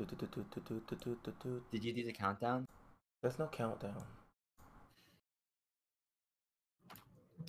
[0.00, 0.80] Do, do,
[1.42, 2.66] do, Did you do the countdown?
[3.20, 4.02] There's no countdown.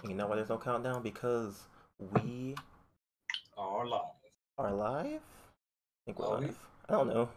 [0.06, 1.02] You know why there's no countdown?
[1.02, 1.64] Because
[1.98, 2.56] we
[3.58, 4.02] are live.
[4.58, 5.06] Are live?
[5.06, 6.50] I think we're are live.
[6.50, 6.56] We?
[6.90, 7.30] I don't know.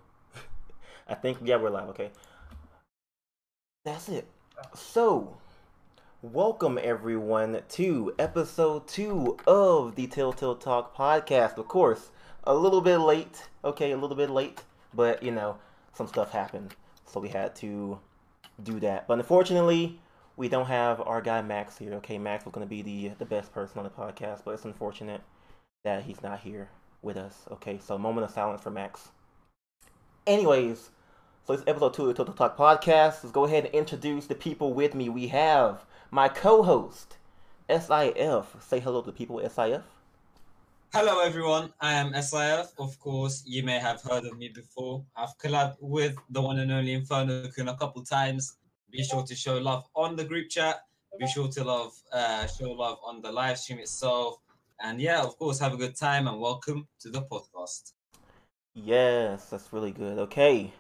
[1.09, 1.91] I think yeah, we're live.
[1.91, 2.11] Okay.
[3.85, 4.27] That's it.
[4.75, 5.37] So,
[6.23, 11.57] welcome everyone to episode two of the Telltale Talk podcast.
[11.59, 12.11] Of course,
[12.43, 13.46] a little bit late.
[13.65, 15.58] Okay, a little bit late but you know,
[15.93, 16.75] some stuff happened,
[17.07, 17.98] so we had to
[18.62, 19.07] do that.
[19.07, 19.98] But unfortunately,
[20.36, 21.94] we don't have our guy Max here.
[21.94, 24.64] Okay, Max was going to be the the best person on the podcast, but it's
[24.64, 25.20] unfortunate
[25.84, 26.68] that he's not here
[27.03, 27.44] with us.
[27.53, 29.08] Okay, so moment of silence for Max.
[30.26, 30.90] Anyways,
[31.46, 33.22] so it's episode two of the Telltale Talk podcast.
[33.22, 35.08] Let's go ahead and introduce the people with me.
[35.08, 37.19] We have my co-host
[37.69, 38.56] SIF.
[38.61, 39.83] Say hello to people, SIF.
[40.97, 41.72] Hello, everyone.
[41.80, 42.69] I am SIF.
[42.78, 45.05] Of course, you may have heard of me before.
[45.17, 48.59] I've collabed with the one and only Inferno Kun a couple times.
[48.92, 50.83] Be sure to show love on the group chat.
[51.19, 54.36] Be sure to love, uh, show love on the live stream itself.
[54.84, 57.95] And yeah, of course, have a good time and welcome to the podcast.
[58.75, 60.19] Yes, that's really good.
[60.19, 60.73] Okay.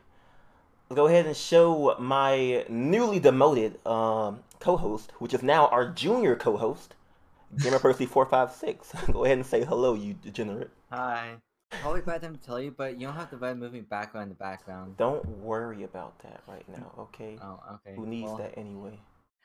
[0.94, 6.94] Go ahead and show my newly demoted um, co-host, which is now our junior co-host,
[7.58, 8.92] Gamer Percy four five six.
[9.12, 10.70] Go ahead and say hello, you degenerate.
[10.90, 11.36] Hi.
[11.80, 14.28] Probably bad time to tell you, but you don't have the red moving background in
[14.30, 14.96] the background.
[14.96, 17.36] Don't worry about that right now, okay?
[17.42, 17.96] Oh, okay.
[17.96, 19.00] Who needs well, that anyway?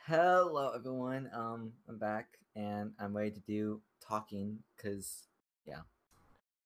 [0.06, 1.30] Hello, everyone.
[1.34, 5.28] Um, I'm back and I'm ready to do talking because
[5.66, 5.82] yeah.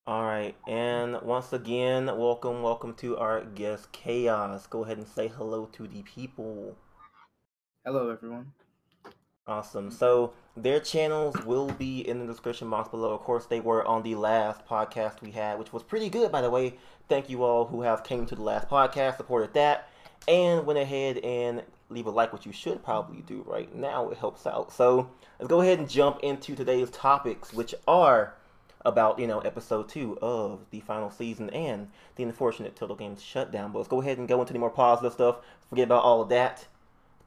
[0.06, 4.68] All right, and once again, welcome, welcome to our guest Chaos.
[4.68, 6.76] Go ahead and say hello to the people.
[7.86, 8.52] Hello, everyone.
[9.46, 9.92] Awesome.
[9.92, 13.14] So their channels will be in the description box below.
[13.14, 16.40] Of course, they were on the last podcast we had, which was pretty good, by
[16.40, 16.76] the way.
[17.10, 19.90] Thank you all who have came to the last podcast, supported that,
[20.30, 24.10] and went ahead and leave a like, which you should probably do right now.
[24.10, 24.72] It helps out.
[24.72, 25.10] So
[25.40, 28.36] let's go ahead and jump into today's topics, which are
[28.86, 33.74] about you know episode two of the final season and the unfortunate Telltale Games shutdown.
[33.74, 35.40] But let's go ahead and go into the more positive stuff.
[35.70, 36.66] Forget about all of that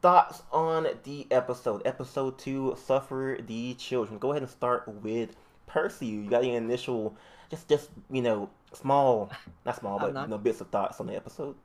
[0.06, 1.82] thoughts on the episode.
[1.84, 4.20] Episode two, Suffer the Children.
[4.20, 5.34] Go ahead and start with
[5.66, 6.06] Percy.
[6.06, 7.16] You got any initial,
[7.50, 9.32] just just you know, small,
[9.64, 11.56] not small, but not- you know, bits of thoughts on the episode.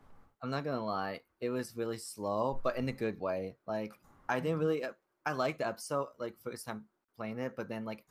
[0.42, 3.58] I'm not gonna lie, it was really slow, but in a good way.
[3.68, 3.94] Like
[4.28, 4.84] I didn't really,
[5.24, 6.86] I liked the episode like first time
[7.18, 8.06] playing it, but then like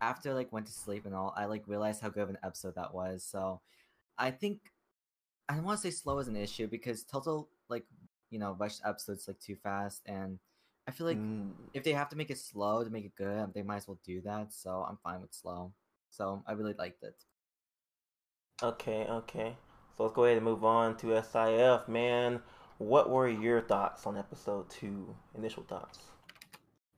[0.00, 2.76] after like went to sleep and all, I like realized how good of an episode
[2.76, 3.28] that was.
[3.30, 3.60] So
[4.16, 4.72] I think
[5.50, 7.84] I don't want to say slow is an issue because Telltale like
[8.30, 10.38] you know rushed episodes like too fast, and
[10.86, 13.52] I feel like Mm, if they have to make it slow to make it good,
[13.54, 14.52] they might as well do that.
[14.52, 15.72] So I'm fine with slow.
[16.10, 17.16] So I really liked it.
[18.62, 19.56] okay, okay.
[19.96, 21.88] So let's go ahead and move on to SIF.
[21.88, 22.40] Man,
[22.78, 25.14] what were your thoughts on episode two?
[25.34, 25.98] Initial thoughts.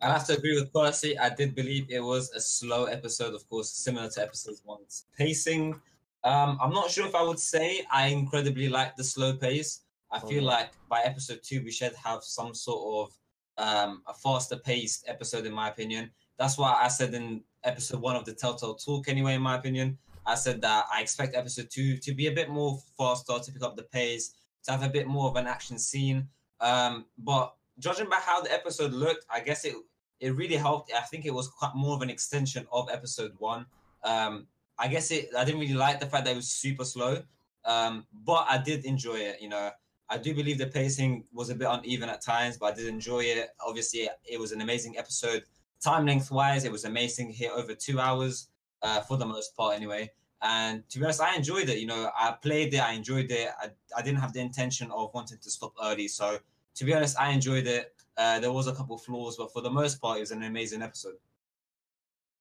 [0.01, 1.19] I have to agree with Percy.
[1.19, 5.81] I did believe it was a slow episode, of course, similar to episode one's pacing.
[6.25, 9.81] Um, I'm not sure if I would say I incredibly like the slow pace.
[10.11, 10.47] I feel Mhm.
[10.47, 13.15] like by episode two, we should have some sort of
[13.61, 16.13] um, a faster paced episode, in my opinion.
[16.39, 19.99] That's why I said in episode one of the Telltale Talk, anyway, in my opinion,
[20.25, 23.63] I said that I expect episode two to be a bit more faster, to pick
[23.65, 24.33] up the pace,
[24.63, 26.29] to have a bit more of an action scene.
[26.61, 29.75] Um, but judging by how the episode looked, I guess it
[30.21, 30.93] it really helped.
[30.93, 33.67] I think it was quite more of an extension of episode one.
[34.05, 34.47] Um,
[34.79, 35.31] I guess it.
[35.37, 37.25] I didn't really like the fact that it was super slow,
[37.65, 39.41] um, but I did enjoy it.
[39.41, 39.71] You know,
[40.11, 43.21] I do believe the pacing was a bit uneven at times, but I did enjoy
[43.21, 43.51] it.
[43.67, 45.45] Obviously, it was an amazing episode.
[45.81, 47.31] Time length wise, it was amazing.
[47.31, 48.49] here over two hours
[48.83, 50.11] uh, for the most part, anyway.
[50.41, 51.79] And to be honest, I enjoyed it.
[51.79, 52.79] You know, I played it.
[52.79, 53.51] I enjoyed it.
[53.61, 56.09] I, I didn't have the intention of wanting to stop early.
[56.09, 56.39] So
[56.77, 57.95] to be honest, I enjoyed it.
[58.17, 60.83] Uh, there was a couple flaws, but for the most part, it was an amazing
[60.83, 61.17] episode.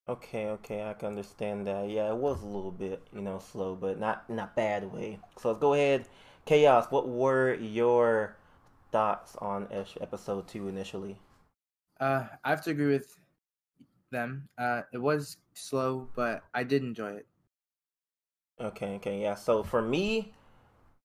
[0.07, 1.89] Okay, okay, I can understand that.
[1.89, 5.19] Yeah, it was a little bit, you know, slow, but not not bad way.
[5.37, 6.05] So let's go ahead.
[6.47, 8.37] Chaos, what were your
[8.93, 9.67] thoughts on
[9.99, 11.17] episode two initially?
[11.99, 13.19] Uh, I have to agree with
[14.11, 14.47] them.
[14.57, 17.27] Uh, it was slow, but I did enjoy it.
[18.61, 19.35] Okay, okay, yeah.
[19.35, 20.31] So for me,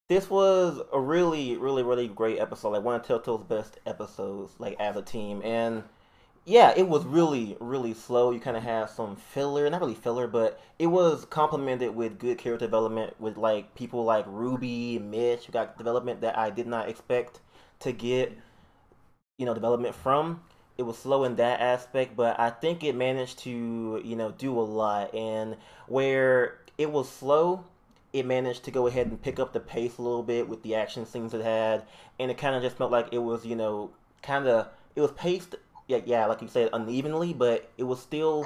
[0.07, 2.69] this was a really, really, really great episode.
[2.69, 5.41] Like one of Telltale's best episodes, like as a team.
[5.43, 5.83] And
[6.45, 8.31] yeah, it was really, really slow.
[8.31, 12.37] You kind of have some filler, not really filler, but it was complemented with good
[12.37, 15.47] character development with like people like Ruby, Mitch.
[15.47, 17.39] You got development that I did not expect
[17.79, 18.37] to get,
[19.37, 20.41] you know, development from.
[20.77, 24.59] It was slow in that aspect, but I think it managed to, you know, do
[24.59, 25.13] a lot.
[25.13, 25.55] And
[25.87, 27.63] where it was slow,
[28.11, 30.75] it managed to go ahead and pick up the pace a little bit with the
[30.75, 31.83] action scenes it had,
[32.19, 33.91] and it kind of just felt like it was, you know,
[34.21, 35.55] kind of it was paced,
[35.87, 38.45] yeah, yeah, like you said, unevenly, but it was still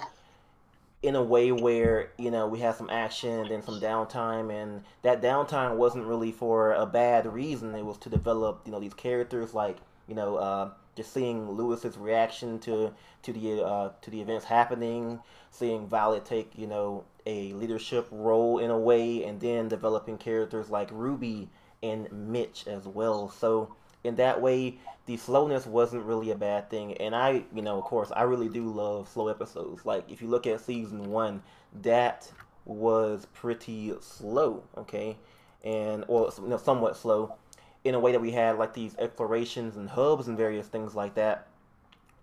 [1.03, 4.83] in a way where you know we had some action and then some downtime and
[5.03, 7.75] that downtime wasn't really for a bad reason.
[7.75, 11.97] It was to develop you know these characters like you know uh, just seeing lewis's
[11.97, 12.91] reaction to
[13.21, 15.19] to the uh, to the events happening
[15.51, 20.69] seeing violet take you know a leadership role in a way and then developing characters
[20.69, 21.49] like ruby
[21.83, 23.29] and mitch as well.
[23.29, 26.93] So in that way the slowness wasn't really a bad thing.
[26.97, 29.85] And i you know of course i really do love slow episodes.
[29.85, 31.41] Like if you look at season one
[31.81, 32.31] that
[32.65, 35.17] was pretty slow okay?
[35.63, 37.35] And or you know somewhat slow
[37.83, 41.15] in a way that we had like these explorations and hubs and various things like
[41.15, 41.47] that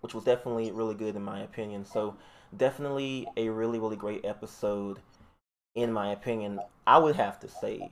[0.01, 1.83] which was definitely really good in my opinion.
[1.83, 2.15] So
[2.55, 4.99] definitely a really really great episode
[5.73, 6.59] in my opinion.
[6.85, 7.89] I would have to say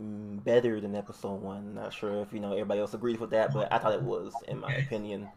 [0.00, 1.74] better than episode one.
[1.74, 4.34] Not sure if you know everybody else agrees with that, but I thought it was,
[4.46, 5.28] in my opinion.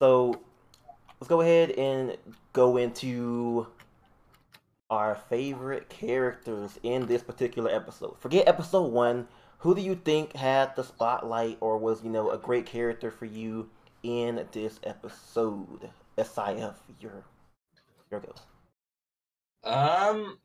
[0.00, 0.40] So
[1.20, 2.16] let's go ahead and
[2.52, 3.66] go into
[4.90, 8.16] our favorite characters in this particular episode.
[8.18, 9.26] Forget episode one.
[9.58, 13.26] Who do you think had the spotlight or was, you know, a great character for
[13.26, 13.70] you
[14.02, 15.88] in this episode?
[16.18, 17.24] SIF, your
[18.10, 18.34] your go.
[19.64, 20.38] Um,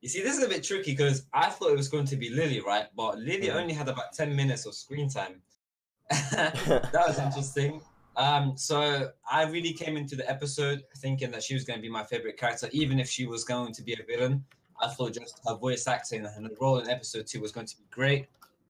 [0.00, 2.30] you see, this is a bit tricky because I thought it was going to be
[2.30, 2.86] Lily, right?
[2.96, 3.54] But Lily Mhm.
[3.56, 5.42] only had about ten minutes of screen time.
[6.10, 7.80] that was interesting.
[8.16, 11.88] Um, so I really came into the episode thinking that she was going to be
[11.88, 14.44] my favorite character, even if she was going to be a villain.
[14.80, 17.76] I thought just her voice acting and her role in episode two was going to
[17.76, 18.26] be great,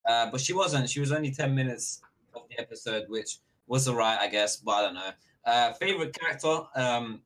[0.07, 0.89] uh, but she wasn't.
[0.89, 2.01] She was only ten minutes
[2.35, 4.57] of the episode, which was alright, I guess.
[4.57, 5.11] But I don't know.
[5.45, 6.61] Uh, favorite character.
[6.75, 7.23] Um,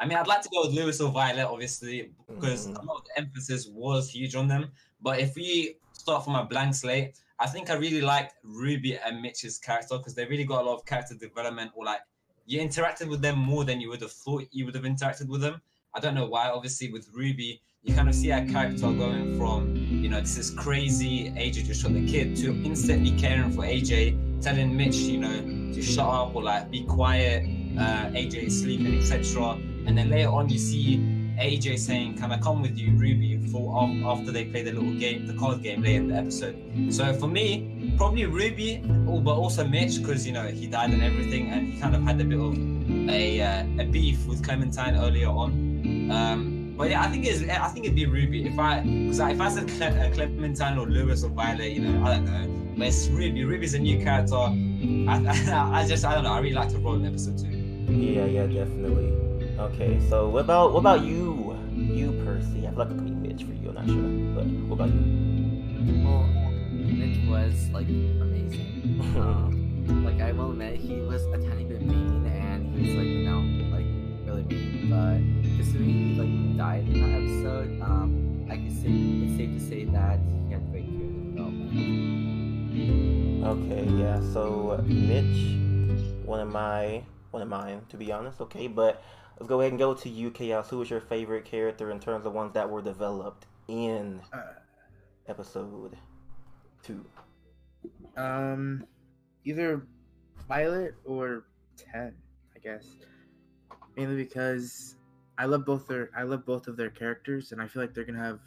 [0.00, 2.82] I mean, I'd like to go with Lewis or Violet, obviously, because Mhm.
[2.82, 4.70] a lot of the emphasis was huge on them.
[5.00, 9.20] But if we start from a blank slate, I think I really liked Ruby and
[9.20, 12.00] Mitch's character because they really got a lot of character development, or like
[12.46, 15.40] you interacted with them more than you would have thought you would have interacted with
[15.40, 15.60] them.
[15.94, 16.48] I don't know why.
[16.48, 20.50] Obviously, with Ruby, you kind of see her character going from, you know, this is
[20.50, 25.72] crazy, AJ just shot the kid, to instantly caring for AJ, telling Mitch, you know,
[25.72, 27.44] to shut up or like be quiet,
[27.78, 29.58] uh, AJ is sleeping, etc.
[29.88, 30.98] And then later on, you see
[31.40, 34.92] AJ saying, "Can I come with you, Ruby?" For af- after they play the little
[34.92, 36.56] game, the card game later in the episode.
[36.90, 41.02] So for me, probably Ruby, oh, but also Mitch because you know he died and
[41.02, 42.54] everything, and he kind of had a bit of
[43.08, 45.50] a uh, a beef with Clementine earlier on.
[46.10, 49.40] Um, but yeah, I think it's I think it'd be Ruby if I because if
[49.40, 52.74] I said Cle- uh, Clementine or Lewis or Violet, you know, I don't know.
[52.76, 53.44] But it's Ruby.
[53.44, 54.36] Ruby's a new character.
[54.36, 56.32] I, I, I just I don't know.
[56.32, 57.48] I really like to roll in episode two.
[57.88, 59.27] Yeah, yeah, definitely.
[59.58, 62.64] Okay, so what about what about you, you Percy?
[62.64, 63.70] I feel like it could be Mitch for you.
[63.70, 65.02] I'm not sure, but what about you?
[66.04, 66.22] Well,
[66.70, 68.76] Mitch was like amazing.
[69.18, 73.06] Um, like I will admit, he was a tiny bit mean, and he was like
[73.06, 73.40] you know
[73.74, 73.86] like
[74.26, 74.90] really mean.
[74.90, 75.18] But
[75.56, 78.90] considering he like died in that episode, um, I can say
[79.26, 81.74] it's safe to say that he had great character development.
[83.44, 84.20] Okay, yeah.
[84.32, 85.58] So Mitch,
[86.24, 87.02] one of my
[87.32, 88.40] one of mine, to be honest.
[88.40, 89.02] Okay, but
[89.38, 90.68] let's go ahead and go to you, Chaos.
[90.68, 94.54] Who was your favorite character in terms of ones that were developed in Uh,
[95.26, 95.96] episode
[96.82, 97.04] two?
[98.16, 98.84] um,
[99.44, 99.86] either
[100.48, 101.44] Violet or
[101.76, 102.14] Ten,
[102.56, 102.96] I guess.
[103.96, 104.96] Mainly because
[105.36, 108.04] I love both their I love both of their characters, and I feel like they're
[108.04, 108.40] gonna have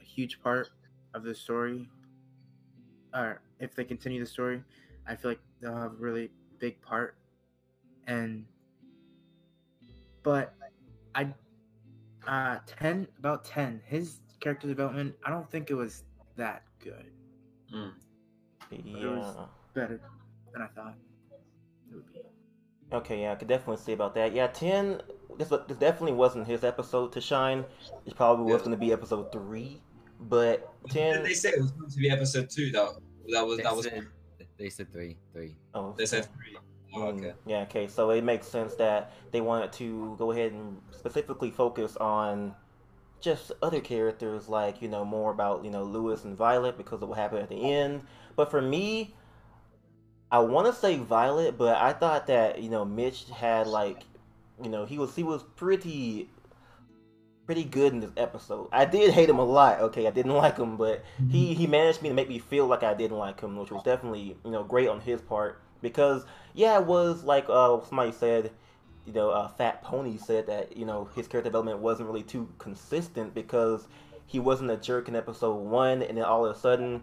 [0.00, 0.68] a huge part
[1.14, 1.88] of the story.
[3.12, 4.62] Or if they continue the story,
[5.06, 7.16] I feel like they'll have a really big part.
[8.06, 8.46] And
[10.22, 10.54] but
[11.14, 11.32] I
[12.26, 16.04] uh ten about ten his character development I don't think it was
[16.36, 17.10] that good.
[17.74, 17.92] Mm.
[18.70, 19.46] Yeah.
[19.74, 20.00] Better
[20.52, 20.94] than I thought
[21.90, 22.20] it would be.
[22.92, 24.32] Okay, yeah, I could definitely say about that.
[24.32, 25.02] Yeah, ten.
[25.36, 27.64] This this definitely wasn't his episode to shine.
[28.06, 28.66] It probably was Yeah.
[28.66, 29.80] going to be episode three,
[30.20, 31.22] but Did ten.
[31.22, 32.70] they say it was going to be episode two?
[32.70, 33.00] though.
[33.28, 33.84] that was They that was.
[33.84, 34.06] said,
[34.58, 35.56] they said three, three.
[35.74, 36.56] Oh, They said three.
[36.94, 37.34] Oh, Mm, okay.
[37.46, 37.88] Yeah, okay.
[37.88, 42.54] So it makes sense that they wanted to go ahead and specifically focus on
[43.20, 47.08] just other characters, like, you know, more about, you know, Lewis and Violet because of
[47.08, 48.02] what happened at the end.
[48.36, 49.14] But for me,
[50.30, 54.04] I want to say Violet, but I thought that, you know, Mitch had, like,
[54.62, 56.30] you know, he was he was pretty
[57.46, 58.68] pretty good in this episode.
[58.72, 59.80] I did hate him a lot.
[59.80, 62.82] Okay, I didn't like him, but he he managed me to make me feel like
[62.82, 66.78] I didn't like him, which was definitely you know great on his part because yeah,
[66.78, 68.50] it was like uh somebody said,
[69.06, 72.48] you know, uh, Fat Pony said that you know his character development wasn't really too
[72.58, 73.86] consistent because
[74.26, 77.02] he wasn't a jerk in episode one, and then all of a sudden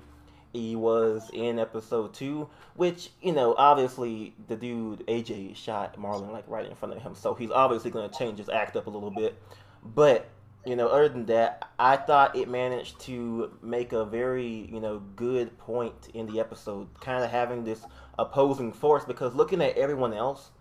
[0.55, 6.47] he was in episode two, which you know, obviously the dude AJ shot Marlon like
[6.47, 9.11] right in front of him, so he's obviously gonna change his act up a little
[9.11, 9.41] bit.
[9.83, 10.29] But
[10.65, 15.01] you know, other than that, I thought it managed to make a very you know
[15.15, 17.83] good point in the episode, kind of having this
[18.17, 20.51] opposing force because looking at everyone else,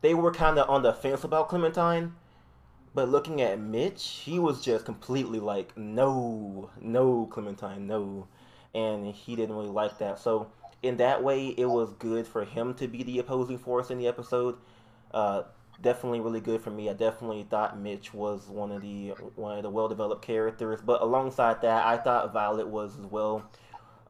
[0.00, 2.14] they were kind of on the fence about Clementine.
[2.92, 8.26] But looking at Mitch, he was just completely like, no, no, Clementine, no
[8.74, 10.18] and he didn't really like that.
[10.18, 10.50] So
[10.82, 14.06] in that way, it was good for him to be the opposing force in the
[14.06, 14.56] episode.
[15.12, 15.42] Uh,
[15.82, 16.88] definitely really good for me.
[16.88, 20.80] I definitely thought Mitch was one of the one of the well developed characters.
[20.80, 23.50] But alongside that, I thought Violet was as well.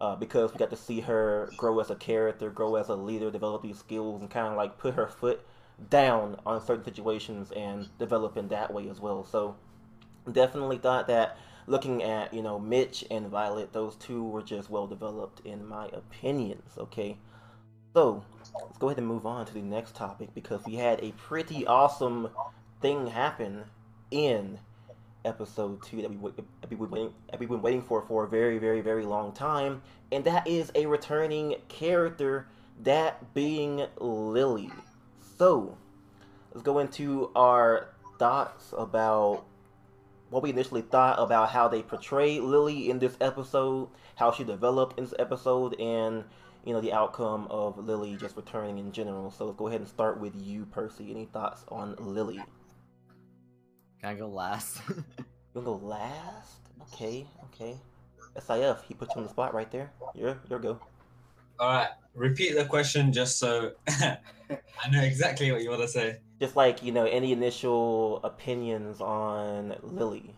[0.00, 3.30] Uh, because we got to see her grow as a character, grow as a leader,
[3.30, 5.44] develop these skills, and kind of like put her foot
[5.90, 9.24] down on certain situations and develop in that way as well.
[9.24, 9.56] So,
[10.32, 14.86] definitely thought that looking at you know Mitch and Violet, those two were just well
[14.86, 16.72] developed in my opinions.
[16.78, 17.16] Okay,
[17.94, 21.12] so let's go ahead and move on to the next topic because we had a
[21.12, 22.28] pretty awesome
[22.80, 23.64] thing happen
[24.10, 24.58] in
[25.24, 28.80] episode two that we that we waiting we've been waiting for for a very very
[28.80, 32.46] very long time, and that is a returning character,
[32.82, 34.70] that being Lily.
[35.38, 35.76] So
[36.52, 39.44] let's go into our thoughts about
[40.30, 44.98] what we initially thought about how they portrayed Lily in this episode, how she developed
[44.98, 46.24] in this episode, and
[46.64, 49.30] you know the outcome of Lily just returning in general.
[49.30, 51.10] So let's go ahead and start with you, Percy.
[51.10, 52.40] Any thoughts on Lily?
[54.00, 54.80] Can I go last?
[54.88, 55.04] you
[55.54, 56.58] gonna go last?
[56.82, 57.76] Okay, okay.
[58.38, 59.92] SIF, he put you on the spot right there.
[60.14, 60.80] Your your go.
[61.58, 66.18] All right, repeat the question just so I know exactly what you want to say.
[66.40, 70.34] Just like you know, any initial opinions on Lily?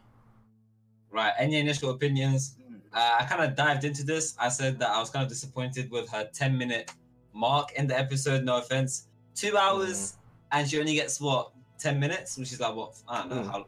[1.13, 1.33] Right.
[1.39, 2.57] Any initial opinions?
[2.93, 4.35] Uh, I kind of dived into this.
[4.39, 6.91] I said that I was kind of disappointed with her 10 minute
[7.33, 8.45] mark in the episode.
[8.45, 9.09] No offense.
[9.35, 10.17] Two hours, mm.
[10.53, 11.53] and she only gets what
[11.83, 13.37] 10 minutes, which is like what I don't know.
[13.43, 13.51] Mm.
[13.51, 13.67] How,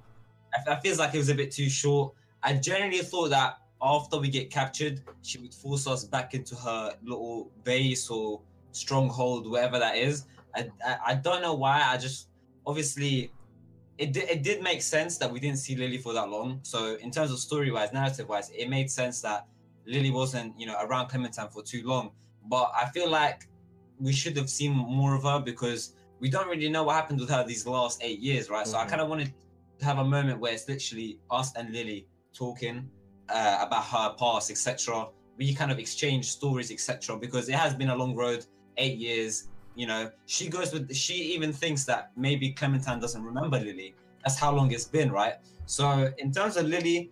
[0.55, 2.15] I, I feels like it was a bit too short.
[2.43, 6.95] I generally thought that after we get captured, she would force us back into her
[7.03, 8.41] little base or
[8.73, 10.27] stronghold, whatever that is.
[10.55, 11.83] I, I, I don't know why.
[11.85, 12.29] I just
[12.67, 13.33] obviously
[13.99, 16.61] it did, it did make sense that we didn't see Lily for that long.
[16.63, 19.47] So in terms of story wise, narrative wise, it made sense that
[19.87, 22.11] Lily wasn't you know around Clementine for too long.
[22.47, 23.49] But I feel like
[23.99, 27.29] we should have seen more of her because we don't really know what happened with
[27.29, 28.63] her these last eight years, right?
[28.63, 28.71] Mm-hmm.
[28.71, 28.91] So I mm-hmm.
[28.91, 29.31] kind of wanted
[29.79, 32.89] to have a moment where it's literally us and Lily talking
[33.29, 35.09] uh, about her past, etc.
[35.37, 37.19] We kind of exchange stories, etc.
[37.19, 38.47] Because it has been a long road,
[38.79, 43.59] eight years you know, she goes with she even thinks that maybe Clementine doesn't remember
[43.59, 43.95] Lily.
[44.23, 45.35] That's how long it's been, right?
[45.67, 47.11] So in terms of Lily,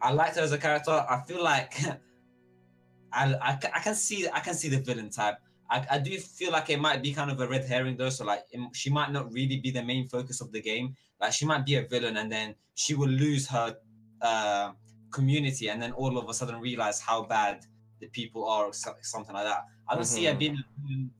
[0.00, 1.04] I liked her as a character.
[1.08, 1.74] I feel like
[3.12, 5.36] I, I, I can see I can see the villain type.
[5.70, 8.10] I, I do feel like it might be kind of a red herring though.
[8.10, 10.94] So like it, she might not really be the main focus of the game.
[11.20, 13.76] Like she might be a villain and then she will lose her
[14.22, 14.72] uh,
[15.10, 17.64] community and then all of a sudden realize how bad
[18.00, 19.64] the people are or something like that.
[19.88, 20.14] I don't mm-hmm.
[20.14, 20.62] see it being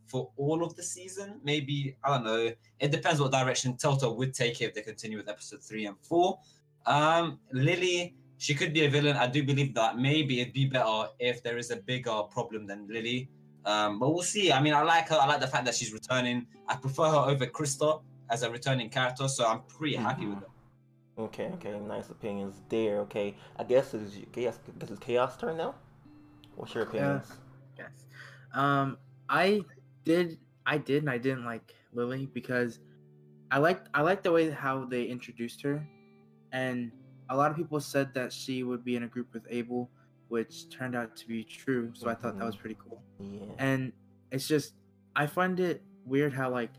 [0.07, 1.41] for all of the season.
[1.43, 2.53] Maybe I don't know.
[2.81, 6.39] It depends what direction Telltale would take if they continue with episode three and four.
[6.87, 9.17] Um, Lily, she could be a villain.
[9.17, 12.87] I do believe that maybe it'd be better if there is a bigger problem than
[12.89, 13.29] Lily.
[13.65, 14.53] Um, but we'll see.
[14.53, 15.17] I mean, I like her.
[15.17, 16.47] I like the fact that she's returning.
[16.69, 18.01] I prefer her over Krista
[18.31, 20.05] as a returning character, so I'm pretty mm-hmm.
[20.05, 20.47] happy with her.
[21.19, 23.01] Okay, okay, nice opinions there.
[23.01, 24.59] Okay, I guess it's chaos.
[24.69, 25.75] I guess it's chaos turn now.
[26.55, 27.27] What's your opinions?
[27.77, 27.89] Yes.
[27.91, 28.07] yes.
[28.55, 28.99] Um,
[29.29, 29.63] I
[30.05, 32.79] did, I did, and I didn't like Lily because
[33.51, 35.87] I liked, I liked the way how they introduced her,
[36.53, 36.93] and
[37.31, 39.91] a lot of people said that she would be in a group with Abel,
[40.29, 41.91] which turned out to be true.
[41.95, 42.11] So mm-hmm.
[42.11, 42.63] I thought that was mm-hmm.
[42.63, 43.03] pretty cool.
[43.19, 43.41] Yeah.
[43.59, 43.93] And
[44.31, 44.75] it's just,
[45.17, 46.71] I find it weird how like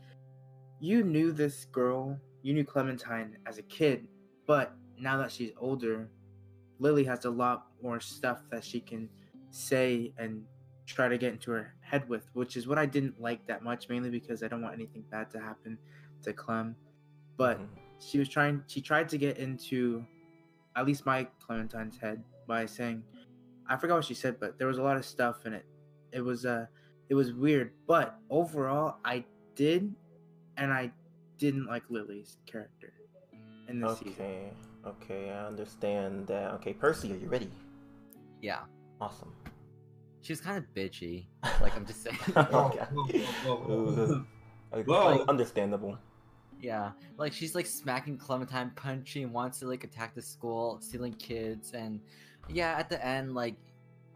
[0.80, 4.08] you knew this girl, you knew Clementine as a kid,
[4.46, 6.08] but now that she's older,
[6.78, 9.08] Lily has a lot more stuff that she can
[9.50, 10.42] say and
[10.86, 13.88] try to get into her head with, which is what I didn't like that much,
[13.88, 15.78] mainly because I don't want anything bad to happen
[16.22, 16.74] to Clem.
[17.36, 17.74] But mm-hmm.
[17.98, 20.04] she was trying, she tried to get into
[20.76, 23.02] at least my Clementine's head by saying,
[23.68, 25.64] I forgot what she said, but there was a lot of stuff in it.
[26.12, 26.66] It was, uh,
[27.08, 29.24] it was weird, but overall, I
[29.54, 29.92] did,
[30.56, 30.92] and I
[31.38, 32.92] didn't like Lily's character
[33.68, 34.10] in this okay.
[34.10, 34.24] season.
[34.24, 34.52] Okay,
[34.86, 36.52] okay, I understand that.
[36.54, 37.50] Okay, Percy, are you ready?
[38.40, 38.60] Yeah.
[39.00, 39.32] Awesome.
[40.22, 41.26] She was kind of bitchy.
[41.60, 42.18] Like I'm just saying.
[42.36, 42.84] okay.
[43.44, 44.24] Whoa, whoa,
[44.70, 45.24] whoa, whoa.
[45.28, 45.98] Understandable.
[46.62, 51.72] Yeah, like she's like smacking Clementine, punching, wants to like attack the school, stealing kids,
[51.72, 52.00] and
[52.48, 53.56] yeah, at the end, like,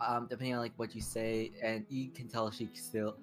[0.00, 3.16] um, depending on like what you say, and you can tell she still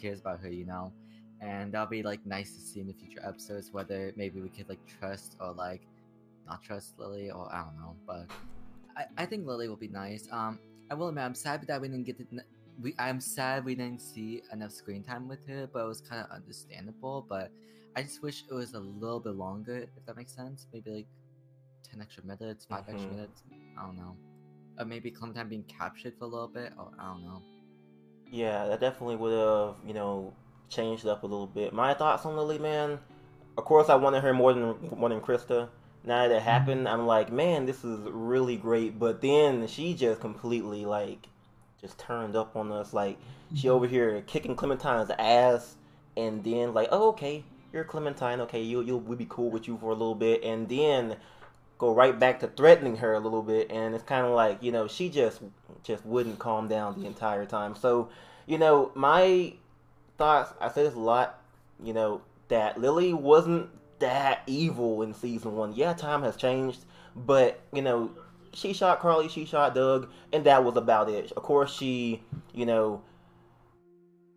[0.00, 0.92] cares about her, you know,
[1.40, 4.68] and that'll be like nice to see in the future episodes whether maybe we could
[4.68, 5.82] like trust or like
[6.46, 8.26] not trust Lily or I don't know, but
[8.96, 10.28] I I think Lily will be nice.
[10.30, 10.58] Um,
[10.90, 12.26] I will admit I'm sad that we didn't get to.
[12.80, 16.22] We I'm sad we didn't see enough screen time with her, but it was kind
[16.24, 17.24] of understandable.
[17.28, 17.50] But
[17.96, 20.66] I just wish it was a little bit longer, if that makes sense.
[20.72, 21.06] Maybe like
[21.90, 23.14] ten extra minutes, 5 extra Mhm.
[23.16, 23.42] minutes.
[23.78, 24.16] I don't know.
[24.78, 27.42] Or maybe Clementine being captured for a little bit, or I don't know.
[28.30, 30.34] Yeah, that definitely would have, you know,
[30.68, 31.72] changed it up a little bit.
[31.72, 32.98] My thoughts on Lily, man.
[33.56, 35.68] Of course, I wanted her more than more than Krista.
[36.04, 36.44] Now that it mm-hmm.
[36.44, 38.98] happened, I'm like, man, this is really great.
[38.98, 41.28] But then she just completely like,
[41.80, 42.92] just turned up on us.
[42.92, 43.16] Like
[43.54, 43.76] she mm-hmm.
[43.76, 45.76] over here kicking Clementine's ass,
[46.16, 48.40] and then like, oh okay, you're Clementine.
[48.42, 51.16] Okay, you you'll we'll be cool with you for a little bit, and then
[51.78, 53.70] go right back to threatening her a little bit.
[53.70, 55.40] And it's kind of like, you know, she just
[55.82, 57.76] just wouldn't calm down the entire time.
[57.76, 58.08] So,
[58.46, 59.54] you know, my
[60.18, 60.52] thoughts.
[60.60, 61.40] I say this a lot.
[61.82, 63.68] You know that Lily wasn't
[63.98, 65.74] that evil in season one.
[65.74, 68.10] Yeah, time has changed, but you know,
[68.52, 71.32] she shot Carly, she shot Doug, and that was about it.
[71.32, 72.22] Of course, she,
[72.54, 73.02] you know,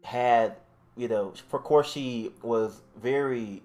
[0.03, 0.55] had,
[0.97, 3.61] you know, of course, she was very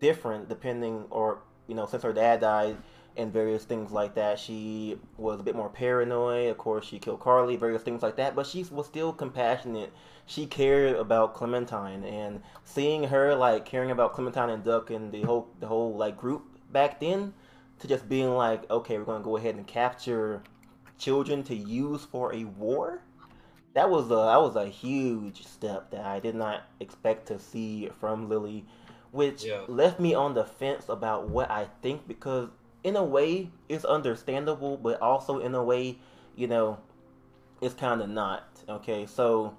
[0.00, 2.76] different depending, or you know, since her dad died
[3.16, 4.38] and various things like that.
[4.38, 6.50] She was a bit more paranoid.
[6.50, 8.34] Of course, she killed Carly, various things like that.
[8.34, 9.92] But she was still compassionate.
[10.26, 15.22] She cared about Clementine, and seeing her like caring about Clementine and Duck and the
[15.22, 16.42] whole the whole like group
[16.72, 17.32] back then,
[17.78, 20.42] to just being like, okay, we're gonna go ahead and capture
[20.98, 23.02] children to use for a war.
[23.74, 27.90] That was a that was a huge step that I did not expect to see
[28.00, 28.64] from Lily,
[29.10, 29.62] which Yeah.
[29.68, 32.48] left me on the fence about what I think because
[32.84, 35.98] in a way it's understandable, but also in a way,
[36.34, 36.78] you know,
[37.60, 38.44] it's kind of not.
[38.68, 39.56] Okay, so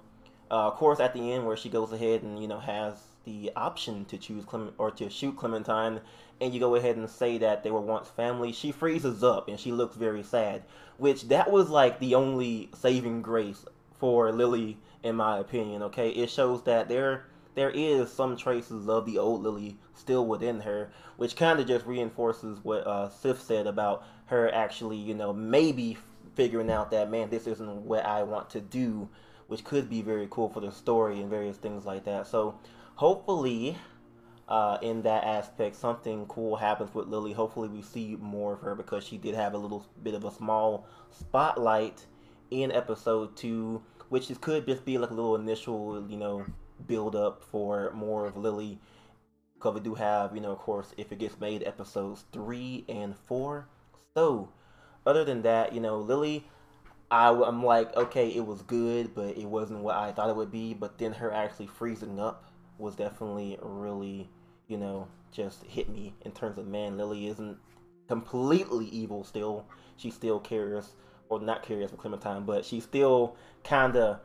[0.50, 3.50] uh, of course at the end where she goes ahead and you know has the
[3.54, 6.00] option to choose Clement or to shoot Clementine,
[6.40, 9.58] and you go ahead and say that they were once family, she freezes up and
[9.60, 10.62] she looks very sad.
[10.96, 13.64] Which that was like the only saving grace
[13.98, 15.82] for Lily, in my opinion.
[15.84, 17.26] Okay, it shows that there
[17.58, 21.84] there is some traces of the old Lily still within her, which kind of just
[21.86, 25.98] reinforces what uh, Sif said about her actually, you know, maybe
[26.36, 29.08] figuring out that man, this isn't what I want to do,
[29.48, 32.28] which could be very cool for the story and various things like that.
[32.28, 32.58] So
[32.94, 33.76] hopefully.
[34.48, 37.34] Uh, in that aspect, something cool happens with Lily.
[37.34, 40.30] Hopefully, we see more of her because she did have a little bit of a
[40.30, 42.06] small spotlight
[42.50, 46.46] in episode two, which is, could just be like a little initial, you know,
[46.86, 48.78] build up for more of Lily.
[49.54, 53.16] Because we do have, you know, of course, if it gets made, episodes three and
[53.16, 53.66] four.
[54.14, 54.50] So,
[55.04, 56.46] other than that, you know, Lily,
[57.10, 60.52] I, I'm like, okay, it was good, but it wasn't what I thought it would
[60.52, 60.74] be.
[60.74, 62.44] But then her actually freezing up
[62.78, 64.28] was definitely really,
[64.68, 67.58] you know, just hit me in terms of man, Lily isn't
[68.08, 69.66] completely evil still.
[69.96, 70.94] She still cares,
[71.28, 74.20] or not cares for Clementine, but she still kind of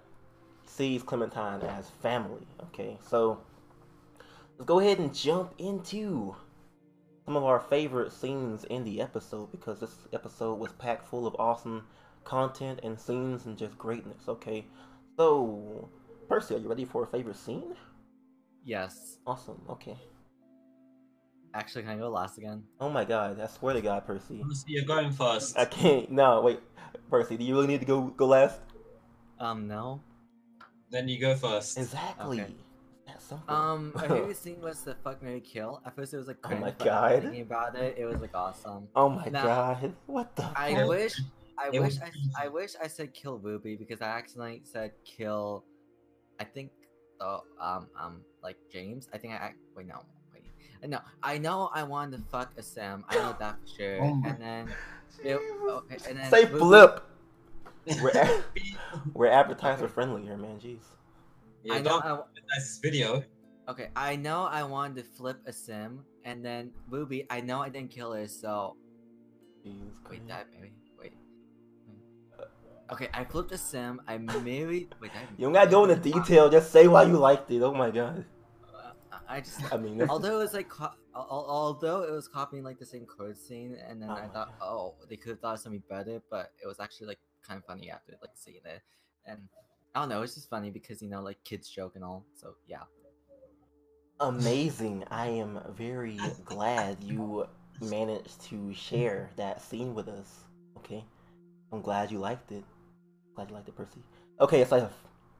[0.65, 2.47] sees Clementine as family.
[2.63, 3.39] Okay, so
[4.57, 6.35] let's go ahead and jump into
[7.25, 11.35] some of our favorite scenes in the episode because this episode was packed full of
[11.39, 11.85] awesome
[12.23, 14.27] content and scenes and just greatness.
[14.27, 14.65] Okay,
[15.17, 15.89] so
[16.27, 17.75] Percy, are you ready for a favorite scene?
[18.65, 19.17] Yes.
[19.27, 19.61] Awesome.
[19.69, 19.97] Okay.
[21.53, 22.63] Actually, can I go last again?
[22.79, 23.39] Oh my God!
[23.39, 24.43] I swear to God, Percy.
[24.65, 25.57] You're going first.
[25.57, 26.09] I can't.
[26.09, 26.59] No, wait,
[27.09, 27.37] Percy.
[27.37, 28.59] Do you really need to go go last?
[29.39, 30.01] Um, no.
[30.93, 31.77] Then you go first.
[31.79, 32.41] Exactly.
[32.41, 32.53] Okay.
[33.07, 33.53] That's simple.
[33.53, 35.81] Um, my favorite scene was the fuck Mary kill.
[35.85, 37.21] At first, it was like Oh my but after God.
[37.23, 38.87] Thinking about it, it was like awesome.
[38.95, 39.93] oh my now- God!
[40.05, 40.49] What the?
[40.55, 40.87] I fuck?
[40.87, 41.19] wish,
[41.57, 42.01] I It wish, was
[42.37, 45.65] I, I wish I said kill Ruby because I accidentally said kill.
[46.39, 46.69] I think,
[47.19, 49.09] uh, um, um, like James.
[49.13, 49.99] I think I ac- wait no,
[50.31, 50.43] wait,
[50.89, 50.99] no.
[51.23, 53.03] I know I wanted to fuck a Sam.
[53.09, 54.01] I know that for sure.
[54.03, 54.67] Oh my- and then,
[55.23, 55.35] it,
[55.69, 57.03] okay, and then Say Ruby- flip.
[58.01, 58.43] We're
[59.13, 60.59] we're advertiser friendly here, man.
[60.59, 60.79] Jeez.
[61.63, 61.99] yeah, I know.
[61.99, 63.23] I, advertise this video.
[63.67, 67.25] okay, I know I wanted to flip a sim, and then Ruby.
[67.29, 68.77] I know I didn't kill her, so
[69.63, 70.73] Jesus Wait, that maybe.
[70.99, 71.13] Wait.
[72.91, 74.01] Okay, I flipped a sim.
[74.07, 74.93] I married.
[75.01, 76.49] Wait, I, You don't gotta go into detail.
[76.49, 77.61] Just say why you liked it.
[77.61, 78.23] Oh my God.
[78.73, 78.91] Uh,
[79.27, 79.61] I just.
[79.73, 82.77] I mean, that's- although it was like, co- al- al- although it was copying like
[82.79, 84.29] the same code scene, and then I Oh.
[84.33, 87.57] thought, oh, they could have thought of something better, but it was actually like kind
[87.57, 88.81] of funny after like seeing it,
[89.25, 89.39] and
[89.95, 92.25] I don't know, it's just funny because you know like kids joke and all.
[92.35, 92.83] So yeah.
[94.19, 95.03] Amazing.
[95.11, 97.47] I am very glad you
[97.81, 100.43] managed to share that scene with us.
[100.77, 101.03] Okay.
[101.71, 102.63] I'm glad you liked it.
[103.35, 104.01] Glad you liked it, Percy.
[104.39, 104.89] Okay, so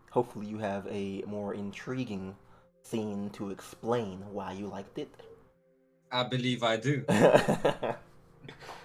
[0.10, 2.36] hopefully you have a more intriguing
[2.82, 5.10] scene to explain why you liked it.
[6.12, 7.06] I believe I do.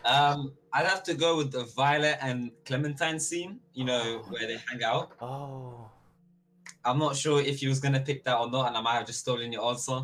[0.05, 3.61] Um, I'd have to go with the Violet and Clementine scene.
[3.75, 5.13] You know where they hang out.
[5.21, 5.91] oh.
[6.85, 9.07] I'm not sure if you was gonna pick that or not, and I might have
[9.07, 10.01] just stolen your answer.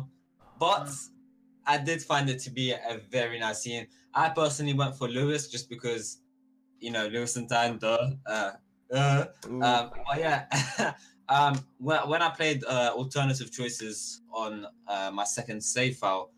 [0.59, 0.89] But
[1.65, 3.87] I did find it to be a very nice scene.
[4.13, 6.21] I personally went for Lewis just because,
[6.79, 8.11] you know, Lewis and Tyne, duh.
[8.25, 8.51] Uh,
[8.93, 10.45] uh, um, but yeah,
[11.29, 16.31] um, when, when I played uh, alternative choices on uh, my second save file,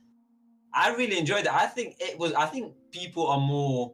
[0.74, 1.54] I really enjoyed it.
[1.54, 2.34] I think it was.
[2.34, 3.94] I think people are more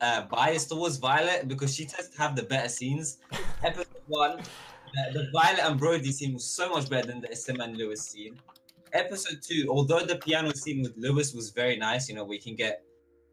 [0.00, 3.18] uh, biased towards Violet because she tends to have the better scenes.
[3.64, 4.38] Episode one,
[4.94, 8.02] the, the Violet and Brody scene was so much better than the Islam and Lewis
[8.02, 8.38] scene.
[8.92, 12.54] Episode two, although the piano scene with Lewis was very nice, you know, we can
[12.54, 12.82] get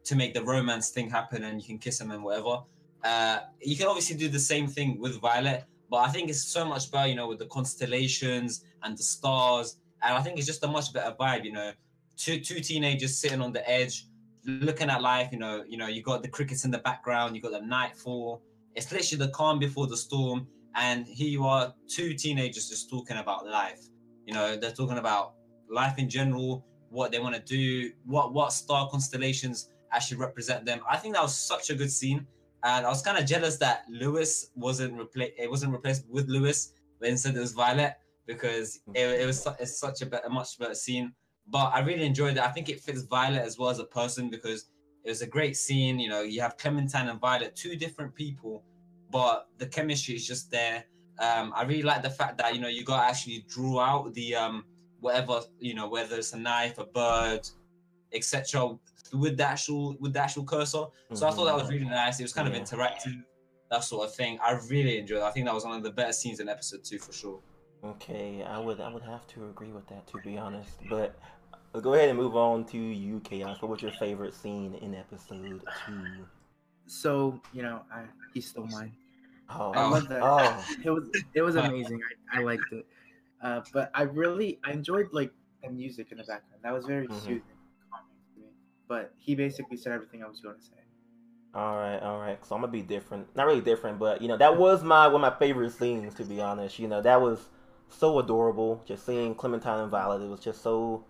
[0.04, 2.62] to make the romance thing happen and you can kiss him and whatever.
[3.04, 6.64] Uh, you can obviously do the same thing with Violet, but I think it's so
[6.64, 9.76] much better, you know, with the constellations and the stars.
[10.02, 11.72] And I think it's just a much better vibe, you know.
[12.16, 14.04] Two two teenagers sitting on the edge,
[14.44, 17.42] looking at life, you know, you know, you got the crickets in the background, you
[17.42, 18.42] got the nightfall.
[18.74, 20.46] It's literally the calm before the storm.
[20.76, 23.80] And here you are, two teenagers just talking about life.
[24.26, 25.34] You know, they're talking about
[25.68, 30.80] life in general, what they want to do, what what star constellations actually represent them.
[30.88, 32.26] I think that was such a good scene,
[32.62, 35.32] and I was kind of jealous that Lewis wasn't replaced.
[35.38, 37.94] It wasn't replaced with Lewis, but instead it was Violet
[38.26, 41.12] because it, it was su- it's such a, better, much better scene.
[41.50, 42.42] But I really enjoyed it.
[42.42, 44.66] I think it fits Violet as well as a person because
[45.04, 45.98] it was a great scene.
[45.98, 48.62] You know, you have Clementine and Violet, two different people,
[49.10, 50.84] but the chemistry is just there.
[51.18, 54.14] Um, I really like the fact that you know you got to actually draw out
[54.14, 54.64] the um
[55.00, 57.48] whatever you know whether it's a knife, a bird,
[58.12, 58.76] etc.
[59.12, 60.84] with the actual with the actual cursor.
[61.14, 62.20] So I thought that was really nice.
[62.20, 62.60] It was kind Yeah.
[62.60, 63.22] of interactive,
[63.70, 64.38] that sort of thing.
[64.42, 65.18] I really enjoyed.
[65.18, 65.24] it.
[65.24, 67.40] I think that was one of the better scenes in episode two for sure.
[67.82, 70.72] Okay, I would I would have to agree with that to be honest.
[70.88, 71.18] But
[71.74, 73.60] uh, go ahead and move on to you, Chaos.
[73.62, 76.26] What was your favorite scene in episode two?
[76.86, 78.92] So you know, I, he stole mine.
[79.48, 80.22] Oh, I love that.
[80.22, 82.00] Oh, It was it was amazing.
[82.32, 82.86] I, I liked it.
[83.42, 86.62] Uh, but I really I enjoyed like the music in the background.
[86.62, 87.12] That was very Mhm.
[87.12, 87.42] soothing,
[87.90, 88.48] calming to me.
[88.88, 90.72] But he basically said everything I was going to say.
[91.54, 92.44] all right, all right.
[92.44, 93.34] So I'm gonna be different.
[93.36, 96.24] Not really different, but you know that was my one of my favorite scenes to
[96.24, 96.78] be honest.
[96.78, 97.48] You know that was
[97.88, 98.82] so adorable.
[98.86, 101.04] Just seeing Clementine and Violet, it was just so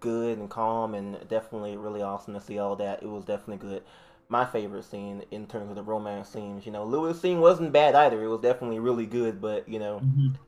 [0.00, 3.02] good and calm, and definitely really awesome to see all that.
[3.02, 3.82] It was definitely good.
[4.28, 7.94] My favorite scene in terms of the romance scenes, you know, Lewis scene wasn't bad
[7.94, 8.22] either.
[8.22, 10.02] It was definitely really good, but you know,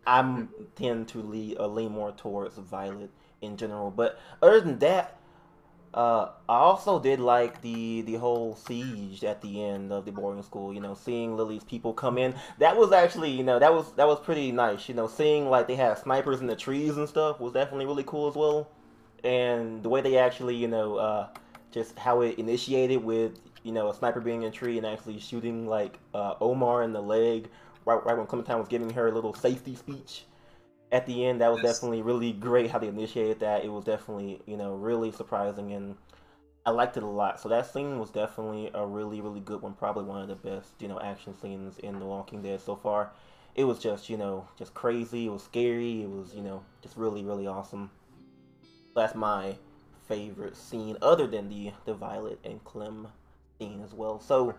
[0.07, 3.11] I'm tend to lean uh, lean more towards Violet
[3.41, 3.91] in general.
[3.91, 5.17] But other than that,
[5.93, 10.43] uh, I also did like the the whole siege at the end of the boarding
[10.45, 10.73] school.
[10.73, 12.35] You know, seeing Lily's people come in.
[12.59, 14.89] That was actually, you know, that was that was pretty nice.
[14.89, 18.05] You know, seeing like they had snipers in the trees and stuff was definitely really
[18.05, 18.69] cool as well.
[19.25, 21.29] And the way they actually, you know, uh,
[21.71, 25.19] just how it initiated with you know a sniper being in a tree and actually
[25.19, 27.49] shooting like uh, Omar in the leg
[27.85, 30.25] right right when Clementine was giving her a little safety speech
[30.93, 31.41] at the end.
[31.41, 31.75] That was Yes.
[31.75, 33.65] definitely really great how they initiated that.
[33.65, 35.97] It was definitely you know really surprising and
[36.67, 37.41] I liked it a lot.
[37.41, 39.75] So that scene was definitely a really really good one.
[39.75, 43.13] Probably one of the best you know action scenes in The Walking Dead so far.
[43.55, 45.27] It was just you know just crazy.
[45.27, 46.03] It was scary.
[46.03, 47.91] It was you know just really really awesome.
[48.95, 49.57] That's my
[50.09, 53.09] favorite scene, other than the the Violet and Clem
[53.59, 54.21] scene as well.
[54.21, 54.55] So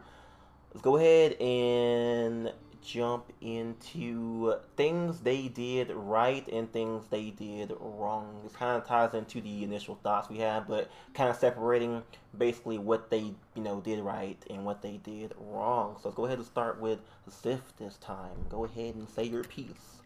[0.73, 8.39] let's go ahead and jump into things they did right and things they did wrong.
[8.43, 12.03] This kind of ties into the initial thoughts we had, but kind of separating
[12.37, 15.97] basically what they you know did right and what they did wrong.
[16.01, 18.45] So let's go ahead and start with Sif this time.
[18.49, 20.01] Go ahead and say your piece.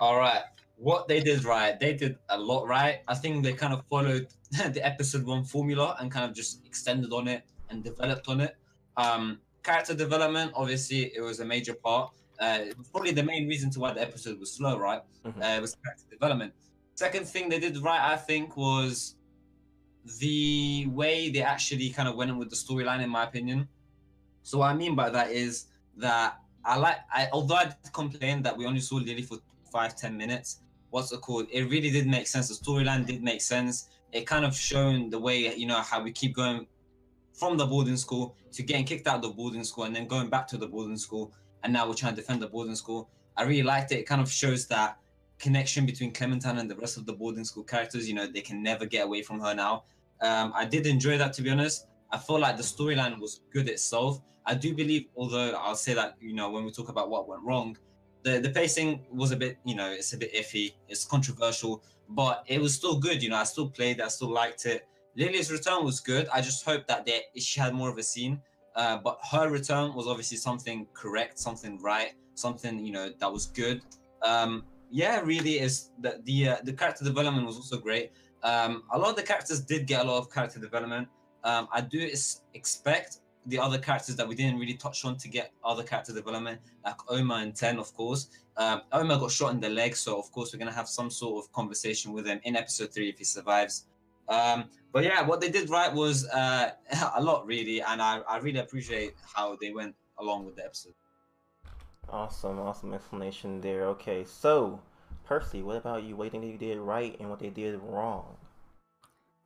[0.00, 0.42] All right.
[0.78, 3.00] What they did right, they did a lot right.
[3.08, 7.12] I think they kind of followed the episode one formula and kind of just extended
[7.12, 8.56] on it and developed on it.
[8.96, 12.12] Um, character development, obviously, it was a major part.
[12.38, 15.02] Uh, probably the main reason to why the episode was slow, right?
[15.24, 15.42] Mhm.
[15.42, 16.52] Uh, it was character development.
[16.94, 19.16] Second thing they did right, I think, was
[20.20, 23.68] the way they actually kind of went in with the storyline, in my opinion.
[24.42, 28.42] So what I mean by that is that I like, I although I did complain
[28.42, 29.38] that we only saw Lily for
[29.72, 30.60] five ten minutes.
[30.90, 31.46] What's it called?
[31.50, 32.48] It really did make sense.
[32.48, 33.88] The storyline did make sense.
[34.12, 36.66] It kind of shown the way you know how we keep going
[37.32, 40.28] from the boarding school to getting kicked out of the boarding school and then going
[40.28, 43.10] back to the boarding school and now we're trying to defend the boarding school.
[43.36, 43.98] I really liked it.
[43.98, 44.98] It kind of shows that
[45.38, 48.08] connection between Clementine and the rest of the boarding school characters.
[48.08, 49.84] You know, they can never get away from her now.
[50.20, 51.86] Um, I did enjoy that to be honest.
[52.10, 54.20] I felt like the storyline was good itself.
[54.46, 57.42] I do believe, although I'll say that you know when we talk about what went
[57.42, 57.76] wrong,
[58.28, 60.74] the the pacing was a bit you know it's a bit iffy.
[60.88, 63.22] It's controversial, but it was still good.
[63.22, 64.00] You know, I still played.
[64.00, 64.86] I still liked it.
[65.16, 66.28] Lily's return was good.
[66.32, 68.40] I just hope that they, she had more of a scene.
[68.76, 73.46] Uh, but her return was obviously something correct, something right, something you know that was
[73.46, 73.82] good.
[74.22, 78.12] Um, yeah, really is that the uh, the character development was also great.
[78.42, 81.08] Um, a lot of the characters did get a lot of character development.
[81.44, 82.00] Um, I do
[82.54, 86.60] expect the other characters that we didn't really touch on to get other character development,
[86.84, 88.28] like Omar and Ten, of course.
[88.56, 91.44] Um, Omar got shot in the leg, so of course we're gonna have some sort
[91.44, 93.86] of conversation with him in episode three if he survives.
[94.28, 96.72] Um, but yeah, what they did right was uh,
[97.16, 100.94] a lot really, and I, I really appreciate how they went along with the episode.
[102.10, 103.84] Awesome, awesome explanation there.
[103.88, 104.80] Okay, so
[105.24, 106.16] Percy, what about you?
[106.16, 108.36] What do you think they did right and what they did wrong?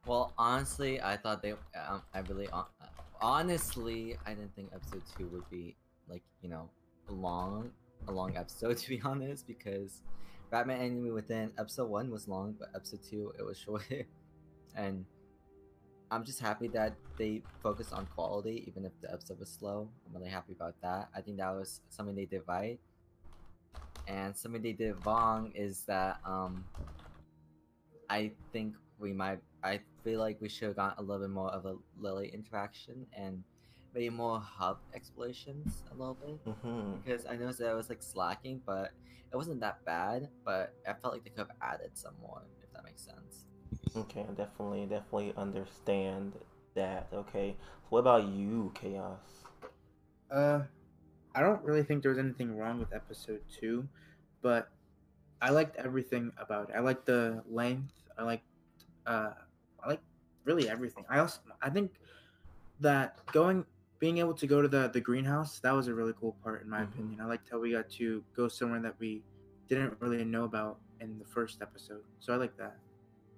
[0.06, 1.52] Well, honestly, I thought they.
[1.52, 2.66] Um, I really, hon-
[3.22, 5.76] honestly, I didn't think episode two would be
[6.08, 6.68] like you know
[7.08, 7.70] a long,
[8.08, 10.02] a long episode to be honest, because
[10.50, 13.84] Batman Enemy Within episode one was long, but episode two it was short,
[14.76, 15.04] and
[16.10, 19.88] I'm just happy that they focused on quality, even if the episode was slow.
[20.06, 21.08] I'm really happy about that.
[21.16, 22.78] I think that was something they did right,
[24.08, 26.64] and something they did wrong is that um,
[28.10, 29.40] I think we might.
[29.62, 33.06] I feel like we should have gotten a little bit more of a Lily interaction
[33.16, 33.42] and
[33.94, 38.02] maybe more hub explorations a little bit hmm because I noticed that it was like
[38.02, 38.92] slacking, but
[39.32, 40.28] it wasn't that bad.
[40.44, 43.44] But I felt like they could have added some more, if that makes sense.
[43.96, 46.32] Okay, definitely, definitely understand
[46.74, 47.08] that.
[47.12, 47.56] Okay,
[47.90, 49.18] what about you, Chaos?
[50.30, 50.62] Uh,
[51.34, 53.88] I don't really think there was anything wrong with episode two,
[54.42, 54.70] but
[55.40, 56.76] I liked everything about it.
[56.76, 57.92] I liked the length.
[58.16, 58.44] I liked,
[59.06, 59.32] uh,
[59.82, 60.02] I like
[60.44, 61.04] really everything.
[61.08, 61.92] I also, I think
[62.80, 63.64] that going,
[63.98, 66.68] being able to go to the the greenhouse, that was a really cool part in
[66.70, 66.92] my Mhm.
[66.92, 67.20] opinion.
[67.20, 69.22] I liked how we got to go somewhere that we
[69.68, 72.02] didn't really know about in the first episode.
[72.20, 72.76] So I like that.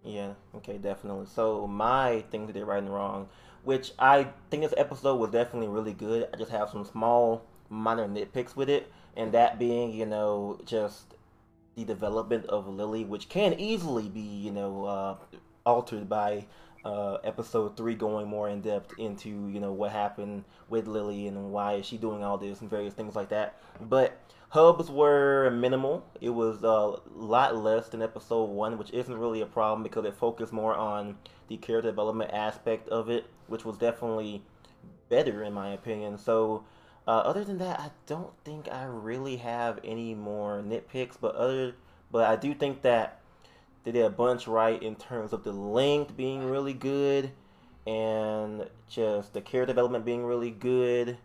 [0.02, 1.26] Yeah, okay, definitely.
[1.26, 3.28] So my thing that they right and wrong,
[3.62, 6.28] which I think this episode was definitely really good.
[6.32, 11.14] I just have some small minor nitpicks with it, and that being, you know, just
[11.76, 15.16] the development of Lily, which can easily be, you know, uh,
[15.66, 16.46] altered by
[16.84, 21.50] uh, episode three going more in depth into, you know, what happened with Lily and
[21.50, 23.58] why is she doing all this and various things like that.
[23.80, 26.04] But hubs were minimal.
[26.20, 30.14] It was a lot less than episode one, which isn't really a problem because it
[30.14, 31.16] focused more on
[31.48, 34.42] the character development aspect of it, which was definitely
[35.08, 36.18] better in my opinion.
[36.18, 36.64] So,
[37.06, 41.16] uh, other than that, I don't think I really have any more nitpicks.
[41.20, 41.74] But other,
[42.10, 43.20] but I do think that
[43.84, 47.30] they did a bunch right in terms of the length being really good,
[47.86, 51.18] and just the character development being really good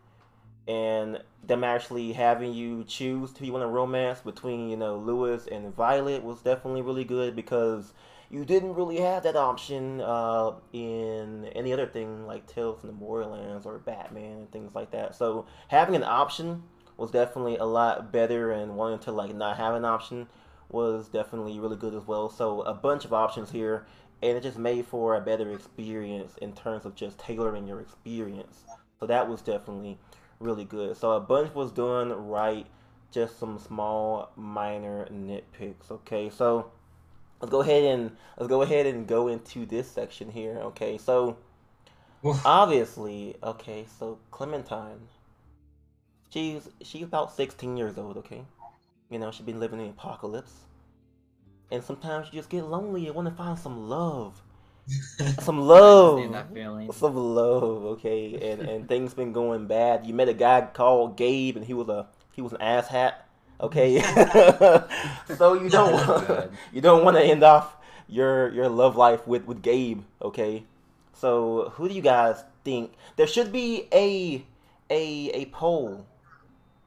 [0.70, 5.48] and them actually having you choose who you want to romance between you know Lewis
[5.52, 7.94] and Violet was definitely really good because
[8.30, 12.94] you didn't really have that option uh, in any other thing like Tales from the
[12.94, 15.16] Borderlands or Batman and things like that.
[15.16, 16.62] So having an option
[16.98, 20.28] was definitely a lot better, and wanting to like not have an option
[20.70, 22.30] was definitely really good as well.
[22.30, 23.86] So a bunch of options here,
[24.22, 28.64] and it just made for a better experience in terms of just tailoring your experience.
[29.00, 29.98] So that was definitely
[30.40, 30.96] really good.
[30.98, 32.66] So a bunch was done right,
[33.12, 35.90] just some small minor nitpicks.
[35.90, 36.72] Okay, so
[37.42, 40.58] let's go ahead and let's go ahead and go into this section here.
[40.58, 41.38] Okay, so
[42.46, 45.08] obviously, okay, so Clementine,
[46.30, 48.18] she's she's about sixteen years old.
[48.18, 48.44] Okay,
[49.10, 50.54] you know she's been living in the apocalypse,
[51.72, 54.42] and sometimes you just get lonely and want to find some love,
[55.40, 56.54] some love that
[56.94, 60.06] some love, okay, and and things been going bad.
[60.06, 63.14] You met a guy called Gabe, and he was a he was an asshat,
[63.62, 64.02] okay.
[65.38, 67.76] so you don't That's want, you don't want to end off
[68.08, 70.64] your your love life with with Gabe, okay.
[71.14, 72.94] So who do you guys think?
[73.16, 74.46] There should be a
[74.90, 76.06] a a poll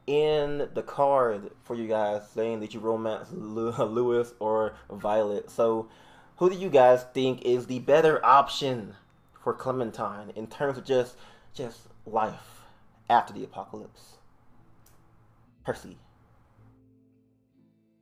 [0.07, 5.49] in the card for you guys saying that you romance Lewis or Violet.
[5.49, 5.89] So
[6.37, 8.95] who do you guys think is the better option
[9.43, 11.15] for Clementine in terms of just
[11.53, 12.63] just life
[13.09, 14.17] after the apocalypse?
[15.63, 15.97] Percy.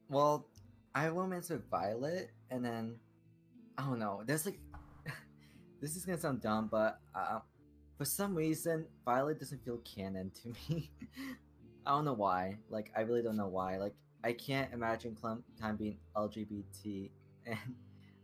[0.09, 0.47] Well,
[0.95, 2.95] I romance with Violet, and then
[3.77, 4.23] I don't know.
[4.25, 4.59] There's like,
[5.81, 7.39] this is gonna sound dumb, but uh,
[7.97, 10.89] for some reason, Violet doesn't feel canon to me.
[11.85, 12.57] I don't know why.
[12.69, 13.77] Like, I really don't know why.
[13.77, 17.09] Like, I can't imagine Clementine being LGBT,
[17.45, 17.57] and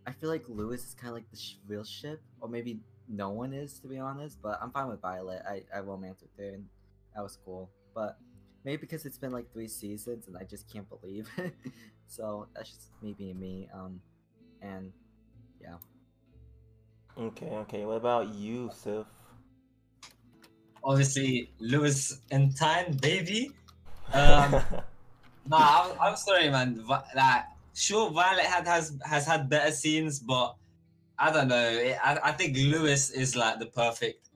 [0.05, 3.29] I feel like Lewis is kind of like the sh- real ship, or maybe no
[3.29, 4.39] one is to be honest.
[4.41, 5.41] But I'm fine with Violet.
[5.47, 6.65] I I romance with her, and
[7.15, 7.69] that was cool.
[7.95, 8.17] But
[8.63, 11.27] maybe because it's been like three seasons, and I just can't believe.
[12.07, 13.69] so that's just me being me.
[13.73, 13.99] Um,
[14.61, 14.91] and
[15.59, 15.75] yeah.
[17.17, 17.85] Okay, okay.
[17.85, 19.07] What about you, Sif?
[20.83, 23.51] Obviously, Lewis and time, baby.
[24.13, 24.51] Um,
[25.45, 26.81] nah, I'm, I'm sorry, man.
[26.87, 30.55] Like, sure, Violet had has has had better scenes, but
[31.19, 31.69] I don't know.
[31.69, 34.29] It- I, I think Lewis is like the perfect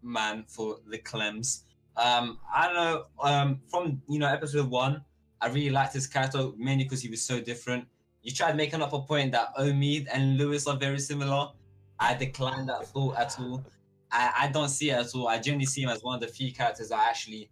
[0.00, 1.62] man for the Clems.
[1.96, 3.04] Um, I don't know.
[3.20, 5.02] Um, from you know episode one,
[5.40, 7.84] I really liked his character mainly because he was so different.
[8.22, 11.48] You tried making up a point that Omid and Lewis are very similar.
[11.98, 13.64] I declined that thought at all.
[14.10, 15.28] I, I don't see it at all.
[15.28, 17.50] I generally see him as one of the few characters that are actually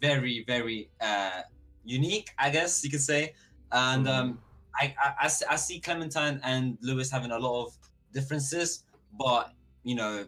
[0.00, 1.42] very, very uh,
[1.84, 3.34] unique, I guess you could say.
[3.72, 4.38] And um,
[4.80, 7.78] I, I, I, see- I see Clementine and Lewis having a lot of
[8.12, 8.84] differences,
[9.18, 10.26] but you know,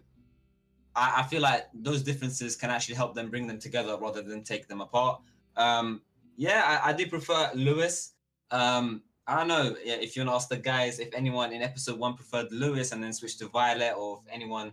[0.95, 4.43] I, I feel like those differences can actually help them bring them together rather than
[4.43, 5.21] take them apart.
[5.57, 6.03] Um,
[6.37, 8.15] yeah, I, I do prefer Lewis.
[8.51, 11.63] Um, I don't know yeah, if you want to ask the guys if anyone in
[11.63, 14.73] episode one preferred Lewis and then switched to Violet, or if anyone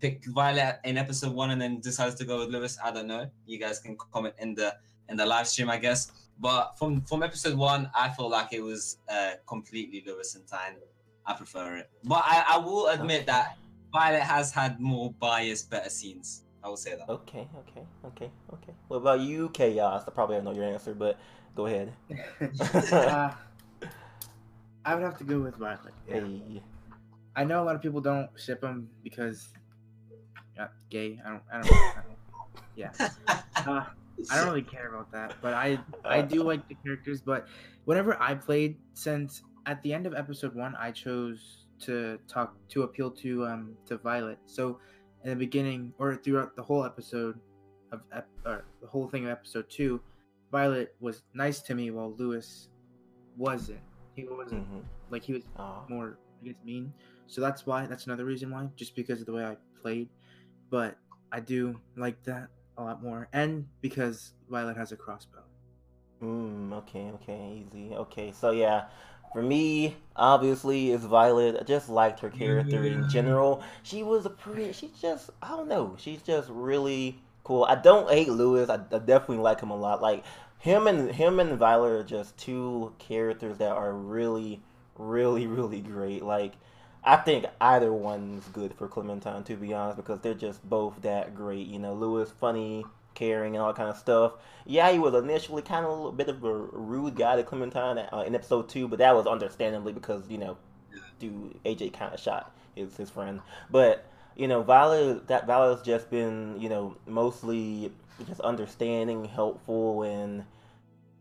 [0.00, 2.78] picked Violet in episode one and then decides to go with Lewis.
[2.82, 3.30] I don't know.
[3.46, 4.74] You guys can comment in the
[5.08, 6.12] in the live stream, I guess.
[6.38, 10.76] But from from episode one, I felt like it was uh, completely Lewis and Tyne.
[11.24, 13.26] I prefer it, but I, I will admit Okay.
[13.26, 13.56] that
[13.92, 16.42] Violet has had more biased, better scenes.
[16.62, 17.08] I will say that.
[17.08, 18.72] Okay, okay, okay, okay.
[18.88, 20.04] What about you, Chaos?
[20.06, 21.18] I probably know your answer, but
[21.56, 21.92] go ahead.
[22.92, 23.32] uh,
[24.84, 25.94] I would have to go with Violet.
[26.08, 26.20] Yeah.
[26.20, 26.62] Hey.
[27.34, 29.48] I know a lot of people don't ship them because
[30.56, 31.20] yeah, gay.
[31.24, 31.42] I don't.
[31.52, 31.72] I don't.
[31.72, 32.16] I don't
[32.76, 32.92] yeah.
[33.66, 33.84] Uh,
[34.30, 37.20] I don't really care about that, but I I do like the characters.
[37.20, 37.48] But
[37.84, 42.82] whenever I played, since at the end of episode one, I chose to talk to
[42.84, 44.38] appeal to um to Violet.
[44.46, 44.78] So
[45.24, 47.38] in the beginning or throughout the whole episode
[47.92, 50.00] of ep- or the whole thing of episode two,
[50.52, 52.68] Violet was nice to me while Lewis
[53.36, 53.80] wasn't.
[54.14, 54.82] He wasn't Mhm.
[55.10, 55.84] like he was Aw.
[55.88, 56.92] more I guess mean.
[57.26, 60.08] So that's why that's another reason why, just because of the way I played.
[60.70, 60.96] But
[61.32, 62.48] I do like that
[62.78, 63.28] a lot more.
[63.32, 65.42] And because Violet has a crossbow.
[66.22, 67.94] Mm, okay, okay, easy.
[67.94, 68.86] Okay, so yeah,
[69.32, 71.56] for me, obviously, it's Violet.
[71.60, 73.62] I just liked her character in general.
[73.82, 74.72] She was a pretty.
[74.72, 75.30] She's just.
[75.42, 75.94] I don't know.
[75.98, 77.64] She's just really cool.
[77.64, 78.70] I don't hate Lewis.
[78.70, 80.00] I, I definitely like him a lot.
[80.00, 80.24] Like
[80.58, 84.62] him and him and Violet are just two characters that are really,
[84.96, 86.22] really, really great.
[86.22, 86.54] Like.
[87.06, 91.36] I think either one's good for Clementine, to be honest, because they're just both that
[91.36, 91.68] great.
[91.68, 94.32] You know, Lewis funny, caring, and all that kind of stuff.
[94.66, 97.98] Yeah, he was initially kind of a little bit of a rude guy to Clementine
[98.12, 100.56] uh, in episode two, but that was understandably because you know,
[101.20, 103.40] dude, AJ kind of shot his his friend.
[103.70, 107.92] But you know, Violet that Violet's just been you know mostly
[108.26, 110.44] just understanding, helpful, and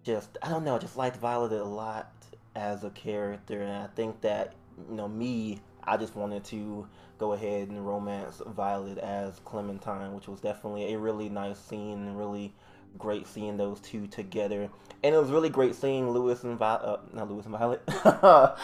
[0.03, 2.11] just I don't know, just liked Violet a lot
[2.55, 4.53] as a character, and I think that
[4.89, 10.27] you know me, I just wanted to go ahead and romance Violet as Clementine, which
[10.27, 12.53] was definitely a really nice scene, and really
[12.97, 14.69] great seeing those two together.
[15.03, 18.55] And it was really great seeing Lewis and Violet, uh, not Lewis and Violet, uh,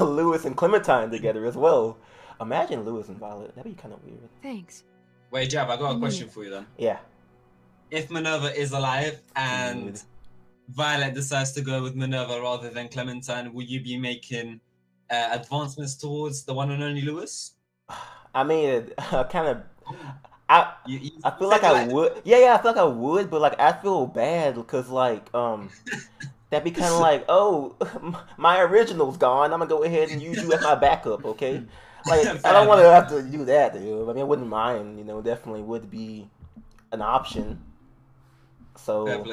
[0.00, 1.98] Lewis and Clementine together as well.
[2.40, 3.54] Imagine Lewis and Violet.
[3.54, 4.28] That'd be kind of weird.
[4.42, 4.84] Thanks.
[5.30, 6.00] Wait, Jab, I got a Mhm.
[6.00, 6.66] question for you then.
[6.78, 6.98] Yeah.
[7.90, 10.00] If Minerva is alive and Dude.
[10.70, 14.60] Violet decides to go with Minerva rather than Clementine, will you be making
[15.10, 17.52] uh, advancements towards the one and only Lewis?
[18.34, 19.62] I mean, I kind of.
[20.48, 22.20] I You, you I feel like I would.
[22.24, 25.70] Yeah, yeah, I feel like I would, but like I feel bad because like um,
[26.50, 27.76] that'd be kind of like, oh,
[28.36, 29.52] my original's gone.
[29.52, 31.62] I'm gonna go ahead and use you as my backup, okay?
[32.06, 34.08] Like I don't want to have to do that, dude.
[34.08, 34.98] I mean, I wouldn't mind.
[34.98, 36.28] You know, definitely would be
[36.92, 37.58] an option.
[38.76, 39.26] So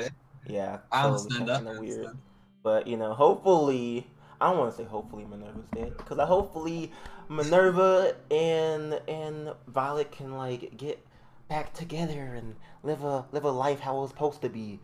[0.48, 1.58] yeah, I understand that.
[1.58, 1.98] kinda weird.
[1.98, 2.18] understand.
[2.64, 4.08] But you know, hopefully,
[4.42, 6.92] I don't want to say hopefully Minerva's dead because I hopefully
[7.30, 11.00] Minerva and and Violet can like get
[11.48, 14.80] back together and live a live a life how it was supposed to be.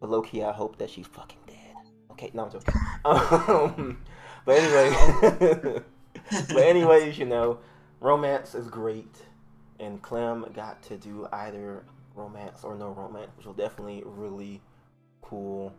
[0.00, 1.56] But low key, I hope that she's fucking dead.
[2.10, 2.74] Okay, no, I'm joking.
[3.06, 4.02] Um,
[4.46, 5.82] but anyway,
[6.30, 7.58] but anyways, you know,
[8.00, 9.14] romance is great,
[9.78, 14.62] and Clem got to do either romance or no romance, which was definitely really
[15.22, 15.74] cool.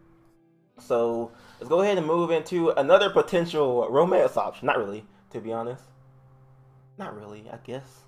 [0.78, 4.66] So let's go ahead and move into another potential romance option.
[4.66, 5.84] Not really, to be honest.
[6.98, 8.02] Not really, I guess.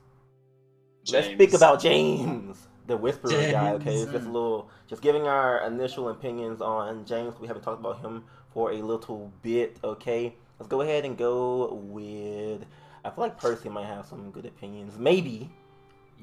[1.10, 2.68] Let's speak about James.
[2.88, 3.74] the whisperer guy.
[3.74, 7.36] Okay, it's just a little, just giving our initial opinions on James.
[7.40, 9.78] We haven't talked about him for a little bit.
[9.84, 12.66] Okay, let's go ahead and go with.
[13.06, 14.98] I feel like Percy might have some good opinions.
[14.98, 15.52] Maybe.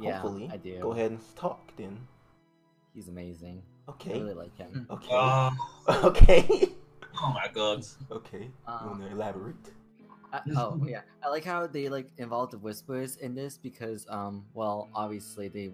[0.00, 0.50] Yeah, hopefully.
[0.52, 0.78] I do.
[0.80, 2.06] Go ahead and talk then.
[2.94, 3.62] He's amazing.
[3.88, 4.20] I Okay.
[4.20, 4.86] really like him.
[4.90, 5.08] Okay.
[5.12, 5.50] Oh,
[6.04, 6.68] okay.
[7.22, 7.84] oh my god.
[8.10, 8.50] okay.
[8.66, 9.72] Um, you wanna elaborate?
[10.32, 14.46] I, oh yeah, I like how they like involved the whispers in this because um
[14.52, 15.70] well obviously they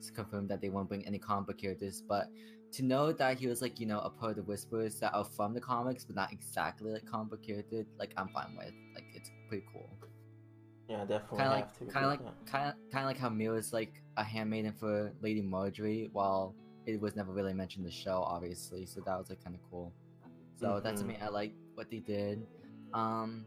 [0.00, 2.28] s- confirmed that they won't bring any comic book characters, but
[2.72, 5.24] to know that he was like you know a part of the whispers that are
[5.24, 8.72] from the comics but not exactly like comic book character, like I'm fine with.
[8.94, 9.88] Like it's pretty cool.
[10.88, 13.56] Yeah, definitely Kind of like kind of like kind of kind of like how Mira
[13.56, 16.54] is like a handmaiden for Lady Marjorie, while
[16.86, 18.86] it was never really mentioned in the show, obviously.
[18.86, 19.92] So that was like kind of cool.
[20.56, 21.06] So that's Mhm.
[21.06, 21.16] me.
[21.20, 22.46] I like what they did.
[22.92, 23.46] Um,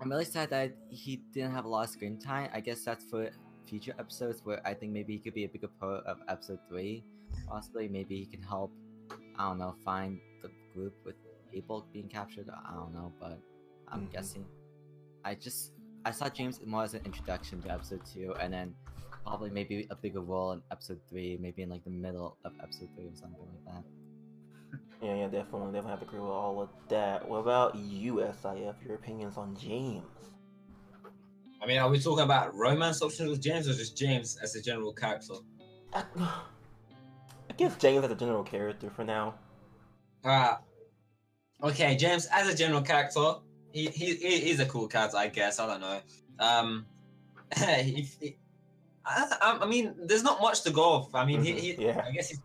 [0.00, 2.50] I'm really sad that he didn't have a lot of screen time.
[2.52, 3.30] I guess that's for
[3.66, 7.04] future episodes where I think maybe he could be a bigger part of episode three.
[7.46, 8.72] Possibly, maybe he can help.
[9.36, 11.16] I don't know, find the group with
[11.52, 12.48] people being captured.
[12.50, 13.40] I don't know, but
[13.88, 14.12] I'm Mhm.
[14.12, 14.46] guessing.
[15.24, 15.72] I just
[16.06, 18.74] I saw James more as an introduction to episode two, and then
[19.26, 22.88] probably maybe a bigger role in episode three, maybe in like the middle of episode
[22.96, 23.84] three or something like that.
[25.06, 27.28] Yeah, yeah, definitely, definitely have to agree with all of that.
[27.28, 28.74] What about you, SIF?
[28.86, 30.04] Your opinions on James?
[31.62, 34.62] I mean, are we talking about romance options with James or just James as a
[34.62, 35.34] general character?
[35.92, 39.34] I, I guess James as a general character for now.
[40.24, 40.56] Uh,
[41.62, 43.34] okay, James as a general character,
[43.72, 45.58] he, he he- he's a cool character, I guess.
[45.58, 46.00] I don't know.
[46.38, 46.86] Um,
[47.56, 48.36] he, he-
[49.06, 51.14] I, I mean, there's not much to go off.
[51.14, 52.02] I mean, he, he yeah.
[52.06, 52.40] I guess he's.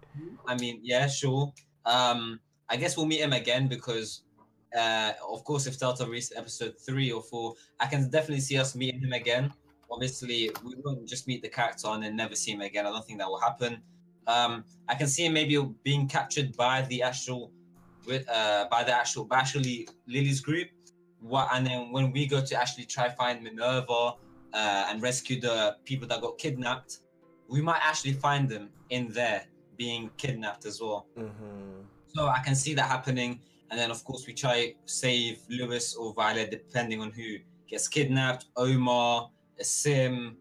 [0.47, 1.53] I mean, yeah, sure.
[1.86, 2.39] Um,
[2.70, 4.24] I guess we'll meet him again because,
[4.78, 8.76] uh, of course, if Delta reaches episode three or four, I can definitely see us
[8.76, 9.53] meeting him again.
[9.91, 12.86] Obviously, we won't just meet the character and then never see him again.
[12.86, 13.82] I don't think that will happen.
[14.28, 17.51] Um, I can see him maybe being captured by the actual,
[18.05, 20.68] with uh, by the actual, by actually Lilly's group.
[21.22, 24.14] What and then when we go to actually try find Minerva
[24.54, 27.00] uh, and rescue the people that got kidnapped,
[27.47, 29.45] we might actually find them in there
[29.78, 31.08] being kidnapped as well.
[31.18, 31.82] Mm-hmm.
[32.08, 33.41] So I can see that happening.
[33.72, 37.38] And then, of course, we try save Lewis or Violet, depending on who
[37.68, 38.45] gets kidnapped.
[38.58, 39.30] Omar,
[39.62, 40.38] Sim,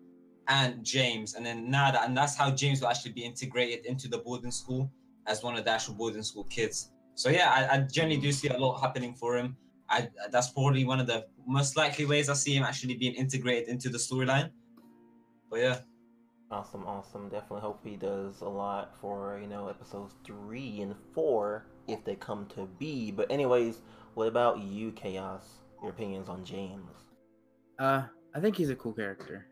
[0.49, 1.35] and James.
[1.35, 4.51] And then now that, and that's how James will actually be integrated into the boarding
[4.51, 4.91] school
[5.27, 6.91] as one of the actual boarding school kids.
[7.15, 9.57] So yeah, I, I generally do see a lot happening for him.
[9.91, 13.69] I that's probably one of the most likely ways I see him actually being integrated
[13.69, 14.51] into the storyline.
[15.51, 15.79] But yeah.
[16.51, 17.29] Awesome, awesome.
[17.29, 22.17] Definitely hope he does a lot for, you know, episodes three and four if they
[22.17, 23.11] come to be.
[23.11, 23.83] But anyways,
[24.15, 25.59] what about you, Chaos?
[25.83, 26.91] Your opinions on James?
[27.79, 29.47] Uh, I think he's a cool character.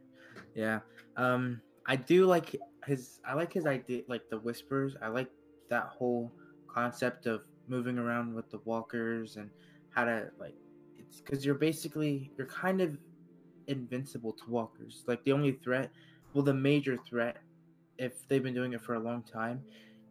[0.55, 0.81] Yeah.
[1.17, 2.57] Um, I do like
[2.87, 3.21] his.
[3.27, 4.97] I like his idea, like the whispers.
[5.01, 5.29] I like
[5.69, 6.33] that whole
[6.67, 9.51] concept of moving around with the walkers and
[9.97, 10.55] how to like.
[10.99, 12.97] It's because you're basically you're kind of
[13.67, 15.03] invincible to walkers.
[15.09, 15.91] Like the only threat,
[16.35, 17.39] well, the major threat,
[17.99, 19.63] if they've been doing it for a long time,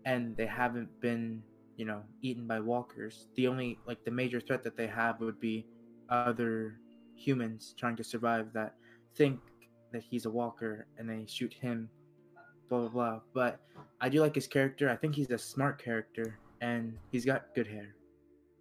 [0.06, 1.42] and they haven't been,
[1.78, 3.28] you know, eaten by walkers.
[3.36, 5.66] The only like the major threat that they have would be
[6.10, 6.80] other
[7.16, 8.76] humans trying to survive that
[9.16, 9.40] think
[9.94, 11.90] that he's a walker and they shoot him
[12.68, 13.62] blah blah blah but
[14.02, 17.68] i do like his character i think he's a smart character and he's got good
[17.68, 17.96] hair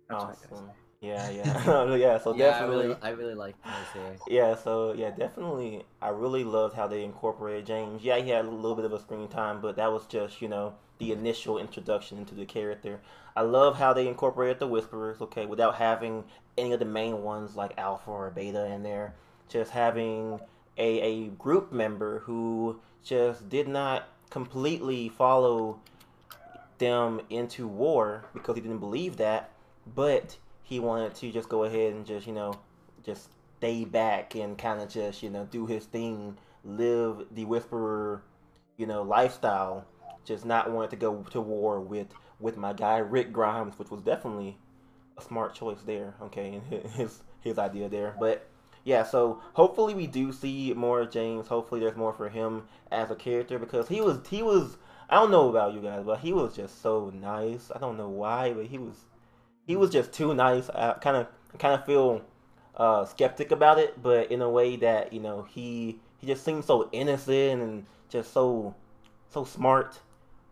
[0.08, 0.70] That's Awesome.
[1.04, 1.94] Yeah, yeah.
[1.96, 2.86] yeah, so yeah, I definitely.
[2.86, 4.16] really, I really like his hair.
[4.28, 5.84] Yeah, so yeah, definitely.
[6.00, 8.02] I really loved how they incorporated James.
[8.02, 10.48] Yeah, he had a little bit of a screen time, but that was just you
[10.48, 13.00] know the initial introduction into the character.
[13.36, 15.20] I love how they incorporated the Whisperers.
[15.20, 16.24] Okay, without having
[16.56, 19.14] any of the main ones like Alpha or Beta in there,
[19.48, 20.40] just having
[20.78, 25.80] a a group member who just did not completely follow
[26.78, 29.50] them into war because he didn't believe that,
[29.94, 32.54] but he wanted to just go ahead and just you know
[33.04, 38.22] just stay back and kind of just you know do his thing, live the Whisperer,
[38.76, 39.86] you know lifestyle.
[40.24, 42.08] Just not wanting to go to war with
[42.40, 44.56] with my guy Rick Grimes, which was definitely
[45.18, 46.14] a smart choice there.
[46.22, 48.48] Okay, and his his idea there, but.
[48.86, 51.46] Yeah, so hopefully we do see more of James.
[51.46, 54.76] Hopefully there's more for him as a character because he was he was
[55.08, 57.70] I don't know about you guys, but he was just so nice.
[57.74, 59.06] I don't know why, but he was
[59.66, 60.68] he was just too nice.
[60.70, 61.26] I kind of
[61.58, 62.22] kind of feel
[62.76, 66.66] uh, skeptic about it, but in a way that you know he he just seems
[66.66, 68.74] so innocent and just so
[69.30, 70.00] so smart,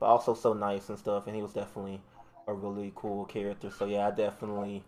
[0.00, 1.26] but also so nice and stuff.
[1.26, 2.00] And he was definitely
[2.46, 3.70] a really cool character.
[3.70, 4.82] So yeah, I definitely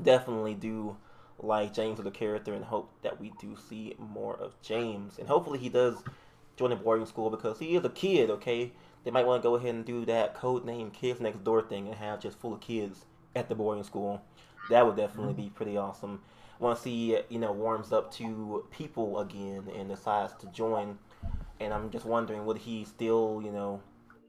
[0.00, 0.96] definitely do
[1.40, 5.18] like James as a character and hope that we do see more of James.
[5.18, 6.02] And hopefully he does
[6.56, 8.30] join the boarding school because he is a kid.
[8.30, 8.72] Okay,
[9.04, 11.86] they might want to go ahead and do that code name Kids Next Door thing
[11.86, 13.06] and have just full of kids
[13.38, 14.20] at the boarding school.
[14.70, 15.42] That would definitely mm-hmm.
[15.42, 16.20] be pretty awesome.
[16.58, 20.98] Once he, you know warms up to people again and decides to join,
[21.60, 23.80] and I'm just wondering would he still you know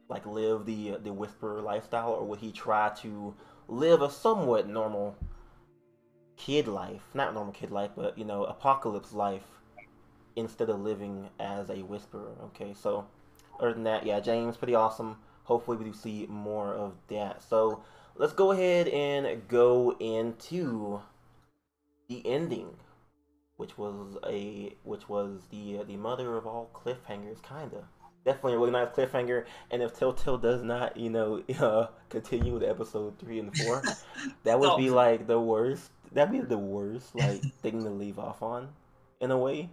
[0.10, 3.34] like live the uh, the whisper lifestyle or would he try to
[3.68, 5.16] live a somewhat normal
[6.36, 9.46] kid life, not normal kid life, but you know apocalypse life
[10.36, 12.36] instead of living as a whisperer.
[12.46, 13.06] Okay, so
[13.60, 15.18] other than that, yeah, James, pretty awesome.
[15.44, 17.42] Hopefully, we do see more of that.
[17.42, 17.84] So
[18.16, 21.02] let's go ahead and go into
[22.08, 22.76] the ending,
[23.58, 27.88] which was a which was the the mother of all cliffhangers, kinda.
[28.26, 32.64] Definitely a really nice cliffhanger, and if Telltale does not, you know, uh, continue with
[32.64, 33.82] episode three and four,
[34.44, 35.92] that would be like the worst.
[36.12, 38.70] That'd be the worst like thing to leave off on,
[39.22, 39.70] in a way.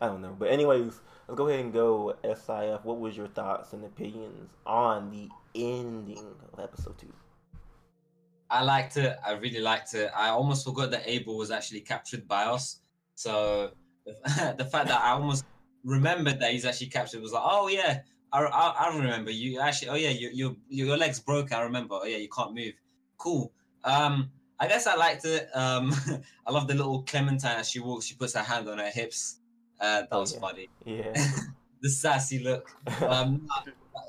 [0.00, 2.84] I don't know, but anyways, let's go ahead and go SIF.
[2.84, 7.12] What was your thoughts and opinions on the ending of episode two?
[8.50, 9.16] I liked it.
[9.24, 10.10] I really liked it.
[10.16, 12.80] I almost forgot that Abel was actually captured by us.
[13.14, 13.72] So
[14.06, 14.14] the,
[14.72, 15.44] fact that I almost
[15.84, 19.88] remembered that he's actually captured was like, oh yeah, I, I, I remember you actually.
[19.90, 21.52] Oh yeah, you, you, your legs broke.
[21.52, 21.96] I remember.
[22.00, 22.74] Oh yeah, you can't move.
[23.18, 23.52] Cool.
[23.84, 24.30] Um,
[24.60, 25.48] I guess I liked it.
[25.54, 25.92] Um,
[26.46, 28.06] I love the little Clementine as she walks.
[28.06, 29.40] She puts her hand on her hips.
[29.80, 30.40] Uh, that Oh, was yeah.
[30.40, 30.68] funny.
[30.84, 31.12] Yeah.
[31.82, 32.68] the sassy look.
[33.02, 33.46] Um,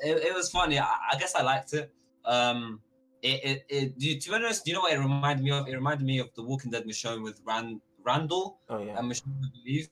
[0.03, 0.79] it, it was funny.
[0.79, 1.91] I, I guess I liked it.
[2.25, 2.81] Um,
[3.21, 5.51] it, it, it do you- to be honest, do you know what it reminded me
[5.51, 5.67] of?
[5.67, 8.97] It reminded me of the Walking Dead Michonne with Rand, Randall oh yeah.
[8.97, 9.89] and Michonne, I believe.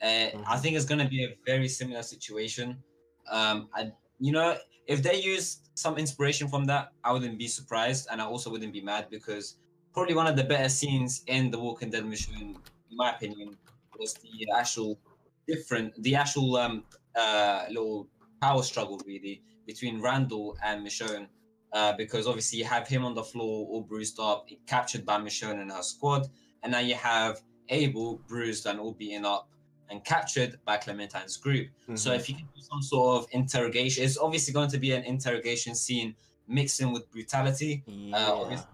[0.00, 0.62] Uh, I Mhm.
[0.62, 2.82] think it's going to be a very similar situation.
[3.30, 4.56] Um, I, you know,
[4.86, 8.72] if they use some inspiration from that, I wouldn't be surprised, and I also wouldn't
[8.72, 9.58] be mad because
[9.92, 12.54] probably one of the better scenes in the Walking Dead Michonne,
[12.90, 13.56] in my opinion,
[13.98, 14.98] was the actual
[15.46, 16.84] different, the actual um
[17.16, 18.06] uh little
[18.40, 21.26] power struggle really between Randall and Michonne.
[21.72, 25.60] Uh, because obviously you have him on the floor all bruised up, captured by Michonne
[25.60, 26.26] and her squad,
[26.62, 29.48] and now you have Abel bruised and all beaten up
[29.90, 31.68] and captured by Clementine's group.
[31.94, 32.16] So Mhm.
[32.16, 35.74] if you can do some sort of interrogation, it's obviously going to be an interrogation
[35.74, 36.16] scene
[36.46, 37.82] mixing with brutality.
[37.86, 38.16] yeah.
[38.28, 38.66] Uh, obviously,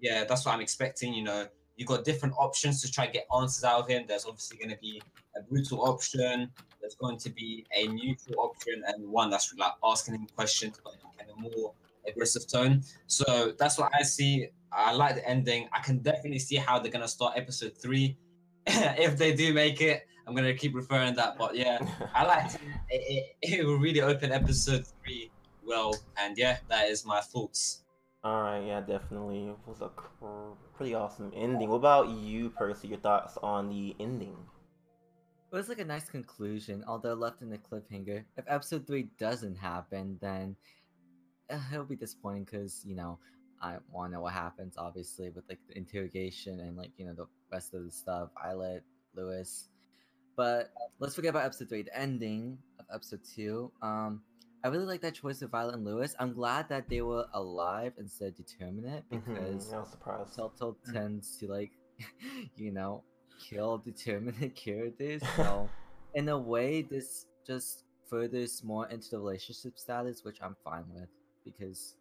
[0.00, 1.12] yeah, that's what I'm expecting.
[1.14, 4.04] You know, you've got different options to try to get answers out of him.
[4.06, 5.02] There's obviously going to be
[5.36, 6.52] a brutal option.
[6.80, 10.94] There's going to be a neutral option and one that's like asking him questions, but
[11.20, 11.72] in a more
[12.08, 12.82] aggressive tone.
[13.06, 14.48] So that's what I see.
[14.72, 15.68] I like the ending.
[15.72, 18.16] I can definitely see how they're going to start episode three.
[18.66, 21.38] if they do make it, I'm going to keep referring that.
[21.38, 21.78] But yeah,
[22.14, 22.60] I like it.
[22.90, 25.30] It, it, it will really open episode three
[25.68, 25.94] well.
[26.16, 27.84] And yeah, that is my thoughts.
[28.24, 29.46] All right, yeah, definitely.
[29.46, 31.68] It was a cr- pretty awesome ending.
[31.68, 32.88] What about you, Percy?
[32.88, 34.36] Your thoughts on the ending?
[35.52, 38.24] It was like a nice conclusion, although left in a cliffhanger.
[38.36, 40.56] If episode three doesn't happen, then
[41.72, 43.18] it'll be disappointing because you know
[43.60, 44.74] I want to know what happens.
[44.78, 48.82] Obviously, with like the interrogation and like you know the rest of the stuff, Islet,
[49.14, 49.68] Lewis.
[50.36, 50.70] But
[51.00, 51.82] let's forget about episode three.
[51.82, 53.72] The ending of episode two.
[53.82, 54.22] Um,
[54.64, 56.14] I really like that choice of Violet and Lewis.
[56.18, 60.34] I'm glad that they were alive instead of determinate Mhm, because I was surprised.
[60.34, 60.92] Telltale Mm.
[60.92, 61.72] tends to like,
[62.56, 63.02] you know,
[63.38, 65.22] kill determinate characters.
[65.36, 65.68] So,
[66.14, 71.08] in a way, this just furthers more into the relationship status, which I'm fine with
[71.56, 71.94] because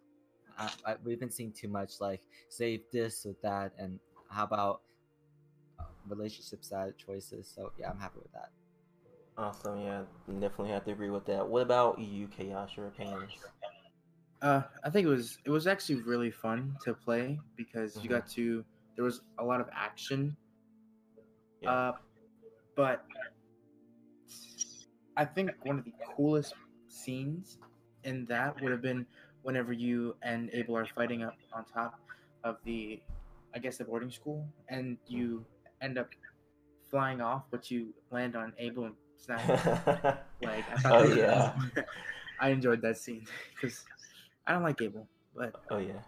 [0.57, 4.81] I, I, we've been seeing too much like save this or that, and how about
[5.79, 7.51] uh, relationship side choices.
[7.53, 8.49] So yeah, I'm happy with that.
[9.37, 10.01] Awesome, yeah,
[10.39, 11.47] definitely have to agree with that.
[11.47, 12.71] What about you, Chaos?
[12.75, 13.31] Your opinions?
[14.41, 18.13] Uh, I think it was it was actually really fun to play because you Mhm.
[18.13, 18.63] got to
[18.95, 20.35] there was a lot of action.
[21.61, 21.71] Yeah.
[21.71, 21.91] Uh,
[22.75, 23.05] but
[25.15, 26.53] I think one of the coolest
[26.87, 27.57] scenes
[28.03, 29.05] in that would have been
[29.47, 31.97] whenever you and Abel are fighting up on top
[32.43, 33.01] of the,
[33.55, 35.45] I guess the boarding school, and you
[35.81, 36.09] end up
[36.91, 39.47] flying off, but you land on Abel and snap.
[40.43, 41.53] Like I thought oh yeah,
[42.41, 43.25] I enjoyed that scene
[43.55, 43.85] because
[44.45, 46.01] I don't like Abel, but oh yeah.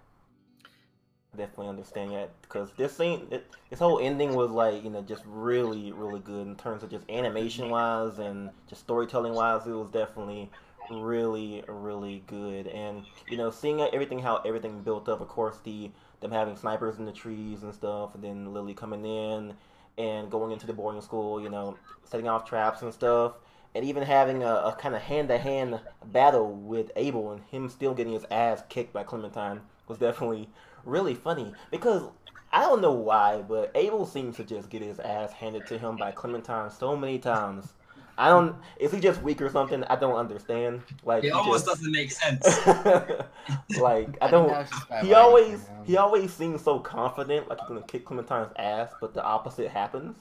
[1.37, 5.23] Definitely understand that because this scene, it, this whole ending was like you know just
[5.25, 9.65] really really good in terms of just animation wise and just storytelling wise.
[9.65, 10.49] It was definitely
[10.91, 15.21] really really good and you know seeing everything how everything built up.
[15.21, 19.05] Of course the them having snipers in the trees and stuff, and then Lilly coming
[19.05, 19.53] in
[19.97, 21.41] and going into the boarding school.
[21.41, 23.33] You know setting off traps and stuff.
[23.75, 28.13] And even having a, a kind of hand-to-hand battle with Abel and him still getting
[28.13, 30.49] his ass kicked by Clementine was definitely
[30.83, 32.09] really funny because
[32.51, 35.97] I don't know why, but Abel seems to just get his ass handed to him
[35.97, 37.73] by Clementine so many times.
[38.19, 38.55] I don't.
[38.79, 39.83] Is he just weak or something?
[39.85, 40.81] I don't understand.
[41.05, 42.45] Like It almost just- doesn't make sense.
[43.79, 44.47] like I don't.
[44.49, 45.85] that was just bad He always him.
[45.85, 50.17] he always seems so confident, like he's gonna kick Clementine's ass, but the opposite happens.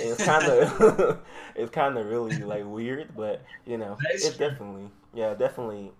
[0.00, 1.18] And it's kind of
[1.54, 4.48] it's kind of really like weird, but you know, That is it's true.
[4.50, 5.92] definitely yeah, definitely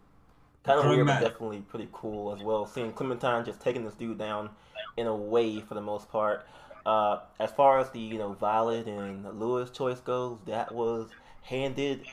[0.64, 2.66] kind of weird, but definitely pretty cool as well.
[2.66, 4.51] Seeing Clementine just taking this dude down
[4.97, 6.47] in a way for the most part.
[6.84, 11.09] Uh, as far as the you know Violet and Lewis choice goes, that was
[11.49, 12.07] handed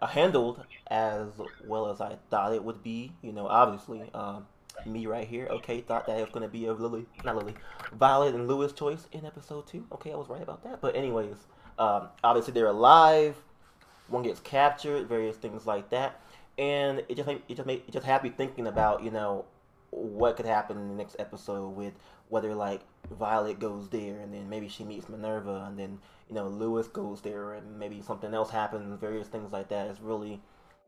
[0.00, 1.28] uh, handled as
[1.66, 3.12] well as I thought it would be.
[3.22, 4.46] You know, obviously, um,
[4.84, 7.54] me right here, okay, thought that it was gonna be a Lilly, not Lilly,
[7.92, 9.86] Violet and Lewis choice in episode two.
[9.92, 10.80] Okay, I was right about that.
[10.80, 11.36] But anyways,
[11.78, 13.36] um, obviously they're alive.
[14.08, 16.20] One gets captured, various things like that,
[16.58, 19.46] and it just it just made it just had me thinking about you know
[19.90, 21.94] what could happen in the next episode with
[22.28, 25.98] whether like Violet goes there and then maybe she meets Minerva and then
[26.28, 29.88] you know Lewis goes there and maybe something else happens, various things like that.
[29.88, 30.40] It's really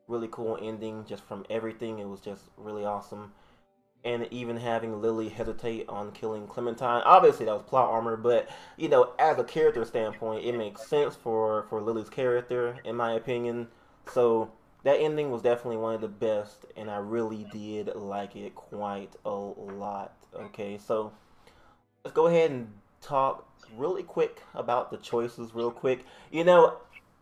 [0.08, 1.98] really cool ending just from everything.
[1.98, 3.32] It was just really awesome.
[4.04, 8.88] And even having Lilly hesitate on killing Clementine, obviously that was plot armor, but you
[8.88, 13.68] know, as a character standpoint, it makes sense for for Lilly's character, in my opinion.
[14.06, 14.50] So
[14.84, 19.14] that ending was definitely one of the best, and I really did like it quite
[19.24, 20.14] a lot.
[20.34, 21.12] Okay, so
[22.04, 26.04] let's go ahead and talk really quick about the choices, real quick.
[26.30, 26.78] You know,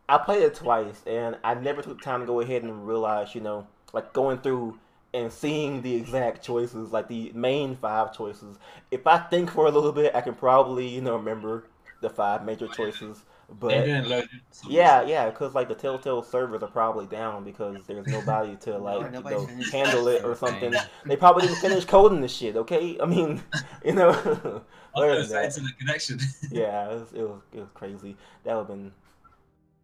[0.09, 3.41] I played it twice, and I never took time to go ahead and realize, you
[3.41, 4.79] know, like going through
[5.15, 8.59] and seeing the exact choices, like the main five choices.
[8.91, 11.65] If I think for a little bit, I can probably, you know, remember
[12.01, 13.23] the five major choices.
[13.69, 14.43] They But didn't load it.
[14.65, 19.11] yeah, yeah, because like the Telltale servers are probably down because there's nobody to like
[19.19, 20.81] you know, handle it or something.
[21.09, 22.57] They probably didn't finish coding this shit.
[22.57, 23.43] Okay, I mean,
[23.85, 24.63] you know,
[24.95, 26.19] Oh, other than the that, internet connection.
[26.51, 28.17] yeah, it was, it was it was crazy.
[28.45, 28.93] That would have been.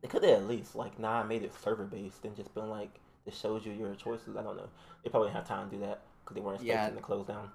[0.03, 3.01] They could have at least like not made it server based and just been like
[3.27, 4.37] it shows you your choices.
[4.37, 4.69] I don't know.
[5.05, 6.97] They probably didn't have time to do that because they weren't expecting Yeah.
[6.97, 7.51] to close down.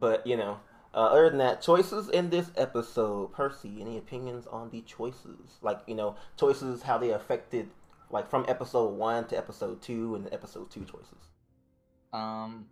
[0.00, 0.58] But you know,
[0.94, 3.32] uh, other than that, choices in this episode.
[3.32, 5.58] Percy, any opinions on the choices?
[5.62, 7.68] Like you know, choices how they affected
[8.10, 11.30] like from episode one to episode two and episode two choices.
[12.12, 12.66] Um,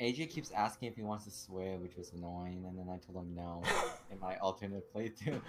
[0.00, 3.24] AJ keeps asking if he wants to swear, which was annoying, and then I told
[3.24, 3.62] him no
[4.10, 5.40] in my alternate playthrough.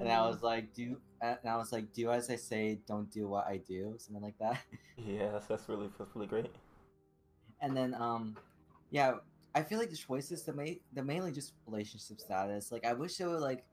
[0.00, 3.28] And I was like, "Do," and I was like, "Do as I say, don't do
[3.28, 4.60] what I do," something like that.
[4.96, 6.50] yeah, that's that's really that's really great.
[7.60, 8.36] And then, um,
[8.90, 9.14] yeah,
[9.54, 12.70] I feel like the choices, the main, the mainly just relationship status.
[12.70, 13.64] Like, I wish they were like,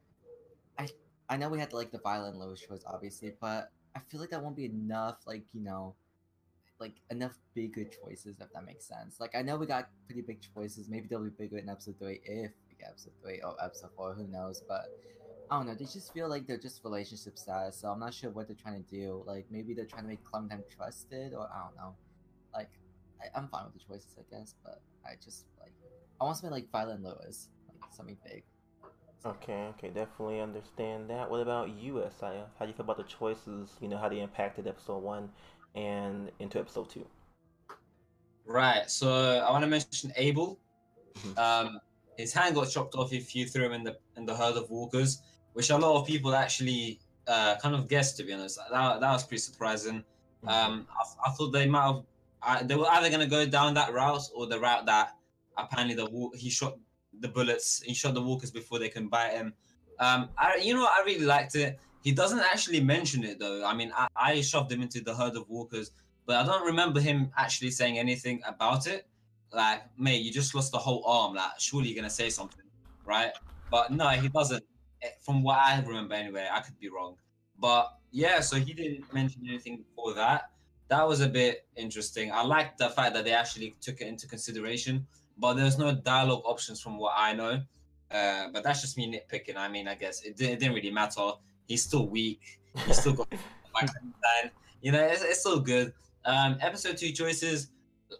[0.77, 0.87] I,
[1.29, 4.41] I know we had like the Violet Lewis choice, obviously, but I feel like that
[4.41, 5.17] won't be enough.
[5.25, 5.95] Like, you know,
[6.79, 9.19] like enough bigger choices, if that makes sense.
[9.19, 10.89] Like, I know we got pretty big choices.
[10.89, 14.13] Maybe they'll be bigger in episode three if we get episode three or episode four.
[14.13, 14.63] Who knows?
[14.67, 14.85] But
[15.49, 15.75] I don't know.
[15.75, 17.77] They just feel like they're just relationship status.
[17.77, 19.23] So I'm not sure what they're trying to do.
[19.25, 21.95] Like, maybe they're trying to make Clementine trusted, or I don't know.
[22.53, 22.69] Like,
[23.21, 25.73] I, I'm fine with the choices, I guess, but I just like
[26.19, 28.43] I want something like Violet Lewis, like something big.
[29.25, 31.29] Okay, okay, definitely understand that.
[31.29, 32.45] What about you, Isaiah?
[32.57, 33.71] How do you feel about the choices?
[33.81, 35.29] You know, how they impacted episode one
[35.75, 37.05] and into episode two?
[38.45, 38.89] Right.
[38.89, 39.09] So
[39.45, 40.59] I want to mention Abel.
[41.15, 41.37] Mhm.
[41.37, 41.79] Um,
[42.17, 44.69] his hand got chopped off if you threw him in the in the herd of
[44.69, 45.21] walkers,
[45.53, 48.17] which a lot of people actually uh, kind of guessed.
[48.17, 50.03] To be honest, that, that was pretty surprising.
[50.45, 50.49] Mm-hmm.
[50.49, 52.03] Um, I, I thought they might have.
[52.47, 55.15] I, they were either gonna go down that route or the route that
[55.57, 56.77] apparently the he shot
[57.19, 57.81] the bullets.
[57.85, 59.53] He shot the walkers before they can bite him.
[59.99, 61.77] Um, I you know I really liked it.
[62.03, 63.65] He doesn't actually mention it though.
[63.65, 65.91] I mean, I, I shoved him into the herd of walkers,
[66.25, 69.07] but I don't remember him actually saying anything about it.
[69.51, 71.35] Like, mate, you just lost the whole arm.
[71.35, 72.65] Like, surely you're gonna say something,
[73.05, 73.31] right?
[73.69, 74.63] But no, he doesn't.
[75.01, 77.17] Eh, From what I remember, anyway, I could be wrong.
[77.59, 80.51] But yeah, so he didn't mention anything before that.
[80.89, 82.31] That was a bit interesting.
[82.31, 85.05] I liked the fact that they actually took it into consideration,
[85.37, 87.61] but there's no dialogue options from what I know.
[88.09, 89.57] Uh, but that's just me nitpicking.
[89.57, 91.31] I mean, I guess it, it didn't really matter.
[91.67, 92.59] He's still weak.
[92.85, 93.27] He's still got.
[94.81, 95.91] You know, it's, it's still good.
[96.23, 97.69] Um, episode two choices.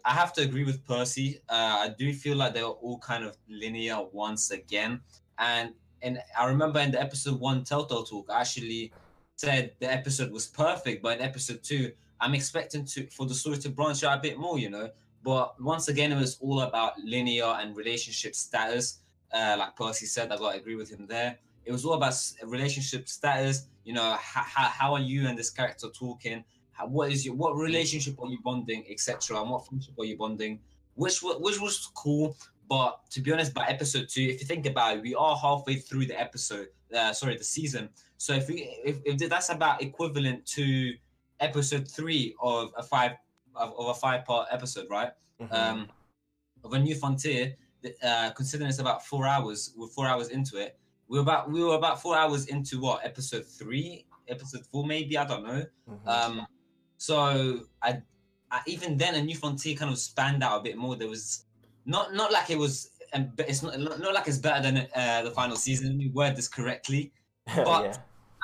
[0.04, 1.40] I have to agree with Percy.
[1.48, 5.00] Uh, I do feel like they were all kind of linear once again.
[5.38, 8.92] And and I remember in the episode one Telltale talk, I actually
[9.36, 13.58] said the episode was perfect, but in episode two, I'm expecting to for the story
[13.58, 14.90] to branch out a bit more, you know.
[15.22, 19.00] But once again, it was all about linear and relationship status.
[19.32, 21.38] Uh, like Percy said, I got to agree with him there.
[21.64, 22.14] It was all about
[22.44, 23.66] relationship status.
[23.84, 26.44] You know, how, how are you and this character talking?
[26.72, 29.40] How, what is your what relationship are you bonding, etc.
[29.40, 30.60] And what friendship are you bonding?
[30.94, 32.36] Which which was cool,
[32.68, 35.76] But to be honest, by episode two, if you think about it, we are halfway
[35.76, 36.68] through the episode.
[36.94, 37.88] Uh, sorry, the season.
[38.16, 40.94] So if we if, if that's about equivalent to
[41.40, 43.12] episode three of a five
[43.54, 45.12] of, of a five part episode, right?
[45.40, 45.52] Mhm.
[45.52, 45.88] Um,
[46.64, 47.56] of a new frontier.
[48.02, 50.78] Uh, considering it's about four hours, we're four hours into it.
[51.08, 55.16] We were about we were about four hours into what episode three, episode four, maybe
[55.16, 55.64] I don't know.
[55.88, 56.06] Mhm.
[56.08, 56.46] Um,
[56.96, 58.02] so I,
[58.50, 60.96] I even then a new frontier kind of spanned out a bit more.
[60.96, 61.44] There was
[61.86, 65.22] not not like it was, um, but it's not not like it's better than uh,
[65.22, 65.96] the final season.
[65.96, 67.12] Me word this correctly.
[67.56, 67.96] but- yeah.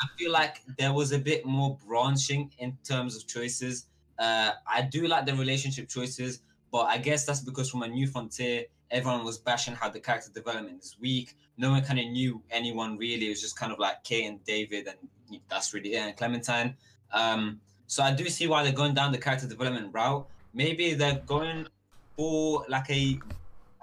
[0.04, 3.86] I feel like there was a bit more branching in terms of choices.
[4.18, 6.40] Uh, I do like the relationship choices,
[6.70, 10.30] but I guess that's because from a new frontier, everyone was bashing how the character
[10.30, 11.36] development is weak.
[11.56, 13.26] No one kind of knew anyone really.
[13.26, 16.76] It was just kind of like Kate and David, and that's really it, and Clementine.
[17.12, 20.26] Um, so I do see why they're going down the character development route.
[20.52, 21.66] Maybe they're going
[22.16, 23.18] for like a,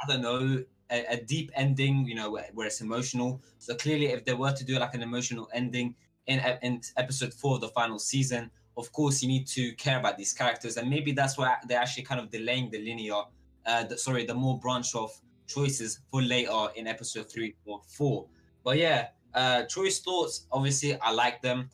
[0.01, 3.41] I don't know, a, a deep ending, you know, where, where it's emotional.
[3.59, 5.95] So clearly, if they were to do like an emotional ending
[6.28, 10.17] in in episode four of the final season, of course you need to care about
[10.17, 13.22] these characters, and maybe that's why they're actually kind of delaying the linear,
[13.65, 18.28] uh, the, sorry, the more branch off choices for later in episode three or four.
[18.63, 20.47] But yeah, uh, choice thoughts.
[20.51, 21.69] Obviously, I like them,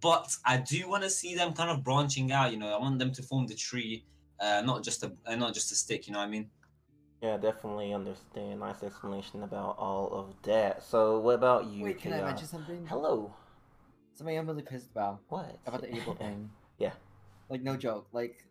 [0.00, 2.52] but I do want to see them kind of branching out.
[2.52, 4.04] You know, I want them to form the tree,
[4.40, 6.06] uh, not just a uh, not just a stick.
[6.06, 6.50] You know what I mean?
[7.22, 8.60] Yeah, definitely understand.
[8.60, 10.82] Nice explanation about all of that.
[10.82, 11.84] So, what about you?
[11.84, 12.86] Wait, can I mention something?
[12.86, 13.32] Hello.
[14.14, 15.58] Something I'm really pissed about What?
[15.66, 16.50] about the April thing.
[16.78, 16.92] Yeah.
[17.48, 18.08] Like no joke.
[18.12, 18.44] Like,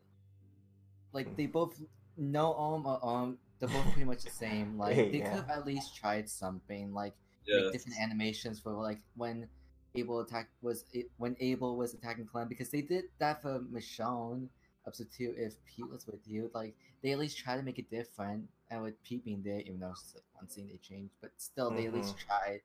[1.11, 1.79] like they both
[2.17, 3.37] no um uh, um.
[3.59, 4.77] They're both pretty much the same.
[4.83, 5.29] Like they Yeah.
[5.35, 6.93] could have at least tried something.
[6.93, 7.13] Like
[7.47, 9.47] make different animations for like when
[9.95, 14.47] Abel attack was it when Abel was attacking Clem because they did that for Michonne
[14.87, 15.33] episode two.
[15.37, 18.47] If Pete was with you, like they at least try to make it different.
[18.71, 21.31] And with Pete being there, even though it's just like one scene they changed, but
[21.37, 22.61] still they at least tried.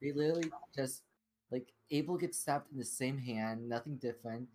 [0.00, 1.02] They literally just
[1.52, 4.48] like Abel gets stabbed in the same hand, nothing different,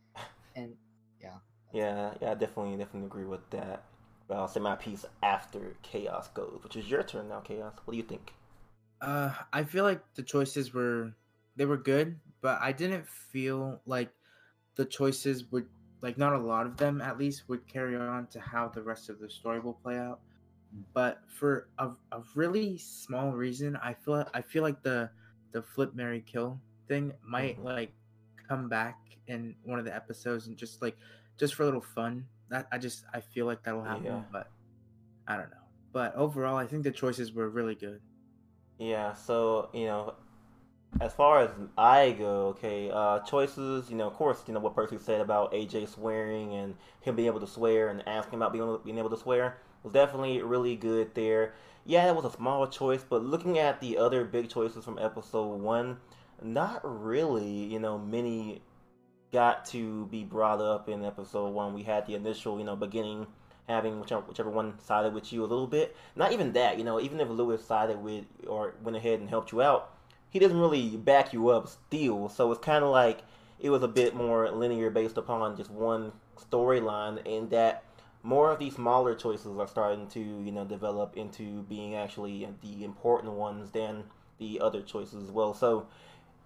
[0.55, 0.73] and
[1.21, 1.37] yeah.
[1.71, 3.83] Yeah, yeah, I definitely, definitely agree with that.
[4.27, 7.73] But I'll say my piece after Chaos goes, which is your turn now, Chaos.
[7.85, 8.33] What do you think?
[8.99, 11.13] Uh, I feel like the choices were
[11.55, 14.09] they were good, but I didn't feel like
[14.75, 15.67] the choices would
[16.01, 19.09] like not a lot of them at least would carry on to how the rest
[19.09, 20.19] of the story will play out.
[20.93, 25.09] But for a, a really small reason, I feel I feel like the
[25.51, 27.63] the flip Mary kill thing might Mhm.
[27.65, 27.93] like
[28.47, 30.97] come back in one of the episodes and just like
[31.37, 32.27] just for a little fun.
[32.49, 34.21] That I just I feel like that'll happen, Yeah.
[34.31, 34.49] but
[35.27, 35.57] I don't know.
[35.93, 38.01] But overall, I think the choices were really good.
[38.77, 40.13] Yeah, so you know,
[41.01, 43.89] as far as I go, okay, uh, choices.
[43.89, 47.27] You know, of course, you know what Percy said about AJ swearing and him being
[47.27, 50.75] able to swear and asking about being able, being able to swear was definitely really
[50.75, 51.53] good there.
[51.85, 55.61] Yeah, that was a small choice, but looking at the other big choices from episode
[55.61, 55.97] one,
[56.41, 57.65] not really.
[57.65, 58.61] You know, many
[59.31, 61.73] got to be brought up in episode one.
[61.73, 63.27] We had the initial, you know, beginning
[63.67, 65.95] having whichever, whichever one sided with you a little bit.
[66.15, 69.51] Not even that, you know, even if Lewis sided with or went ahead and helped
[69.51, 69.93] you out,
[70.29, 72.29] he doesn't really back you up still.
[72.29, 73.23] So it's kind of like
[73.59, 76.13] it was a bit more linear based upon just one
[76.51, 77.83] storyline, and that
[78.23, 82.83] more of these smaller choices are starting to, you know, develop into being actually the
[82.83, 84.03] important ones than
[84.37, 85.53] the other choices as well.
[85.53, 85.87] So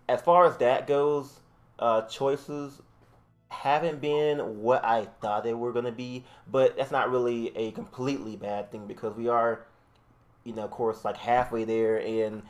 [0.08, 1.40] as far as that goes,
[1.80, 2.82] uh, choices
[3.50, 7.72] haven't been what I thought they were going to be, but that's not really a
[7.72, 9.66] completely bad thing because we are,
[10.44, 12.44] you know, of course, like halfway there, and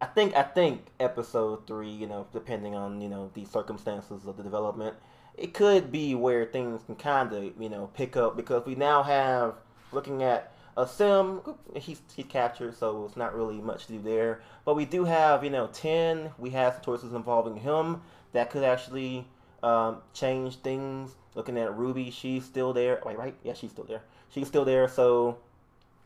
[0.00, 4.36] I think I think episode three, you know, depending on you know the circumstances of
[4.36, 4.96] the development,
[5.36, 9.04] it could be where things can kind of you know pick up because we now
[9.04, 9.54] have
[9.92, 11.40] looking at a sim
[11.76, 14.40] he's he's captured so it's not really much to do there.
[14.64, 18.02] But we do have you know 10 we have some choices involving him
[18.32, 19.26] that could actually
[19.62, 21.16] um, change things.
[21.34, 23.00] Looking at ruby she's still there.
[23.04, 23.34] Wait right?
[23.42, 24.02] Yeah she's still there.
[24.30, 25.38] She's still there so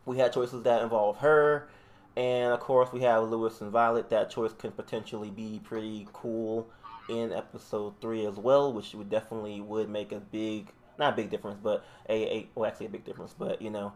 [0.04, 1.68] we had choices that involve her.
[2.16, 4.10] And of course we have lewis and violet.
[4.10, 6.68] That choice can potentially be pretty cool
[7.08, 11.30] in episode 3 as well which would definitely would make a big not a big
[11.30, 13.92] difference but a, a well actually a big difference but you know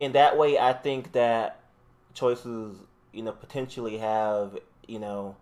[0.00, 1.60] in that way, I think that
[2.14, 2.76] choices,
[3.12, 5.36] you know, potentially have, you know,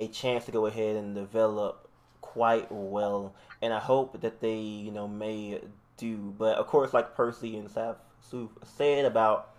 [0.00, 1.88] a chance to go ahead and develop
[2.22, 3.34] quite well.
[3.62, 5.60] And I hope that they, you know, may
[5.98, 6.34] do.
[6.36, 7.96] But of course, like Percy and Saf
[8.64, 9.50] said about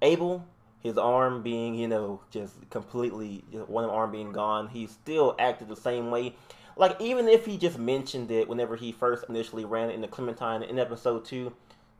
[0.00, 0.46] Abel,
[0.80, 5.76] his arm being, you know, just completely, one arm being gone, he still acted the
[5.76, 6.36] same way.
[6.76, 10.78] Like, even if he just mentioned it whenever he first initially ran into Clementine in
[10.78, 11.52] episode 2,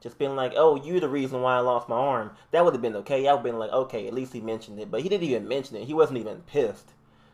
[0.05, 2.83] just been like, "Oh, you're the reason why I lost my arm," that would have
[2.83, 3.27] been okay.
[3.27, 5.49] I would have been like, "Okay, at least he mentioned it," but he didn't even
[5.49, 5.85] mention it.
[5.85, 6.93] He wasn't even pissed.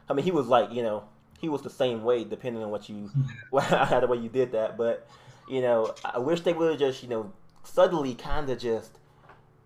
[0.08, 1.04] I mean, he was like, you know,
[1.40, 3.10] he was the same way depending on what you,
[3.60, 4.78] how the way you did that.
[4.78, 5.06] But
[5.48, 7.32] you know, I wish they would have just, you know,
[7.64, 8.98] suddenly kind of just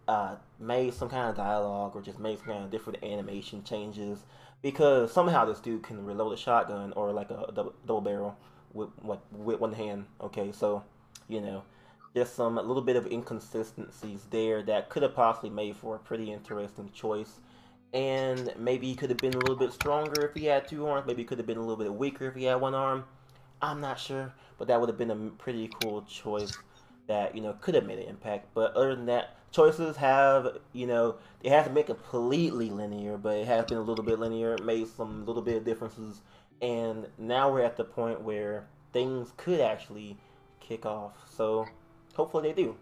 [0.08, 4.24] uh, made some kind of dialogue or just made some kind of different animation changes
[4.62, 8.36] because somehow this dude can reload a shotgun or like a double, double barrel
[8.72, 10.06] with like with one hand.
[10.22, 10.82] Okay, so
[11.28, 11.62] you know,
[12.14, 15.98] just some a little bit of inconsistencies there that could have possibly made for a
[15.98, 17.40] pretty interesting choice.
[17.92, 21.06] And maybe he could have been a little bit stronger if he had two arms.
[21.06, 23.04] Maybe he could have been a little bit weaker if he had one arm.
[23.62, 26.56] I'm not sure, but that would have been a pretty cool choice
[27.06, 28.48] that you know could have made an impact.
[28.54, 33.46] But other than that, choices have you know it hasn't been completely linear, but it
[33.46, 34.54] has been a little bit linear.
[34.54, 36.20] It made some little bit of differences,
[36.60, 40.16] and now we're at the point where things could actually
[40.60, 41.12] kick off.
[41.36, 41.66] So
[42.14, 42.76] hopefully they do.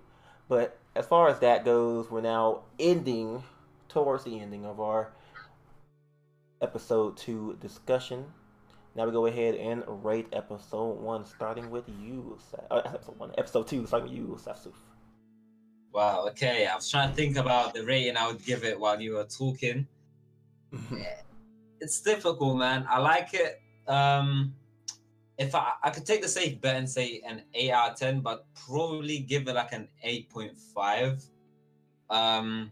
[0.48, 3.42] But as far as that goes, we're now ending
[3.88, 5.12] towards the ending of our
[6.60, 8.24] episode two discussion.
[8.94, 12.38] Now we go ahead and rate episode one, starting with you.
[12.70, 14.74] Uh, episode one, episode two, starting with you, Safsuf.
[15.92, 16.26] Wow.
[16.28, 19.14] Okay, I was trying to think about the rating I would give it while you
[19.14, 19.86] were talking.
[21.80, 22.86] it's difficult, man.
[22.88, 23.60] I like it.
[23.86, 24.54] Um,
[25.38, 28.20] if I, I could take the safe bet and say an 8 out of 10,
[28.20, 31.26] but probably give it like an 8.5.
[32.10, 32.70] Um,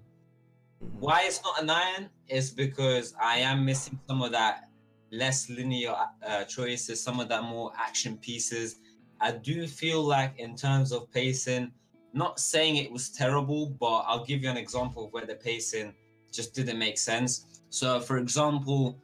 [0.98, 4.68] why it's not a 9 is because I am missing some of that
[5.10, 5.94] less linear
[6.26, 8.76] uh, choices, some of that more action pieces.
[9.20, 11.72] I do feel like, in terms of pacing,
[12.12, 15.94] not saying it was terrible, but I'll give you an example of where the pacing
[16.32, 17.62] just didn't make sense.
[17.70, 18.98] So, for example,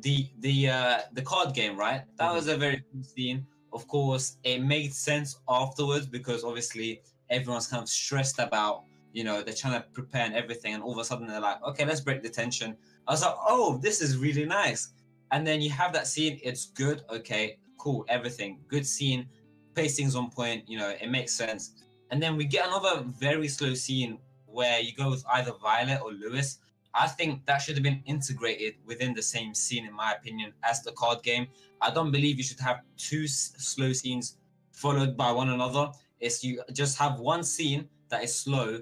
[0.00, 2.02] the the uh, the card game, right?
[2.16, 2.34] That Mhm.
[2.34, 3.46] was a very cool scene.
[3.72, 9.42] Of course, it made sense afterwards because obviously everyone's kind of stressed about, you know,
[9.42, 12.00] they're trying to prepare and everything, and all of a sudden they're like, okay, let's
[12.00, 12.76] break the tension.
[13.08, 14.90] I was like, oh, this is really nice.
[15.32, 19.28] And then you have that scene, it's good, okay, cool, everything, good scene,
[19.74, 21.72] pacing's on point, you know, it makes sense.
[22.10, 26.12] And then we get another very slow scene where you go with either Violet or
[26.12, 26.58] Lewis.
[26.94, 30.82] I think that should have been integrated within the same scene, in my opinion, as
[30.82, 31.48] the card game.
[31.80, 34.38] I don't believe you should have two s- slow scenes
[34.72, 35.90] followed by one another.
[36.20, 38.80] It's you just have one scene that is slow,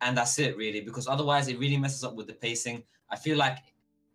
[0.00, 2.82] and that's it, really, because otherwise it really messes up with the pacing.
[3.08, 3.58] I feel like,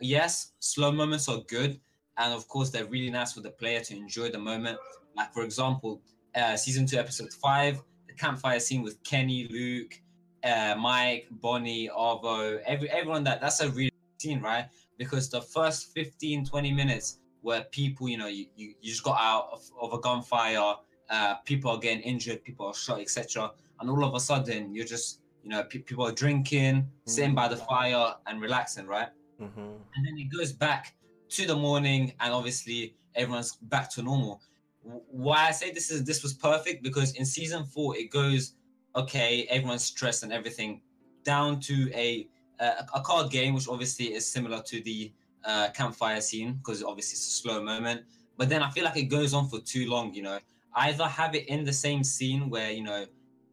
[0.02, 1.80] yes, slow moments are good,
[2.18, 4.78] and of course, they're really nice for the player to enjoy the moment.
[5.16, 6.02] Like, for example,
[6.36, 10.02] uh, season two, episode five, the campfire scene with Kenny, Luke,
[10.48, 14.66] uh, Mike, Bonnie, Arvo, every everyone that that's a really good scene, right?
[14.98, 19.18] Because the first 15, 20 minutes where people, you know, you, you, you just got
[19.20, 20.74] out of, of a gunfire,
[21.10, 23.52] uh, people are getting injured, people are shot, etc.
[23.80, 27.48] And all of a sudden, you're just, you know, pe- people are drinking, sitting by
[27.48, 29.10] the fire and relaxing, right?
[29.42, 29.60] Mm-hmm.
[29.60, 30.96] and then it goes back
[31.30, 34.42] to the morning and obviously everyone's back to normal
[34.82, 38.56] why i say this is this was perfect because in season four it goes
[38.98, 40.82] okay everyone's stressed and everything
[41.24, 42.28] down to a
[42.60, 45.12] a, a card game which obviously is similar to the
[45.46, 48.02] uh, campfire scene because obviously it's a slow moment
[48.38, 50.40] but then i feel like it goes on for too long you know
[50.78, 53.06] either have it in the same scene where you know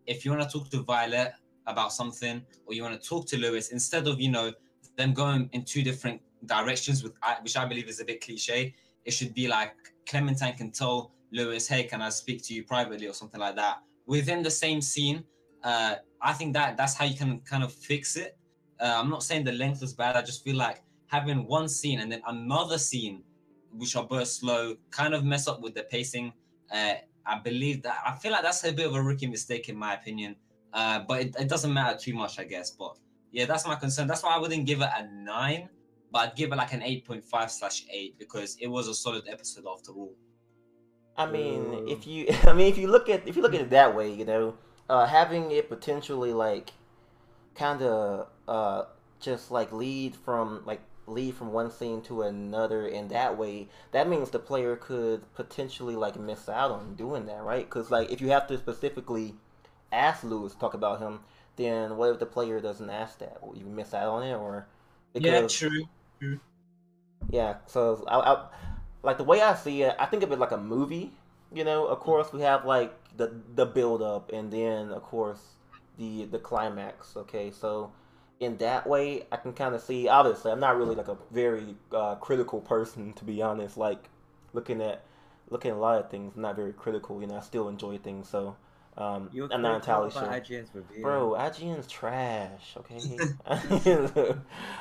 [0.07, 1.33] if you want to talk to violet
[1.67, 4.53] about something or you want to talk to lewis instead of you know
[4.97, 8.75] them going in two different directions, with which I believe is a bit cliche.
[9.05, 9.75] It should be like
[10.07, 13.83] Clementine can tell Lewis, "Hey, can I speak to you privately?" or something like that
[14.07, 15.25] within the same scene.
[15.65, 18.37] Uh, I think that that's how you can kind of fix it.
[18.81, 20.15] Uh, I'm not saying the length is bad.
[20.17, 23.23] I just feel like having one scene and then another scene,
[23.73, 26.33] which are both slow, kind of mess up with the pacing.
[26.71, 26.95] Uh,
[27.27, 29.95] I believe that I feel like that's a bit of a rookie mistake in my
[29.95, 30.37] opinion.
[30.73, 32.71] Uh, but it, it doesn't matter too much, I guess.
[32.73, 32.97] But
[33.33, 34.07] yeah, that's my concern.
[34.07, 35.69] That's why I wouldn't give it a nine,
[36.13, 38.95] but I'd give it like an eight point five slash eight because it was a
[38.95, 40.15] solid episode after all.
[41.17, 41.93] I mean, Uh.
[41.95, 44.13] if you, I mean, if you look at if you look at it that way,
[44.13, 44.55] you know,
[44.89, 46.73] uh, having it potentially like,
[47.55, 48.85] kind of, uh,
[49.21, 54.09] just like lead from like lead from one scene to another in that way, that
[54.09, 57.65] means the player could potentially like miss out on doing that, right?
[57.69, 59.35] Because like if you have to specifically
[59.93, 61.21] ask Lewis to talk about him,
[61.57, 63.43] then what if the player doesn't ask that?
[63.47, 64.67] Will you miss out on it, or
[65.17, 65.89] Yeah, true.
[67.31, 68.47] yeah, so I, I
[69.03, 69.95] like the way I see it.
[69.99, 71.13] I think of it like a movie.
[71.53, 75.41] You know, of course we have like the the build up, and then of course
[75.99, 77.17] the the climax.
[77.17, 77.93] Okay, so
[78.41, 80.09] in that way, I can kind of see.
[80.09, 83.77] Obviously, I'm not really like a very uh, critical person to be honest.
[83.77, 84.09] Like
[84.53, 85.05] looking at
[85.51, 87.21] looking at a lot of things, I'm not very critical.
[87.21, 88.29] You know, I still enjoy things.
[88.29, 88.57] So
[88.97, 90.23] Um, You I'm not entirely sure.
[90.23, 91.03] IGN's review.
[91.03, 92.77] Bro, IGN's trash.
[92.77, 93.01] Okay,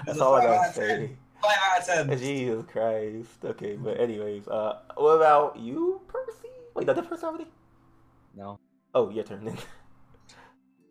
[0.06, 1.12] that's all I gotta say.
[1.42, 2.18] Five out of ten.
[2.20, 3.44] Jesus Christ.
[3.44, 6.48] Okay, but anyways, uh, what about you, Percy?
[6.74, 7.48] Wait, did that person already?
[8.34, 8.60] No.
[8.94, 9.58] Oh, your turn then.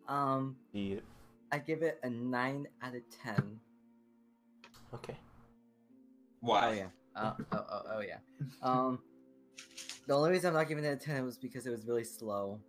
[0.05, 0.99] Um, Yeah.
[1.49, 3.59] I give it a nine out of ten.
[4.93, 5.15] Okay.
[6.41, 6.67] Why?
[6.67, 6.87] Oh yeah.
[7.15, 8.17] Uh, oh, oh, oh yeah.
[8.61, 8.99] Um,
[10.05, 12.59] the only reason I'm not giving it a ten was because it was really slow.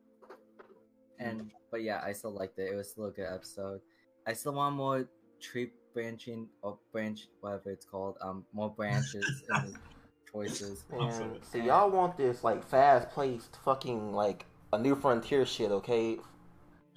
[1.19, 2.71] And but yeah, I still liked it.
[2.73, 3.81] It was still a good episode.
[4.29, 5.09] I still want more
[5.41, 8.17] tree branching or branch, whatever it's called.
[8.21, 9.77] Um, more branches and
[10.33, 10.85] choices.
[10.93, 16.19] Man, see, y'all want this like fast-paced, fucking like a new frontier shit, okay?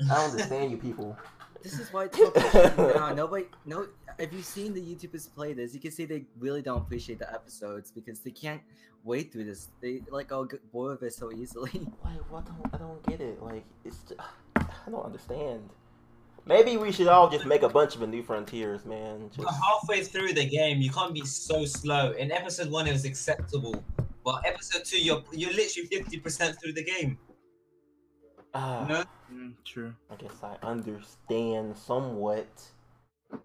[0.09, 1.17] I don't understand you people.
[1.63, 3.13] This is why it's so now.
[3.13, 3.88] Nobody, no.
[4.19, 7.34] If you've seen the YouTubers play this, you can see they really don't appreciate the
[7.34, 8.61] episodes because they can't
[9.03, 9.69] wait through this.
[9.82, 11.71] They like all get bored of it so easily.
[12.05, 12.45] Like, what?
[12.45, 13.41] Don't, I don't get it.
[13.41, 14.21] Like, it's just,
[14.55, 15.67] I don't understand.
[16.45, 19.30] Maybe we should all just make a bunch of a new frontiers, man.
[19.36, 22.11] Just halfway through the game, you can't be so slow.
[22.11, 23.84] In episode one, it was acceptable,
[24.23, 27.17] but episode two, you're you're literally fifty percent through the game.
[28.58, 29.03] You know?
[29.32, 29.93] Mm, true.
[30.10, 32.47] I guess I understand somewhat.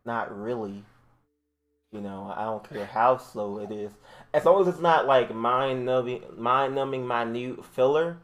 [0.05, 0.85] Not really.
[1.93, 3.93] You know, I don't care how slow it is.
[4.33, 8.17] As long as it's not like mind numbing, mind numbing, minute filler.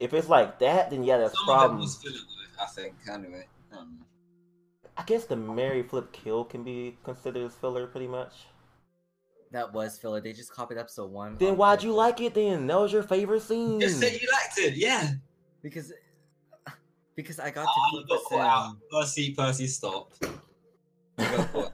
[0.00, 1.80] If it's like that, then yeah, that's a Some of it problem.
[1.80, 2.20] was filler,
[2.60, 2.94] I think.
[3.12, 3.46] Anyway,
[3.76, 3.98] um,
[4.96, 8.46] I guess the Mary Flip Kill can be considered as filler, pretty much.
[9.50, 10.20] That was filler.
[10.20, 11.36] They just copied episode one.
[11.38, 12.34] Then on why'd you like it?
[12.34, 13.80] Then that was your favorite scene.
[13.80, 14.76] just said you liked it.
[14.76, 15.10] Yeah.
[15.62, 15.92] Because,
[17.16, 18.70] because I got to flip you a got out.
[18.70, 18.80] sim.
[18.90, 20.12] Percy, Percy, stop.
[20.22, 20.28] You
[21.18, 21.72] got caught.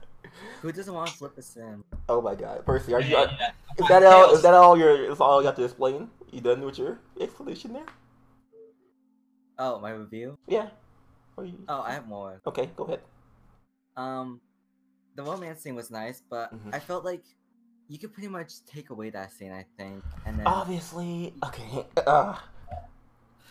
[0.61, 1.83] Who doesn't want to flip a sim?
[2.09, 3.15] oh my God, Percy, are you?
[3.15, 3.29] Are,
[3.77, 4.33] is that all?
[4.33, 5.11] Is that all your?
[5.11, 6.09] Is all you have to explain?
[6.31, 7.85] You done with your explanation there?
[9.57, 10.37] Oh, my review.
[10.47, 10.67] Yeah.
[11.37, 12.41] Or you- Oh, I have more.
[12.45, 13.01] Okay, go ahead.
[13.95, 14.41] Um,
[15.15, 16.73] the romance scene was nice, but Mhm.
[16.75, 17.23] I felt like
[17.87, 19.53] you could pretty much take away that scene.
[19.53, 21.85] I think, and then Obviously, okay.
[22.05, 22.35] Uh,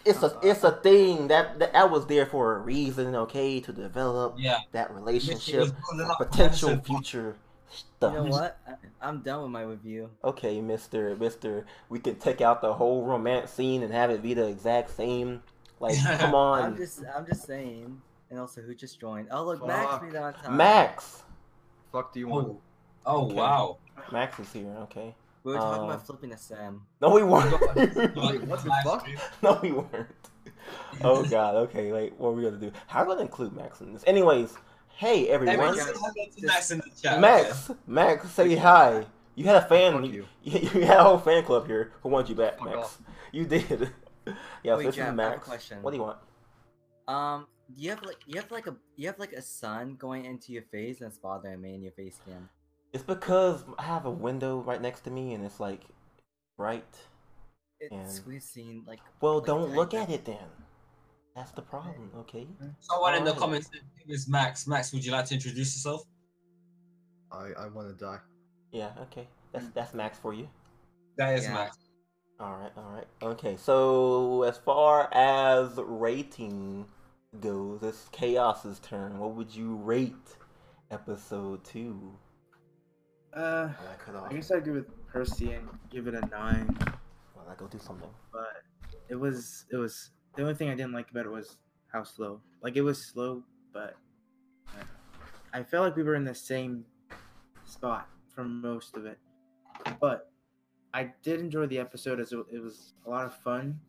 [0.04, 3.14] it's a it's a thing that, that that was there for a reason.
[3.14, 4.58] Okay, to develop Yeah.
[4.72, 7.36] that relationship, was building up potential future
[7.70, 8.12] stuff.
[8.12, 8.58] you know what?
[8.68, 10.10] I, I'm done with my review.
[10.22, 14.34] Okay, Mister Mister, we can take out the whole romance scene and have it be
[14.34, 15.42] the exact same.
[15.80, 16.58] Like, come on.
[16.62, 18.00] I'm on, just, I'm just saying.
[18.30, 19.28] And also, who just joined?
[19.30, 20.02] Oh, look, Max Fuck.
[20.02, 20.56] made it on time.
[20.56, 21.22] Max.
[21.92, 22.48] Fuck do you want?
[22.48, 22.60] Oh,
[23.06, 23.34] oh Okay.
[23.34, 23.78] wow.
[24.12, 24.74] Max is here.
[24.82, 25.14] Okay.
[25.44, 26.82] We were talking Uh, about flipping a sim.
[27.00, 27.52] No, we weren't.
[27.76, 27.94] Wait,
[28.44, 29.06] what the fuck?
[29.42, 30.08] no, we weren't.
[31.02, 31.54] Oh God.
[31.56, 31.92] Okay.
[31.92, 32.72] Like, what are we gonna do?
[32.86, 34.02] How are we gonna include Max in this?
[34.06, 34.54] Anyways,
[34.88, 35.54] hey everyone.
[35.54, 37.20] Everyone guys, say hello to just- Max in the chat.
[37.20, 39.04] Max, Max, say hi.
[39.34, 39.92] You had a fan.
[39.92, 40.60] Fuck You, you.
[40.74, 42.78] you had a whole fan club here who wanted you back, Fuck Max.
[42.78, 42.98] off.
[43.32, 43.90] You did.
[44.62, 45.46] yeah, Wait, so this Jeff, is a Max.
[45.46, 45.82] question.
[45.82, 46.18] What do you want?
[47.08, 50.52] Um, you have like, you have like a, you have like a sun going into
[50.52, 52.48] your face and it's bothering me in your face skin.
[52.94, 55.82] It's because I have a window right next to me, and it's like
[56.56, 56.96] bright.
[57.80, 59.00] It's And- we've seen like.
[59.20, 60.48] Well, like, don't look at it then.
[61.34, 62.12] That's the problem.
[62.20, 62.46] Okay.
[62.78, 63.68] Someone in the comments
[64.06, 64.68] is Max?
[64.68, 66.04] Max, would you like to introduce yourself?
[67.32, 68.20] I, I want to die.
[68.70, 68.90] Yeah.
[69.02, 69.26] Okay.
[69.52, 70.48] That's that's Max for you.
[71.18, 71.54] That is Yeah.
[71.54, 71.76] Max.
[72.40, 73.06] All right, all right.
[73.22, 76.84] Okay, so as far as rating
[77.40, 79.18] goes, it's Chaos's turn.
[79.18, 80.36] What would you rate
[80.90, 82.16] episode two?
[83.34, 83.68] Uh,
[84.06, 84.26] I.
[84.30, 86.76] I guess I'd give it Percy and give it a nine.
[87.34, 88.08] Well, I go do something.
[88.32, 88.62] But
[89.08, 91.58] it was it was the only thing I didn't like about it was
[91.92, 92.40] how slow.
[92.62, 93.96] Like it was slow, but
[94.68, 94.84] uh,
[95.52, 96.84] I felt like we were in the same
[97.64, 99.18] spot for most of it.
[100.00, 100.30] But
[100.92, 103.80] I did enjoy the episode as it, it was a lot of fun,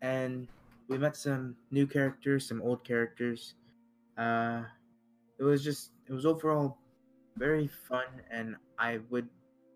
[0.00, 0.46] and
[0.88, 3.54] we met some new characters, some old characters.
[4.16, 4.62] Uh,
[5.40, 6.78] it was just it was overall
[7.36, 9.28] very fun, and I would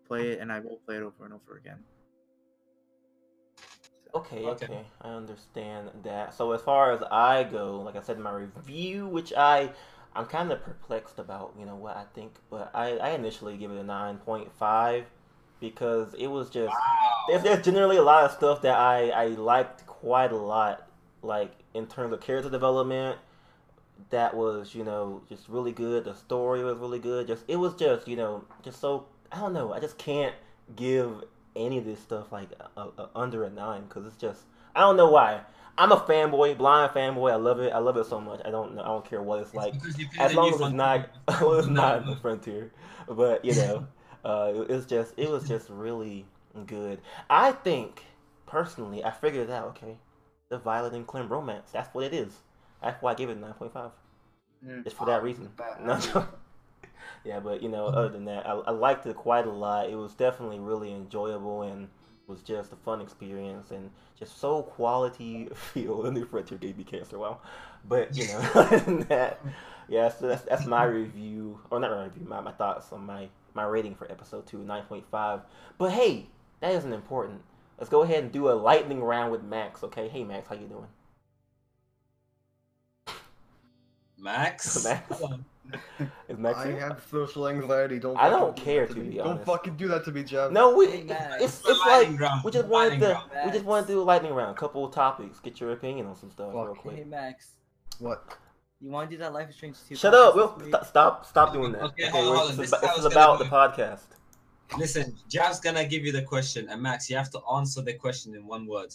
[0.07, 1.79] play it, and I will play it over and over again.
[4.13, 4.65] Okay, Okay.
[4.65, 6.33] okay, I understand that.
[6.33, 9.69] So as far as I go, like I said in my review, which I
[10.13, 13.71] I'm kind of perplexed about, you know what I think, but I I initially give
[13.71, 15.05] it a nine point five
[15.61, 16.75] because it was just
[17.29, 20.87] there's, there's generally a lot of stuff that I, I liked quite a lot,
[21.21, 23.17] like in terms of character development.
[24.09, 26.05] That was you know just really good.
[26.05, 27.27] The story was really good.
[27.27, 29.73] Just it was just you know just so I don't know.
[29.73, 30.33] I just can't
[30.75, 31.23] give
[31.55, 34.41] any of this stuff like a, a, under a nine because it's just
[34.75, 35.41] I don't know why.
[35.77, 37.31] I'm a fanboy, blind fanboy.
[37.31, 37.71] I love it.
[37.73, 38.41] I love it so much.
[38.45, 38.81] I don't know.
[38.83, 41.09] I don't care what it's like you played as long as it's not
[41.41, 42.71] well, it's not the frontier
[43.07, 43.87] but you know
[44.25, 46.25] uh it- it's just it was just really
[46.67, 46.99] good
[47.29, 48.03] i think
[48.45, 49.95] personally i figured it out okay
[50.49, 51.69] the Violet and Clem romance.
[51.71, 52.33] That's what it is.
[52.81, 53.91] That's why I gave it nine point five.
[54.65, 54.83] Mm.
[54.83, 55.49] Just for that reason.
[55.81, 55.99] No,
[57.25, 59.89] yeah, but you know, other than that, I, I liked it quite a lot.
[59.89, 61.87] It was definitely really enjoyable and
[62.27, 66.05] was just a fun experience and just so quality feel.
[66.05, 67.19] And the Frontier gave me cancer.
[67.19, 67.39] Wow,
[67.87, 68.41] but you know,
[69.09, 69.39] that,
[69.87, 73.29] yeah, so that's that's my review, or not my review, my, my thoughts on my
[73.53, 75.41] my rating for episode two, nine point five.
[75.77, 76.27] But hey,
[76.61, 77.41] that isn't important.
[77.77, 79.83] Let's go ahead and do a lightning round with Max.
[79.83, 80.87] Okay, hey Max, how you doing?
[84.21, 84.83] Max.
[84.85, 85.21] Max?
[86.27, 86.79] Is Max I here?
[86.79, 87.99] have social anxiety.
[87.99, 88.17] Don't.
[88.17, 89.09] I don't fucking do care, that to me.
[89.09, 90.51] be Don't fucking do that to me, Jeff.
[90.51, 91.05] No, we, Hey,
[91.39, 93.31] it's it's like round, we just the wanted to round.
[93.45, 96.07] we just wanted to do a lightning round, a couple of topics, get your opinion
[96.07, 96.97] on some stuff real quick.
[96.97, 97.51] Hey Max,
[97.99, 98.37] What?
[98.81, 99.95] you want to do that Life is Strange 2?
[99.95, 100.35] Shut up!
[100.35, 101.25] We'll, st- stop!
[101.25, 101.83] Stop doing that.
[101.83, 102.57] Okay, Okay, hold on, we're- hold on.
[102.57, 104.77] this, This is is about- how this it's is gonna about the podcast.
[104.79, 108.33] Listen, Jav's gonna give you the question, and Max, you have to answer the question
[108.35, 108.93] in one word.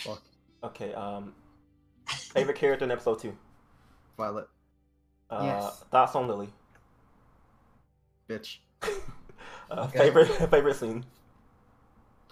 [0.00, 0.22] Fuck.
[0.64, 0.94] Okay.
[0.94, 1.34] Um,
[2.06, 3.36] favorite character in episode two.
[4.16, 4.48] Violet.
[5.30, 5.84] Uh, Yes.
[5.90, 6.48] Thoughts on Lilly.
[8.28, 8.58] Bitch.
[9.70, 9.98] Uh, Okay.
[9.98, 11.04] Favorite favorite scene.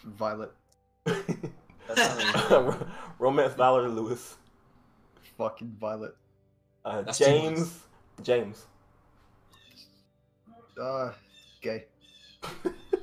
[0.05, 0.51] Violet.
[1.05, 1.99] That's
[2.51, 2.89] not
[3.19, 4.37] Romance Valerie Louis.
[5.37, 6.17] Fucking Violet.
[6.83, 7.81] Uh, James.
[8.23, 8.65] James.
[10.81, 11.13] Uh,
[11.61, 11.85] gay.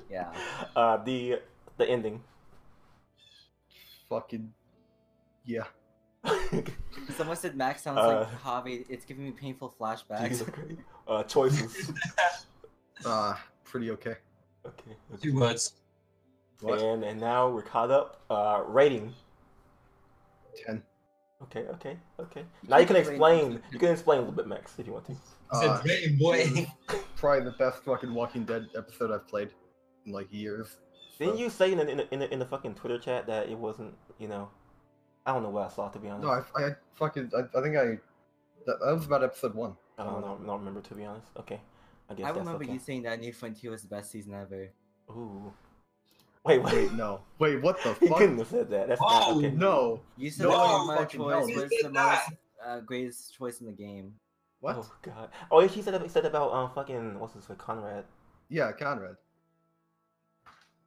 [0.09, 0.31] Yeah.
[0.75, 1.39] Uh, the
[1.77, 2.23] the ending.
[4.09, 4.51] Fucking.
[5.45, 5.65] Yeah.
[7.17, 8.85] Someone said Max sounds Uh, like Javi.
[8.89, 10.29] It's giving me painful flashbacks.
[10.29, 10.71] Jesus Christ.
[11.07, 11.91] uh, choices.
[13.05, 14.15] Uh, pretty okay.
[14.65, 14.95] Okay.
[15.21, 15.73] Two words.
[16.61, 16.79] What?
[16.81, 18.21] And and now we're caught up.
[18.29, 19.13] Uh, rating.
[20.65, 20.81] Ten.
[21.41, 22.45] Okay, okay, okay.
[22.69, 23.61] Now you can keep explain.
[23.73, 25.15] You can explain a little bit, Max, if you want to.
[25.51, 26.65] Uh, said, "Rating boy."
[27.17, 29.49] probably the best fucking Walking Dead episode I've played
[30.05, 30.77] in like years.
[31.19, 33.27] Didn't So- you say in the, in the in the in the fucking Twitter chat
[33.27, 33.93] that it wasn't?
[34.17, 34.49] You know,
[35.25, 36.23] I don't know what I saw it to be honest.
[36.25, 37.85] No, I, I fucking, I, I think I,
[38.65, 39.75] that, that was about episode one.
[39.97, 40.23] I don't.
[40.23, 41.27] I don't remember to be honest.
[41.39, 41.59] Okay,
[42.09, 42.73] I guess I that's remember okay.
[42.73, 44.69] you saying that New Frontier was the best season ever.
[45.09, 45.53] Ooh.
[46.45, 46.73] Wait, wait.
[46.73, 47.21] Wait, no.
[47.39, 48.17] Wait, what the He fuck?
[48.17, 48.89] couldn't have said that.
[48.89, 49.51] That's not Oh, okay.
[49.51, 50.01] No.
[50.17, 51.61] You said No, that my fucking choice hell.
[51.63, 52.21] was the most
[52.65, 54.13] uh, greatest choice in the game.
[54.59, 54.75] What?
[54.77, 55.29] Oh god.
[55.51, 58.05] Oh, yeah, he said he said about um fucking what's his name Conrad.
[58.49, 59.15] Yeah, Conrad.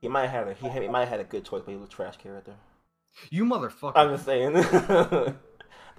[0.01, 1.71] He might have had a he, had, he might have had a good choice, but
[1.73, 2.55] he was a trash character.
[3.31, 3.93] You motherfucker.
[3.97, 4.53] I'm just saying.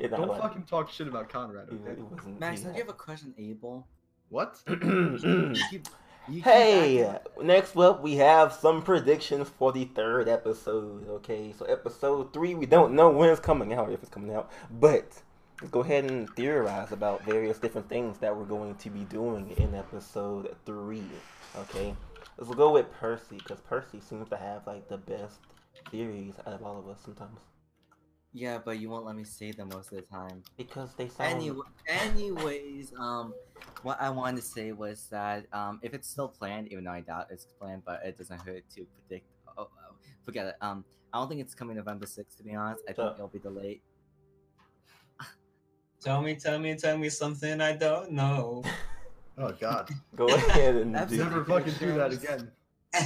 [0.10, 2.02] Don't like- fucking talk shit about Conrad, okay?
[2.40, 3.88] Max, he don't you have a question, Abel?
[4.30, 4.62] What?
[4.68, 5.88] You keep,
[6.30, 11.08] you keep Hey, acting- next up we have some predictions for the third episode.
[11.10, 14.52] Okay, so episode three, we don't know when it's coming out, if it's coming out,
[14.80, 15.22] but
[15.62, 19.50] let's go ahead and theorize about various different things that we're going to be doing
[19.58, 21.02] in episode three.
[21.56, 21.96] Okay,
[22.38, 25.40] let's go with Percy because Percy seems to have like the best
[25.92, 27.40] theories out of all of us sometimes
[28.34, 30.44] Yeah, but you won't let me say them most of the time.
[30.58, 31.34] because they sound.
[31.34, 33.34] Anyway, anyways, um,
[33.84, 37.02] what I wanted to say was that um, if it's still planned, even though I
[37.02, 39.26] doubt it's planned, but it doesn't hurt to predict.
[39.58, 40.56] Oh, oh forget it.
[40.62, 42.38] Um, I don't think it's coming November sixth.
[42.38, 43.82] To be honest, I think So- it'll be delayed.
[46.02, 48.64] Tell me, tell me, tell me something I don't know.
[49.40, 49.88] Oh god.
[50.16, 52.52] Go ahead and do- Never fucking do that again.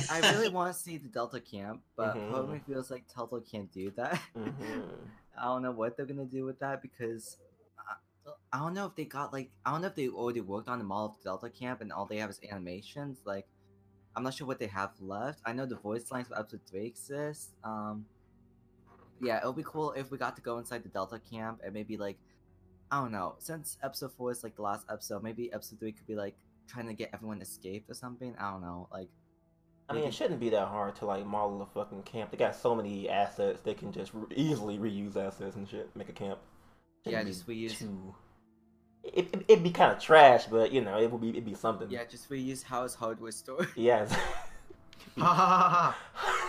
[0.09, 2.29] I really want to see the Delta camp, but Mhm.
[2.29, 4.19] part of me feels like Delta can't do that.
[4.35, 4.85] Mhm.
[5.37, 7.37] I don't know what they're gonna do with that because
[7.77, 10.67] I, I don't know if they got like I don't know if they already worked
[10.67, 13.19] on the model of the Delta Camp and all they have is animations.
[13.25, 13.47] Like,
[14.15, 15.39] I'm not sure what they have left.
[15.45, 17.51] I know the voice lines for episode three exist.
[17.63, 18.05] Um,
[19.21, 21.73] yeah, it would be cool if we got to go inside the Delta Camp and
[21.73, 22.17] maybe like
[22.91, 23.35] I don't know.
[23.39, 26.35] Since episode four is like the last episode, maybe episode three could be like
[26.67, 28.35] trying to get everyone escaped or something.
[28.37, 28.87] I don't know.
[28.91, 29.07] Like,
[29.89, 32.31] I mean, it shouldn't be that hard to like model a fucking camp.
[32.31, 35.93] They got so many assets; they can just re- easily reuse assets and shit.
[35.95, 36.39] Make a camp.
[37.03, 38.15] Yeah, just reuse- too-
[39.03, 41.55] It, it, it'd be kind of trash, but you know, it would be it'd be
[41.55, 41.89] something.
[41.91, 43.67] yeah, just reuse House Hardware Store.
[45.17, 45.97] Ha.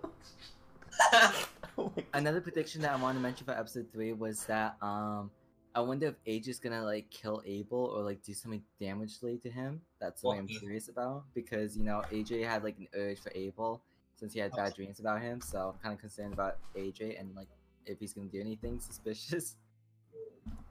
[1.79, 1.93] Oh.
[2.15, 5.31] Another prediction that I want to mention for episode three was that um
[5.77, 9.51] I wonder if AJ is gonna like kill Abel or like do something damagely to
[9.51, 9.83] him.
[10.01, 10.59] That's something I'm What?
[10.59, 13.83] curious about because you know AJ had like an urge for Abel
[14.19, 15.43] since he had bad dreams about him.
[15.43, 17.49] So I'm kind of concerned about AJ and like
[17.85, 19.57] if he's gonna do anything suspicious.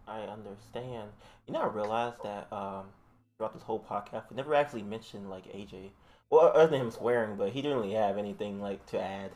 [0.08, 1.10] I understand.
[1.46, 2.86] You know, I realized that um,
[3.38, 5.92] throughout this whole podcast, we never actually mentioned like AJ.
[6.32, 9.30] Well, other than him swearing, but he didn't really have anything like to add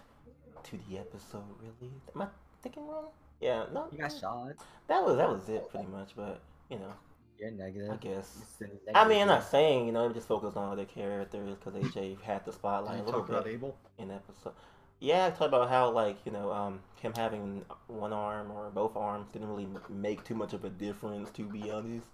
[0.64, 1.44] to the episode.
[1.62, 2.28] Really, am I
[2.64, 3.10] thinking wrong?
[3.40, 3.88] Yeah, no.
[3.92, 4.54] He got shot.
[4.88, 6.12] That was that was it pretty much.
[6.16, 6.92] But you know,
[7.40, 7.92] You're negative.
[7.92, 8.38] I guess.
[8.60, 11.82] You're I mean, I'm not saying you know, I'm just focused on other characters because
[11.82, 13.78] AJ had the spotlight you a little talk about bit Abel?
[13.98, 14.54] in episode.
[15.02, 18.98] Yeah, I talked about how like you know um him having one arm or both
[18.98, 22.06] arms didn't really make too much of a difference, to be honest.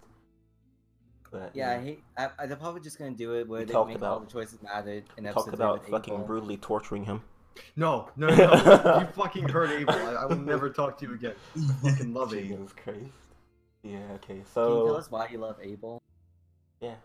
[1.32, 2.04] But Yeah, I you know, hate.
[2.40, 4.32] I, they're probably just gonna do it where We they talked make all about- the
[4.32, 5.06] choices mattered.
[5.18, 6.26] in talk episode about fucking Abel.
[6.28, 7.24] brutally torturing him.
[7.76, 8.36] No, no, no.
[8.36, 8.99] no.
[9.02, 9.94] you fucking hurt Abel.
[9.95, 11.34] I, I will never talk to you again.
[11.82, 12.57] Fucking love Abel.
[12.57, 12.99] Jesus Christ.
[13.84, 13.98] Yeah.
[14.15, 14.27] Okay.
[14.27, 16.02] Can you So tell us why you love Abel?
[16.82, 16.95] yeah,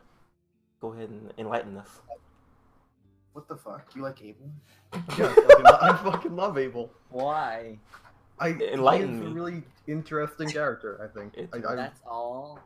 [0.81, 1.89] go ahead and enlighten us.
[3.33, 3.87] What the fuck?
[3.95, 4.51] You like Abel?
[5.17, 6.91] Yeah, I fucking, lo- I fucking love Abel.
[7.11, 7.79] Why?
[8.41, 9.27] I Enlighten he's me.
[9.27, 10.99] a really interesting character.
[11.03, 11.35] I think.
[11.53, 12.59] I, I, That's all.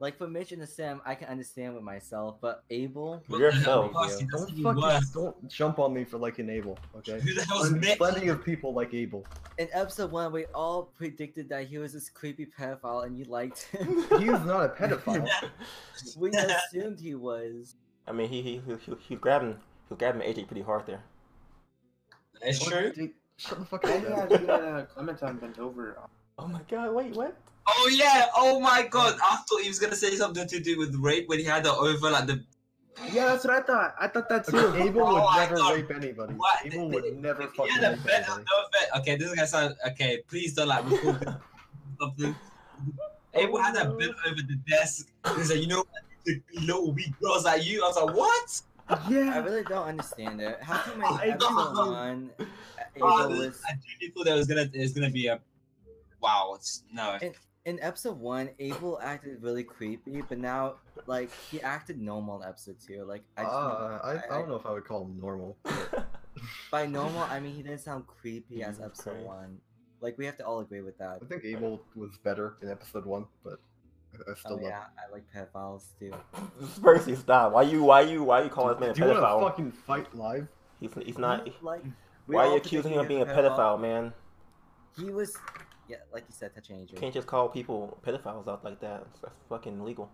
[0.00, 3.52] Like for Mitch and the Sim, I can understand with myself, but Abel, What You're
[3.52, 4.26] the hell, so- Marcy?
[4.32, 6.78] That's don't fucking don't jump on me for liking Abel.
[6.96, 7.20] Okay.
[7.20, 7.98] Who the hell's There's Mitch?
[7.98, 9.26] plenty of people like Abel.
[9.58, 13.62] in episode one, we all predicted that he was this creepy pedophile, and you liked
[13.64, 14.04] him.
[14.18, 15.28] He is not a pedophile.
[16.16, 17.74] we assumed he was.
[18.08, 19.58] I mean, he he he, he, he was grabbing he
[19.90, 21.02] was grabbing AJ pretty hard there.
[22.42, 22.90] That's true.
[23.36, 24.02] Shut the fuck I up.
[24.02, 24.40] yeah, man.
[24.40, 25.98] you had uh, Clementine bent over.
[26.40, 26.94] Oh my god!
[26.94, 27.36] Wait, what?
[27.68, 28.26] Oh yeah.
[28.34, 29.18] Oh my god.
[29.22, 31.72] I thought he was gonna say something to do with rape when he had it
[31.72, 32.42] over like the.
[33.12, 33.94] Yeah, that's what I thought.
[34.00, 34.56] I thought that too.
[34.58, 36.34] Okay, Abel would Oh my never rape anybody.
[36.34, 36.66] What?
[36.66, 38.26] Abel would never fucking had rape bet.
[38.28, 38.46] No anybody.
[38.72, 39.00] bet.
[39.00, 39.74] Okay, this is gonna sound.
[39.88, 41.36] Okay, please don't like record
[42.00, 42.34] something.
[43.34, 44.30] Abel had that bent oh.
[44.30, 45.08] over the desk.
[45.36, 45.84] He's like, you know,
[46.24, 47.84] the little weak girls like you.
[47.84, 48.62] I was like, what?
[49.08, 49.34] Yeah.
[49.34, 50.58] I really don't understand it.
[50.62, 51.76] How come in I episode don't.
[51.76, 52.30] one,
[53.00, 55.40] Oh, Abel was I genuinely thought there was gonna there's gonna be a.
[56.20, 56.52] Wow.
[56.56, 57.16] It's no.
[57.22, 57.32] in,
[57.64, 60.76] in episode one, Abel acted really creepy, but now
[61.06, 63.04] like he acted normal in episode two.
[63.04, 65.56] Like I, just Uh, I, I- I don't know if I would call him normal.
[66.70, 69.26] by normal I mean he didn't sound creepy as episode Christ.
[69.26, 69.58] one.
[70.00, 71.18] Like we have to all agree with that.
[71.22, 73.60] I think Abel was better in episode one, but
[74.14, 74.62] I, I still Oh love.
[74.64, 76.12] yeah, I like pedophiles too.
[76.82, 77.52] Percy, stop!
[77.52, 79.72] Why you why you why you calling this man a Do you want to fucking
[79.72, 80.48] fight live?
[80.80, 81.46] He's he's not.
[81.62, 81.82] Like
[82.26, 84.12] Why are you accusing him of being a predicted pedophile, man?
[84.98, 85.36] He was,
[85.90, 86.92] yeah, like you said, touching AJ.
[86.92, 89.04] You can't just call people pedophiles out like that.
[89.20, 90.08] That's fucking illegal.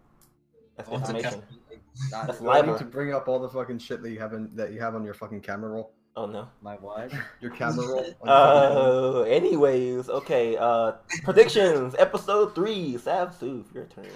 [0.77, 1.43] That's I want to defamation.
[2.11, 2.73] Not That's Do libel.
[2.73, 5.05] need to bring up all the fucking shit that you haven't that you have on
[5.05, 5.93] your fucking camera roll.
[6.17, 6.49] Oh no.
[6.63, 7.13] my what?
[7.43, 7.99] Your camera roll.
[7.99, 9.21] on your fucking camera.
[9.21, 10.57] Uh, anyways, okay.
[10.57, 10.93] Uh,
[11.25, 12.97] predictions, episode three.
[12.97, 14.07] Sav Soof, your turn.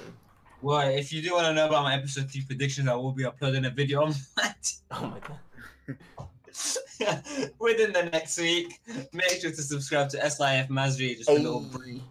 [0.63, 3.27] Well, if you do want to know about my episode three predictions, I will be
[3.27, 5.99] uploading a video on that Oh my god.
[7.59, 8.81] within the next week.
[9.13, 11.17] Make sure to subscribe to SIF Masri.
[11.17, 12.03] Just a little brief.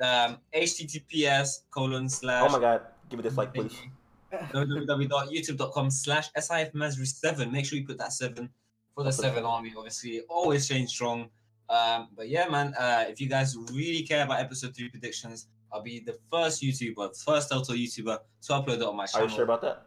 [0.00, 2.48] Um, HTTPS colon slash.
[2.48, 2.82] Oh my god.
[3.08, 3.76] Give me this like, please.
[4.32, 7.50] www.youtube.com slash SIF Masri 7.
[7.50, 8.48] Make sure you put that 7
[8.94, 9.48] for the 7 that.
[9.48, 10.20] army, obviously.
[10.28, 11.30] Always staying strong.
[11.70, 15.82] Um, but yeah, man, uh, if you guys really care about episode 3 predictions, I'll
[15.82, 19.26] be the first YouTuber, first Delta YouTuber to upload it on my channel.
[19.26, 19.82] Are you sure about that?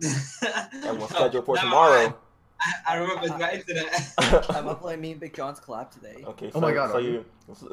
[0.72, 2.16] And we'll schedule for tomorrow.
[2.60, 4.12] I, I remember my internet.
[4.50, 6.24] I'm uploading me and Big John's collab today.
[6.26, 6.46] Okay.
[6.48, 7.24] Oh So, my God, So you,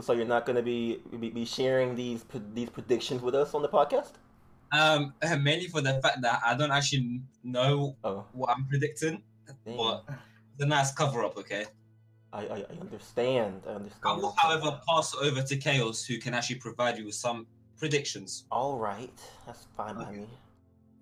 [0.02, 3.70] so you're not gonna be be, be sharing these these predictions with us on the
[3.70, 4.12] podcast?
[4.72, 9.24] um, mainly for the fact that I don't actually know Oh, what I'm predicting,
[9.66, 9.78] damn.
[9.78, 10.03] but
[10.53, 11.66] it's a nice cover up, okay?
[12.34, 13.62] I, I I understand.
[13.68, 14.03] I understand.
[14.06, 17.48] I will, however, pass over to Chaos, who can actually provide you with some
[17.78, 18.45] predictions.
[18.52, 20.28] All right, that's fine by me.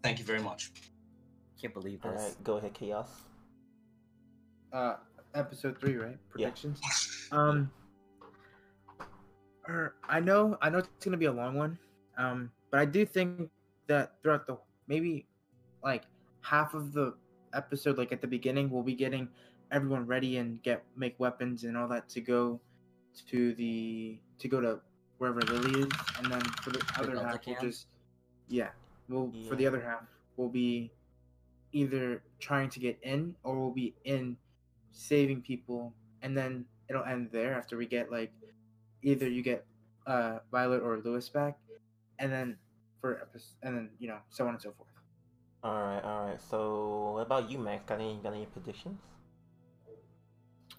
[0.04, 0.72] Thank you very much.
[1.60, 2.22] Can't believe All this.
[2.22, 3.10] right, go ahead, chaos.
[4.74, 4.96] Uh,
[5.36, 6.18] episode three, right?
[6.36, 6.50] Yeah.
[6.50, 6.82] Predictions.
[7.32, 7.72] Um,
[9.68, 11.80] er, I know, I know it's gonna be a long one.
[12.16, 13.50] Um, but I do think
[13.88, 15.26] that throughout the maybe
[15.84, 16.04] like
[16.42, 17.16] half of the
[17.56, 19.30] episode, like at the beginning, we'll be getting
[19.72, 22.62] everyone ready and get make weapons and all that to go
[23.30, 24.80] to the to go to
[25.18, 27.88] wherever Lilly is, and then for the other half, we'll just
[28.48, 28.70] yeah,
[29.10, 30.04] we'll for the other half
[30.38, 30.92] we'll be
[31.72, 34.38] either trying to get in or we'll be in
[34.94, 38.32] saving people and then it'll end there after we get like
[39.04, 39.66] either you get
[40.08, 41.58] uh Violet or Louis back
[42.20, 42.58] and then
[43.02, 44.90] for episode and then you know so on and so forth.
[45.64, 46.42] All right, all right.
[46.42, 47.84] So, what about you, Max?
[47.86, 49.00] Got any got any predictions?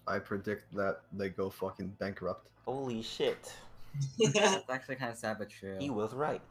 [0.07, 2.51] I predict that they go fucking bankrupt.
[2.65, 3.53] Holy shit,
[4.33, 5.77] That's actually kind of sad but true.
[5.79, 6.41] he was right.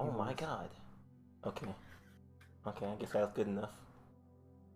[0.00, 0.70] Oh He my god.
[1.46, 1.74] Okay,
[2.66, 2.86] okay.
[2.86, 3.70] I guess that's good enough.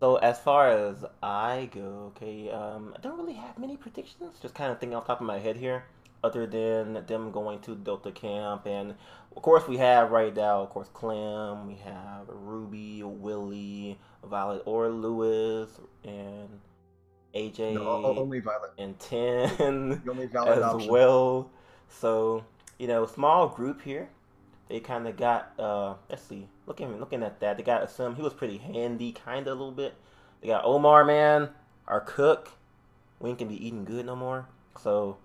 [0.01, 4.39] So as far as I go, okay, um, I don't really have many predictions.
[4.41, 5.85] Just kind of thinking off the top of my head here,
[6.23, 8.95] other than them going to Delta Camp, and
[9.35, 14.89] of course we have right now, of course, Clem, we have Ruby, Willy, Violet, or
[14.89, 15.69] Louis,
[16.05, 16.49] and
[17.35, 18.71] AJ, No, only Violet.
[18.79, 20.91] and Tenn only valid as option.
[20.91, 21.51] well.
[21.89, 22.45] So
[22.79, 24.09] you know, small group here.
[24.69, 25.53] They kind of got.
[25.59, 26.49] uh Let's see.
[26.67, 28.17] Looking looking at that, they got some.
[28.17, 29.95] He was pretty handy, kind of a little bit.
[30.41, 31.51] They got Omar, man,
[31.87, 32.53] our cook.
[33.21, 34.47] we ain't gonna be eating good no more.
[34.79, 35.19] So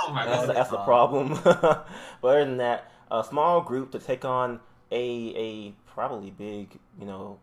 [0.00, 0.54] Oh my that's god.
[0.54, 1.38] that's the problem.
[1.44, 1.86] but
[2.22, 4.60] other than that, a small group to take on
[4.90, 7.38] a a probably big you know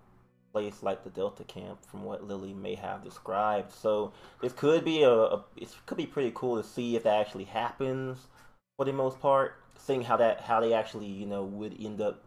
[0.54, 3.72] place like the Delta camp, from what Lilly may have described.
[3.72, 7.20] So this could be a, a it could be pretty cool to see if that
[7.20, 8.28] actually happens
[8.78, 9.56] for the most part.
[9.78, 12.24] Seeing how that how they actually you know would end up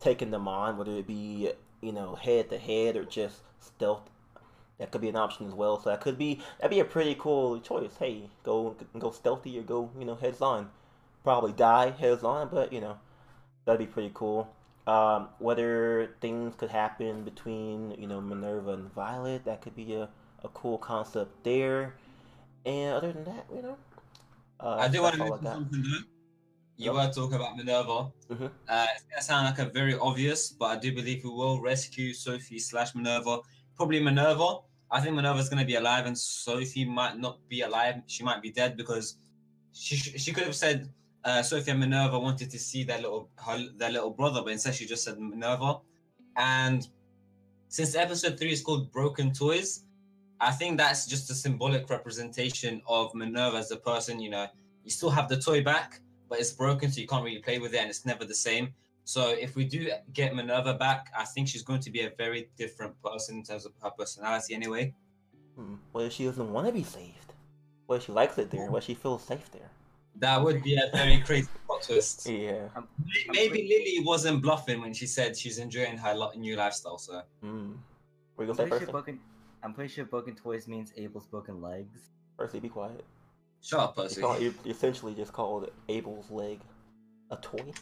[0.00, 1.50] taking them on, whether it be
[1.80, 4.10] you know head to head or just stealth.
[4.78, 5.78] That could be an option as well.
[5.80, 7.92] So that could be that'd be a pretty cool choice.
[7.98, 10.70] Hey, go go stealthy or go you know heads on.
[11.22, 12.98] Probably die heads on, but you know
[13.64, 14.48] that'd be pretty cool.
[14.86, 20.08] Um, whether things could happen between you know Minerva and Violet, that could be a,
[20.42, 21.94] a cool concept there.
[22.64, 23.76] And other than that, you know,
[24.58, 26.04] uh, I do want to mention something.
[26.80, 26.94] You Yep.
[26.94, 27.98] were talking about Minerva.
[28.30, 28.50] Mhm.
[28.66, 32.14] Uh, it's gonna sound like a very obvious, but I do believe we will rescue
[32.14, 33.40] Sophie slash Minerva.
[33.76, 34.60] Probably Minerva.
[34.90, 37.96] I think Minerva's gonna be alive, and Sophie might not be alive.
[38.06, 39.18] She might be dead because
[39.72, 40.88] she sh- she could have said
[41.24, 44.74] uh, Sophie and Minerva wanted to see their little her, their little brother, but instead
[44.74, 45.80] she just said Minerva.
[46.36, 46.88] And
[47.68, 49.84] since episode three is called Broken Toys,
[50.40, 54.18] I think that's just a symbolic representation of Minerva as a person.
[54.18, 54.46] You know,
[54.82, 56.00] you still have the toy back,
[56.30, 58.72] but it's broken, so you can't really play with it, and it's never the same.
[59.04, 62.48] So if we do get Minerva back, I think she's going to be a very
[62.56, 64.94] different person in terms of her personality, anyway.
[65.56, 65.74] Hmm.
[65.92, 67.34] What if she doesn't want to be saved?
[67.86, 68.70] What if she likes it there?
[68.70, 69.68] What if she feels safe there?
[70.16, 72.28] That would be a very crazy plot twist.
[72.28, 72.68] Yeah.
[73.32, 76.98] Maybe Lilly wasn't bluffing when she said she's enjoying her new lifestyle.
[76.98, 77.72] So Hmm.
[78.36, 78.92] Were you I'm gonna say pretty, sure Percy?
[78.92, 79.20] broken,
[79.64, 82.10] I'm pretty sure broken toys means Abel's broken legs.
[82.38, 83.04] Percy, be quiet.
[83.62, 84.20] Shut up, You, Percy.
[84.20, 86.60] call, you essentially just called Abel's leg
[87.30, 87.72] a toy.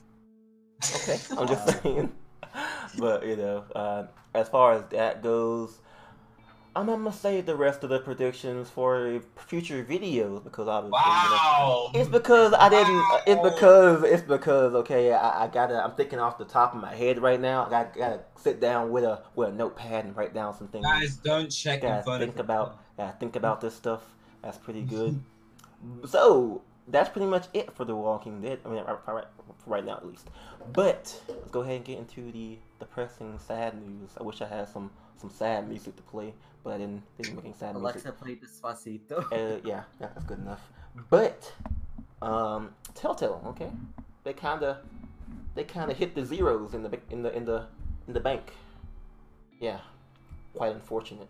[0.94, 2.12] Okay, I'm just saying.
[2.98, 5.78] But you know, uh, as far as that goes,
[6.76, 11.04] I'm, I'm gonna save the rest of the predictions for future videos because obviously, you
[11.30, 11.90] know, Wow.
[11.94, 13.02] it's because I didn't.
[13.26, 13.50] It's Wow.
[13.50, 15.12] because it's because okay.
[15.12, 15.82] I, I gotta.
[15.82, 17.66] I'm thinking off the top of my head right now.
[17.66, 20.84] I gotta, gotta sit down with a with a notepad and write down some things.
[20.86, 22.78] Guys, don't check in Gotta think about.
[22.96, 24.02] Gotta think about this stuff.
[24.42, 25.20] That's pretty good.
[26.06, 28.60] so that's pretty much it for The Walking Dead.
[28.64, 29.24] I mean, right, right,
[29.66, 30.28] right now at least.
[30.72, 34.10] But let's go ahead and get into the depressing, sad news.
[34.18, 36.32] I wish I had some some sad music to play,
[36.62, 37.02] but I didn't.
[37.16, 38.04] Didn't make any sad music.
[38.04, 39.24] Alexa played Despacito.
[39.32, 40.60] Uh, yeah, yeah, that's good enough.
[41.10, 41.52] But
[42.22, 43.70] um, Telltale, okay,
[44.24, 44.78] they kind of
[45.54, 47.66] they kind of hit the zeros in the in the in the
[48.06, 48.52] in the bank.
[49.60, 49.78] Yeah,
[50.54, 51.28] quite unfortunate.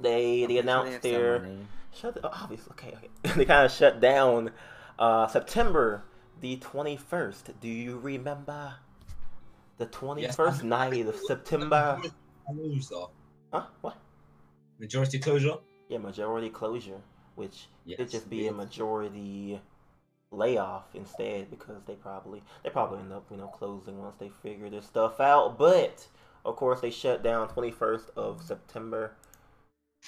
[0.00, 1.46] They they announced their
[1.94, 4.50] shut the, obvious okay okay they kind of shut down
[4.98, 6.04] uh September
[6.40, 7.50] the twenty first.
[7.60, 8.74] Do you remember
[9.78, 12.00] the twenty first night of September?
[12.46, 13.06] Closure.
[13.52, 13.66] Huh?
[13.80, 13.96] What?
[14.78, 15.56] Majority closure.
[15.88, 17.00] Yeah, majority closure,
[17.36, 18.00] which Yes.
[18.00, 19.60] It'd just be a majority
[20.30, 24.70] layoff instead because they probably they probably end up you know closing once they figure
[24.70, 25.58] this stuff out.
[25.58, 26.06] But
[26.44, 29.16] of course they shut down twenty first of September,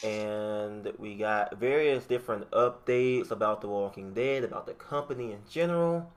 [0.02, 6.10] and we got various different updates about The Walking Dead, about the company in general.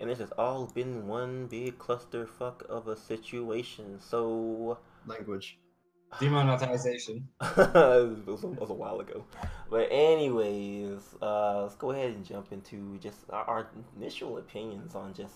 [0.00, 4.00] And this has all been one big clusterfuck of a situation.
[4.00, 5.58] So Language.
[6.20, 7.28] Demonetization.
[7.40, 9.24] it, was a, it was a while ago.
[9.70, 15.14] But anyways, uh, let's go ahead and jump into just our, our initial opinions on
[15.14, 15.34] just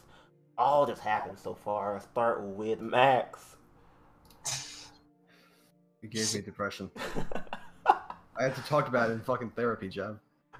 [0.56, 1.94] all that's happened so far.
[1.94, 3.56] I'll start with Max.
[6.02, 6.90] It gave me depression.
[8.38, 10.14] I had to talk about it in fucking therapy, Jeff.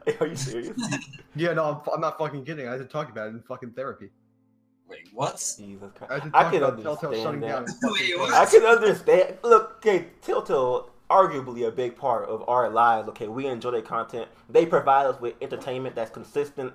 [0.21, 0.71] Are you serious?
[1.37, 2.67] Yeah, no, I'm, I'm not fucking kidding.
[2.67, 4.11] I had to talk about it in fucking therapy.
[4.89, 5.35] Wait, what?
[5.35, 7.77] Jesus I had to I can about Telltale shutting understand down.
[7.83, 7.93] that.
[7.93, 8.33] Wait, what?
[8.35, 9.39] I can understand.
[9.43, 13.09] Look, okay, Telltale, arguably a big part of our lives.
[13.11, 14.29] Okay, we enjoy their content.
[14.49, 16.73] They provide us with entertainment that's consistent.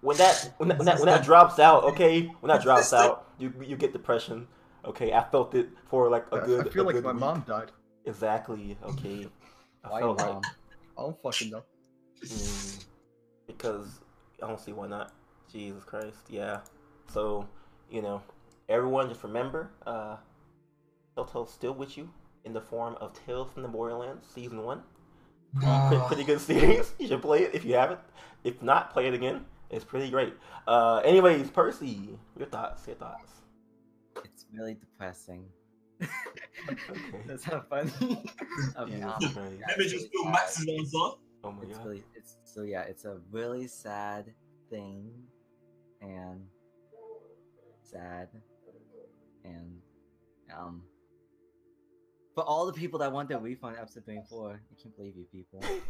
[0.00, 3.28] When that when that, when that, when that drops out, okay, when that drops out,
[3.38, 4.48] you you get depression.
[4.86, 6.66] Okay, I felt it for like a I- good.
[6.66, 7.20] I feel a like good my week.
[7.20, 7.70] mom died.
[8.06, 8.78] Exactly.
[8.82, 9.28] Okay.
[9.84, 10.44] I Why felt your like?
[10.98, 11.64] I don't fucking know.
[12.24, 12.84] mm,
[13.46, 14.00] because
[14.42, 15.12] I don't see why not.
[15.50, 16.18] Jesus Christ.
[16.28, 16.60] Yeah.
[17.08, 17.48] So
[17.90, 18.22] you know,
[18.68, 20.16] everyone just remember, uh,
[21.16, 22.08] Telltale's still with you
[22.44, 24.82] in the form of Tales from the Borderlands Season One.
[25.54, 26.92] Pretty, pretty good series.
[26.98, 28.00] You should play it if you haven't.
[28.44, 29.44] If not, play it again.
[29.70, 30.34] It's pretty great.
[30.66, 32.86] Uh, anyways, Percy, your thoughts.
[32.86, 33.32] Your thoughts.
[34.24, 35.46] It's really depressing.
[36.02, 37.22] Okay.
[37.26, 37.90] That's not funny.
[38.02, 38.22] okay,
[38.76, 39.36] Jesus um, Christ.
[39.66, 40.30] Let me just really do.
[40.30, 41.16] Max's answer.
[41.42, 41.86] Oh my It's god.
[41.86, 44.26] really it's so yeah, it's a really sad
[44.68, 45.10] thing
[46.02, 46.42] and
[47.82, 48.28] sad
[49.44, 49.80] and
[50.56, 50.82] um
[52.34, 55.60] for all the people that want their refund episode 24, I can't believe you people.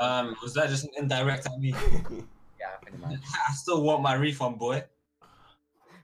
[0.00, 1.74] Um, was that just an indirect at me?
[2.58, 3.18] Yeah, pretty much.
[3.48, 4.82] I still want my refund, boy.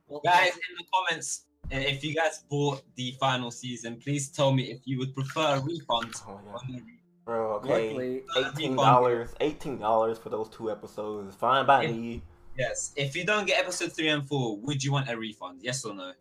[0.06, 4.64] Well, Guys, in the comments, if you guys bought the final season, please tell me
[4.70, 6.14] if you would prefer a refund.
[6.26, 6.52] Oh my god.
[6.52, 6.82] or no uh, refund.
[7.24, 7.88] Bro, okay.
[7.88, 9.34] luckily, Eighteen dollars.
[9.40, 11.34] Eighteen dollars for those two episodes.
[11.34, 11.90] Fine by Yeah.
[11.92, 12.22] me.
[12.56, 12.92] Yes.
[12.96, 15.60] If you don't get episode three and four, would you want a refund?
[15.62, 16.12] Yes or no?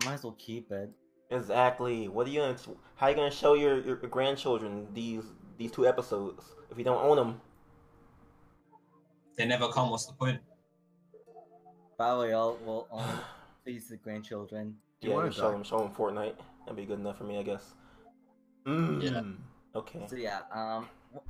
[0.00, 0.90] I might as well keep it.
[1.30, 2.08] Exactly.
[2.08, 2.56] What are you gonna?
[2.96, 5.22] How you gonna show your, your grandchildren these
[5.56, 7.40] these two episodes if you don't own them?
[9.36, 9.90] They never come.
[9.90, 10.40] What's the point?
[11.96, 13.14] Probably all will only
[13.64, 14.76] please the grandchildren.
[15.00, 16.36] Do you yeah, wanna show them show them Fortnite.
[16.64, 17.74] That'd be good enough for me, I guess.
[18.66, 19.36] Mm.
[19.74, 20.04] Okay.
[20.06, 20.86] So yeah, um,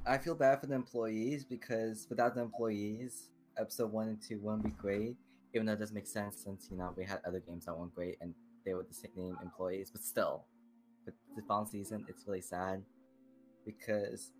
[0.07, 4.65] I feel bad for the employees because without the employees, episode one and two wouldn't
[4.65, 5.17] be great.
[5.55, 7.95] Even though it doesn't make sense since you know we had other games that weren't
[7.95, 8.35] great and
[8.65, 10.45] they were the same employees, but still,
[11.07, 12.83] with the final season, it's really sad
[13.65, 14.33] because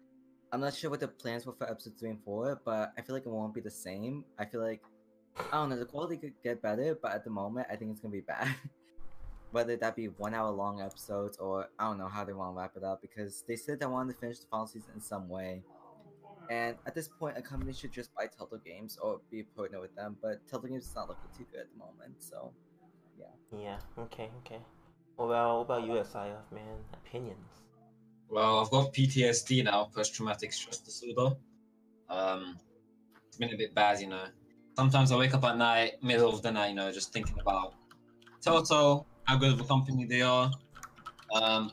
[0.53, 3.15] I'm not sure what the plans were for episode three and four, but I feel
[3.15, 4.25] like it won't be the same.
[4.39, 4.83] I feel like
[5.37, 8.01] I don't know the quality could get better, but at the moment, I think it's
[8.01, 8.55] gonna be bad.
[9.51, 12.61] Whether that be one hour long episodes or I don't know how they want to
[12.61, 15.29] wrap it up because they said they wanted to finish the final season in some
[15.29, 15.63] way.
[16.51, 19.81] And at this point, a company should just buy Telltale Games or be a partner
[19.81, 22.17] with them, but Telltale Games is not looking too good at the moment.
[22.19, 22.53] So,
[23.19, 23.27] Yeah.
[23.57, 23.79] Yeah.
[23.99, 24.29] Okay.
[24.45, 24.59] Okay.
[25.17, 26.79] Well, about what about you, SIF man?
[26.93, 27.39] Opinions.
[28.29, 31.37] Well, I've got PTSD now, post-traumatic stress disorder.
[32.09, 32.59] Um,
[33.29, 34.25] it's been a bit bad, you know.
[34.77, 37.75] Sometimes I wake up at night, middle of the night, you know, just thinking about
[38.43, 40.51] Toto, how good of a company they are.
[41.33, 41.71] Um,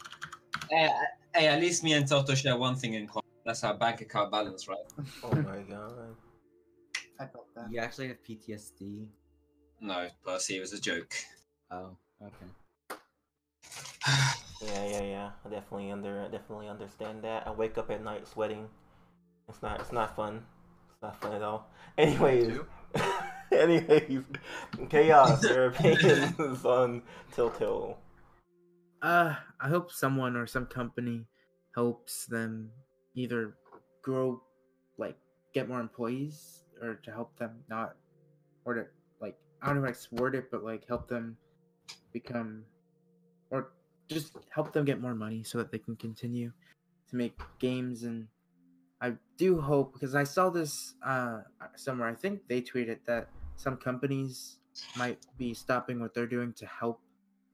[0.69, 0.89] hey,
[1.35, 3.21] hey, at least me and Toto share one thing in common.
[3.43, 4.77] That's our bank account balance, right?
[5.23, 6.15] Oh my god.
[7.19, 7.71] I felt that.
[7.71, 9.07] you actually have PTSD.
[9.79, 11.13] No, Percy, it was a joke.
[11.71, 12.97] Oh, okay.
[14.63, 15.29] Yeah, yeah, yeah.
[15.43, 17.47] I definitely under I definitely understand that.
[17.47, 18.69] I wake up at night sweating.
[19.49, 20.45] It's not it's not fun.
[20.91, 21.67] It's not fun at all.
[21.97, 22.59] Anyways.
[23.51, 24.23] Anyways.
[24.89, 27.01] Chaos, your opinions on
[27.33, 27.97] Telltale.
[29.01, 31.25] Uh, I hope someone or some company
[31.75, 32.69] helps them
[33.15, 33.55] either
[34.03, 34.41] grow,
[34.97, 35.17] like
[35.53, 37.95] get more employees, or to help them not,
[38.65, 38.85] or to
[39.19, 41.35] like I don't know how to word it, but like help them
[42.13, 42.63] become,
[43.49, 43.71] or
[44.07, 46.51] just help them get more money so that they can continue
[47.09, 48.03] to make games.
[48.03, 48.27] And
[49.01, 51.41] I do hope because I saw this uh
[51.75, 52.07] somewhere.
[52.09, 54.57] I think they tweeted that some companies
[54.95, 57.01] might be stopping what they're doing to help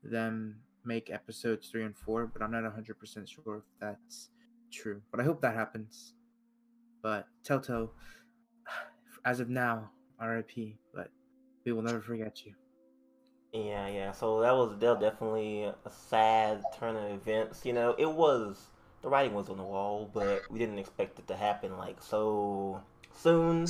[0.03, 4.29] them make episodes three and four, but I'm not 100% sure if that's
[4.71, 5.01] true.
[5.11, 6.13] But I hope that happens.
[7.01, 7.91] But Telltale,
[9.25, 9.91] as of now,
[10.21, 11.09] RIP, but
[11.65, 12.53] we will never forget you.
[13.53, 14.11] Yeah, yeah.
[14.11, 17.65] So that was definitely a sad turn of events.
[17.65, 18.67] You know, it was
[19.01, 22.81] the writing was on the wall, but we didn't expect it to happen like so
[23.15, 23.67] soon.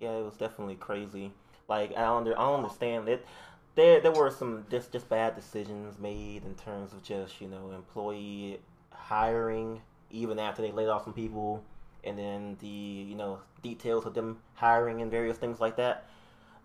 [0.00, 1.32] Yeah, it was definitely crazy.
[1.68, 3.26] Like I under, I understand it.
[3.74, 7.72] There, there were some just just bad decisions made in terms of just you know
[7.74, 8.60] employee
[8.90, 11.62] hiring, even after they laid off some people,
[12.04, 16.08] and then the you know details of them hiring and various things like that.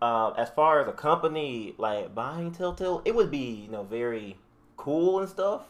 [0.01, 4.37] Uh, as far as a company like buying Telltale, it would be you know very
[4.77, 5.63] cool and stuff.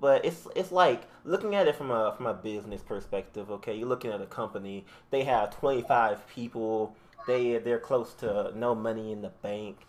[0.00, 3.50] But it's it's like looking at it from a from a business perspective.
[3.50, 4.86] Okay, you're looking at a company.
[5.10, 6.94] They have 25 people.
[7.26, 9.86] They they're close to no money in the bank.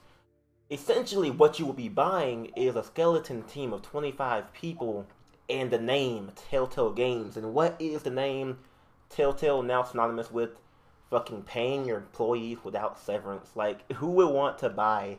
[0.71, 5.07] Essentially, what you will be buying is a skeleton team of 25 people
[5.49, 7.35] and the name Telltale Games.
[7.35, 8.59] And what is the name
[9.09, 10.51] Telltale now synonymous with?
[11.09, 13.55] Fucking paying your employees without severance.
[13.55, 15.17] Like, who would want to buy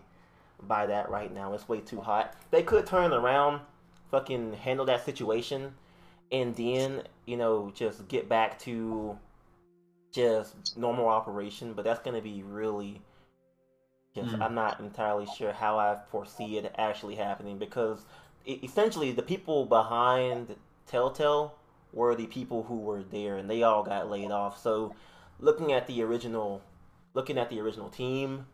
[0.62, 1.52] buy that right now?
[1.52, 2.36] It's way too hot.
[2.52, 3.62] They could turn around,
[4.10, 5.74] fucking handle that situation,
[6.32, 9.18] and then you know just get back to
[10.12, 11.72] just normal operation.
[11.74, 13.00] But that's gonna be really
[14.14, 14.34] just.
[14.34, 14.42] Hmm.
[14.42, 18.04] I'm not entirely sure how I foresee it actually happening because
[18.44, 20.56] e- essentially the people behind
[20.86, 21.54] Telltale
[21.92, 24.60] were the people who were there, and they all got laid off.
[24.60, 24.94] So,
[25.38, 26.62] looking at the original,
[27.14, 28.46] looking at the original team,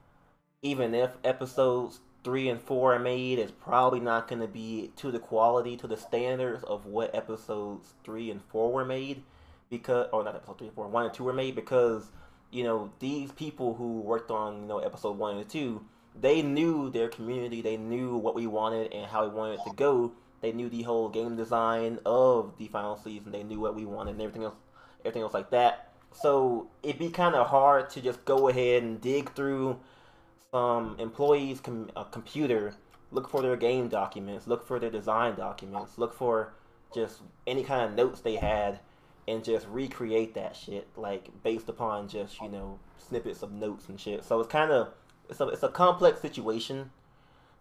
[0.63, 5.13] even if episodes three and four are made, is probably not going to be to
[5.13, 9.23] the quality, to the standards of what episodes three and four were made,
[9.71, 12.11] because or oh, not episode three and four, one and two were made because
[12.51, 15.85] you know these people who worked on you know episode one and two,
[16.21, 19.77] they knew their community, they knew what we wanted and how we wanted it to
[19.77, 20.11] go.
[20.41, 23.31] They knew the whole game design of the final season.
[23.31, 24.57] They knew what we wanted and everything else,
[25.05, 25.93] everything else like that.
[26.13, 29.79] So it'd be kind of hard to just go ahead and dig through
[30.53, 32.75] some employees' com- uh, computer,
[33.11, 36.55] look for their game documents, look for their design documents, look for
[36.95, 38.81] just any kind of notes they had,
[39.29, 43.99] and just recreate that shit, like based upon just you know snippets of notes and
[43.99, 44.25] shit.
[44.25, 44.89] So it's kind of
[45.29, 46.91] it's a it's a complex situation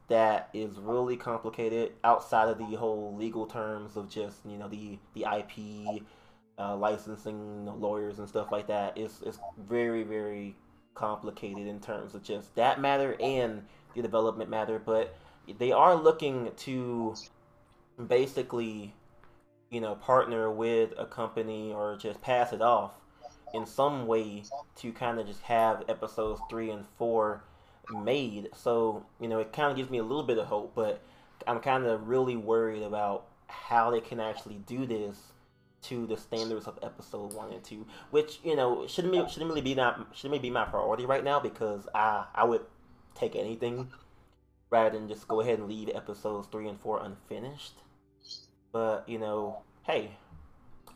[0.07, 4.99] that is really complicated outside of the whole legal terms of just you know the
[5.13, 6.03] the IP
[6.57, 8.97] uh, licensing you know, lawyers and stuff like that.
[8.97, 10.55] It's it's very very
[10.95, 13.63] complicated in terms of just that matter and
[13.95, 15.15] the development matter, but
[15.59, 17.15] they are looking to
[18.07, 18.93] basically
[19.69, 22.91] you know partner with a company or just pass it off
[23.53, 24.43] in some way
[24.76, 27.43] to kind of just have episodes three and four
[28.03, 28.49] made.
[28.55, 31.01] So, you know, it kind of gives me a little bit of hope, but
[31.47, 35.17] I'm kind of really worried about how they can actually do this
[35.89, 39.61] to the standards of episode one and two, which you know shouldn't be, shouldn't really
[39.61, 42.61] be not shouldn't be my priority right now because I I would
[43.15, 43.89] take anything
[44.69, 47.73] rather than just go ahead and leave episodes three and four unfinished.
[48.71, 50.11] But you know, hey,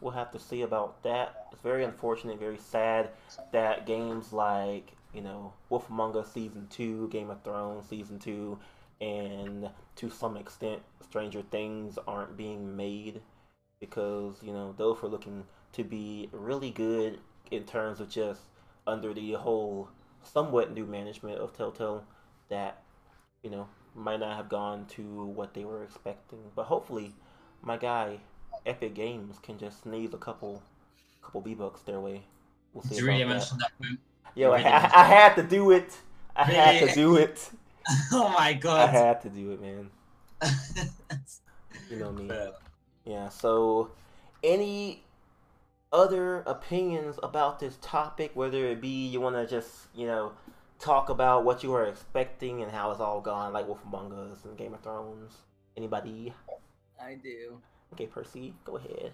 [0.01, 1.47] we'll have to see about that.
[1.51, 3.09] It's very unfortunate, very sad
[3.51, 8.59] that games like you know Wolf Among Us season two, Game of Thrones season two,
[9.01, 13.21] and to some extent Stranger Things aren't being made
[13.79, 15.43] because you know those were looking
[15.73, 17.19] to be really good
[17.51, 18.41] in terms of just
[18.85, 19.89] under the whole
[20.23, 22.03] somewhat new management of Telltale
[22.49, 22.83] that
[23.43, 26.39] you know might not have gone to what they were expecting.
[26.55, 27.13] But hopefully,
[27.61, 28.19] my guy
[28.65, 30.61] Epic Games can just sneeze a couple
[31.21, 32.23] couple V bucks their way.
[32.73, 33.29] We'll see Did you really that.
[33.29, 33.97] mention that?
[34.35, 35.97] Yo, I, I had to do it.
[36.35, 37.49] I had to do it.
[38.11, 38.89] oh my god!
[38.89, 39.89] I had to do it, man.
[41.89, 42.29] You know me.
[43.09, 43.89] Yeah, so
[44.43, 45.03] any
[45.91, 50.33] other opinions about this topic, whether it be you want to just, you know,
[50.77, 54.45] talk about what you were expecting and how it's all gone, like Wolf Among Us
[54.45, 55.33] and Game of Thrones?
[55.75, 56.33] Anybody?
[57.01, 57.59] I do.
[57.93, 59.11] Okay, Percy, go ahead.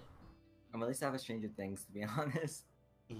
[0.73, 2.65] I'm at least have a Stranger Things to be honest.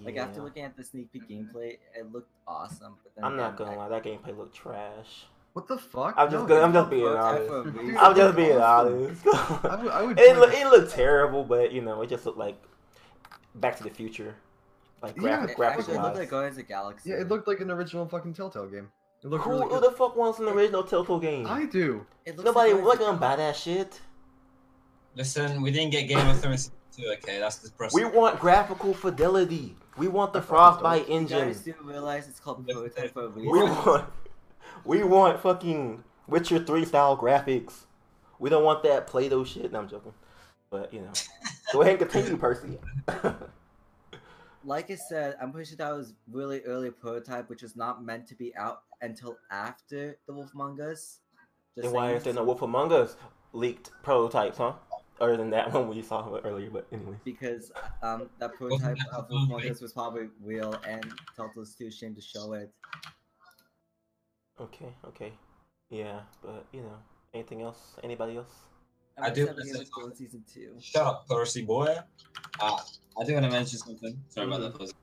[0.03, 2.95] Like after looking at the sneak peek gameplay, it looked awesome.
[3.01, 5.27] But then I'm not gonna I- lie, that gameplay looked trash.
[5.55, 6.15] What the fuck?
[6.17, 7.49] I'm just No, gonna, I'm just being honest.
[7.49, 7.95] Dude.
[7.95, 8.93] I'm just being awesome.
[9.25, 9.65] honest.
[9.65, 12.25] I would, I would it, play look, it looked terrible, but you know, it just
[12.25, 12.61] looked like
[13.55, 14.35] Back to the Future,
[15.01, 17.09] like Yeah, graphic, It graphic actually looked like Guardians of the Galaxy.
[17.11, 18.89] Yeah, it looked like an original fucking Telltale game.
[19.23, 21.47] It looked Who, really who the fuck wants an original Telltale game?
[21.47, 22.05] I do.
[22.25, 24.01] It looks Nobody like we're gonna buy that shit.
[25.15, 27.03] Listen, we didn't get Game of Thrones two.
[27.23, 27.93] Okay, that's the process.
[27.95, 29.77] We want graphical fidelity.
[29.97, 31.47] We want the I thought it was Frostbite You engine.
[31.47, 32.73] guys do realize it's called Yeah.
[32.73, 33.51] prototype for a reason.
[33.51, 34.05] We want,
[34.85, 37.85] we want fucking Witcher three style graphics.
[38.39, 39.71] We don't want that Play-Doh shit.
[39.71, 40.13] No, I'm joking.
[40.69, 41.11] But you know,
[41.73, 42.77] go ahead and continue, Percy.
[44.63, 48.27] like I said, I'm pretty sure that was really early prototype, which was not meant
[48.27, 51.19] to be out until after the Wolf Among Us.
[51.75, 52.17] Just then why saying.
[52.17, 53.15] is there no Wolf Among Us
[53.53, 54.73] leaked prototypes, huh?
[55.21, 57.15] Other than that one we saw earlier, but anyway.
[57.23, 57.71] Because
[58.01, 61.05] um, that prototype of Wolf Among Us was probably real, and
[61.35, 62.71] Telltale's too ashamed to show it.
[64.59, 65.33] Okay, okay.
[65.89, 66.97] Yeah, but you know,
[67.33, 67.95] anything else?
[68.03, 68.53] Anybody else?
[69.21, 70.75] I I'm do excited to wanna say what's going season two.
[70.81, 71.95] Shut up, Percy boy.
[72.59, 72.77] Uh,
[73.19, 74.17] I do want to mention something.
[74.29, 74.63] Sorry about Mhm.
[74.63, 74.93] that, Percy.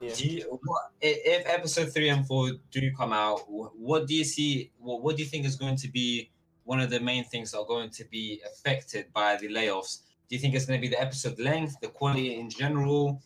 [0.00, 0.14] Yeah.
[0.14, 4.70] Do you, what, if episode three and four do come out, what do you see?
[4.78, 6.30] What, what do you think is going to be
[6.64, 10.00] one of the main things that are going to be affected by the layoffs?
[10.28, 13.20] Do you think it's going to be the episode length, the quality in general,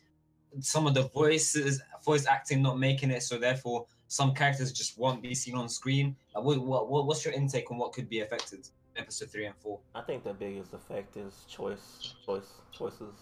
[0.60, 5.22] some of the voices, voice acting not making it, so therefore some characters just won't
[5.22, 6.16] be seen on screen?
[6.34, 8.68] Like, what, what, what- what's your intake on what could be affected?
[8.96, 13.14] in Episode three and four I think the biggest effect is choice, choice, choices.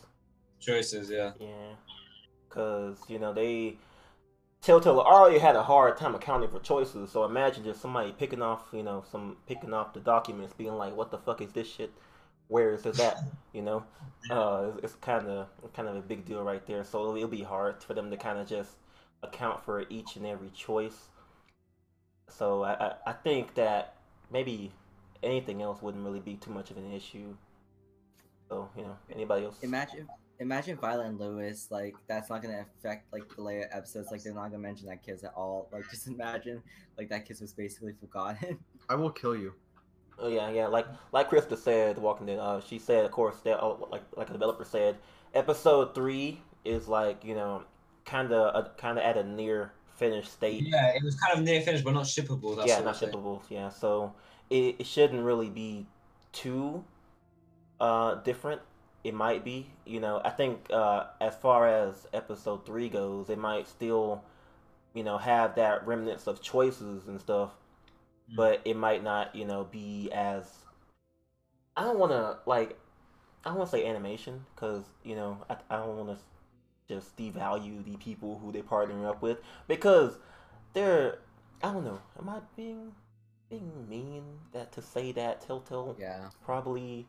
[0.60, 1.32] choices, yeah.
[1.40, 1.74] Yeah,
[2.48, 3.78] because you know they
[4.60, 7.10] Telltale already had a hard time accounting for choices.
[7.10, 10.94] So imagine just somebody picking off, you know, some picking off the documents, being like,
[10.94, 11.90] "What the fuck is this shit?
[12.48, 13.18] Where is this at?"
[13.52, 13.84] You know,
[14.30, 16.84] uh, it's, it's kind of kind of a big deal right there.
[16.84, 18.76] So it'll, it'll be hard for them to kind of just
[19.23, 21.09] account for each and every choice.
[22.28, 23.97] So I, I, I think that
[24.31, 24.73] maybe
[25.23, 27.35] anything else wouldn't really be too much of an issue.
[28.49, 29.57] So you know, anybody else?
[29.62, 30.09] Imagine,
[30.39, 31.66] imagine Violet and Louis.
[31.70, 34.11] Like that's not gonna affect like the later episodes.
[34.11, 35.69] Like they're not gonna mention that kiss at all.
[35.73, 36.62] Like just imagine
[36.99, 38.59] like that kiss was basically forgotten.
[38.89, 39.55] I will kill you.
[40.19, 40.66] Oh yeah, yeah.
[40.66, 42.39] Like like Krista said, Walking Dead.
[42.39, 44.97] Uh, she said, of course, that uh, like like a developer said,
[45.35, 47.65] episode three is like you know,
[48.04, 50.66] kind of kind of at a near finished state.
[50.66, 52.56] Yeah, it was kind of near finished, but not shippable.
[52.56, 53.42] That's yeah, not shippable.
[53.48, 54.14] Yeah, so
[54.50, 55.86] it, it shouldn't really be
[56.32, 56.84] too
[57.80, 58.62] uh different.
[59.04, 60.20] It might be, you know.
[60.24, 64.22] I think uh as far as episode three goes, it might still,
[64.94, 67.50] you know, have that remnants of choices and stuff,
[68.30, 68.36] Mm.
[68.36, 70.66] but it might not, you know, be as.
[71.76, 72.78] I don't want to like.
[73.44, 76.24] I don't want to say animation because you know I, I don't want to
[76.94, 79.39] just devalue the people who they partnering up with
[79.69, 80.19] because
[80.74, 81.19] they're
[81.62, 82.01] I don't know.
[82.19, 82.93] Am I being
[83.51, 86.31] being mean that to say that Telltale Yeah.
[86.44, 87.06] probably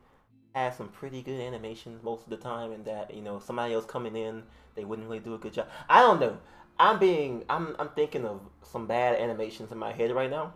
[0.55, 3.85] has some pretty good animations most of the time, and that you know somebody else
[3.85, 4.43] coming in
[4.75, 5.67] they wouldn't really do a good job.
[5.89, 6.37] I don't know.
[6.79, 10.53] I'm being I'm I'm thinking of some bad animations in my head right now,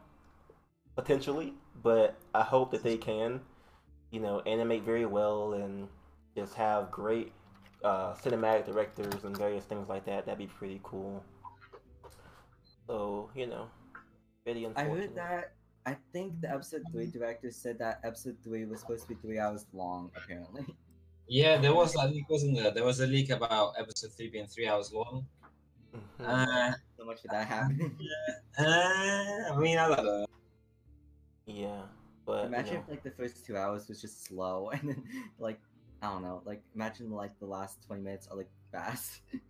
[0.96, 3.42] potentially, but I hope that they can,
[4.12, 5.88] you know, animate very well and
[6.36, 7.32] just have great
[7.84, 10.26] uh, cinematic directors and various things like that.
[10.26, 11.24] That'd be pretty cool.
[12.88, 13.68] So you know,
[14.46, 15.54] very I heard that.
[15.86, 19.40] I think the episode three director said that episode three was supposed to be three
[19.40, 20.12] hours long.
[20.16, 20.66] Apparently.
[21.30, 22.72] Yeah, there was a leak, wasn't there?
[22.72, 25.26] There was a leak about episode three being three hours long.
[25.94, 26.26] Mhm.
[26.26, 27.98] Uh, So much for that happening.
[28.60, 30.26] uh, I mean, I don't know.
[31.46, 31.82] yeah,
[32.26, 32.80] but you imagine know.
[32.82, 35.04] if like the first two hours was just slow, and then
[35.40, 35.60] like
[36.02, 39.22] I don't know, like imagine like the last twenty minutes are like fast.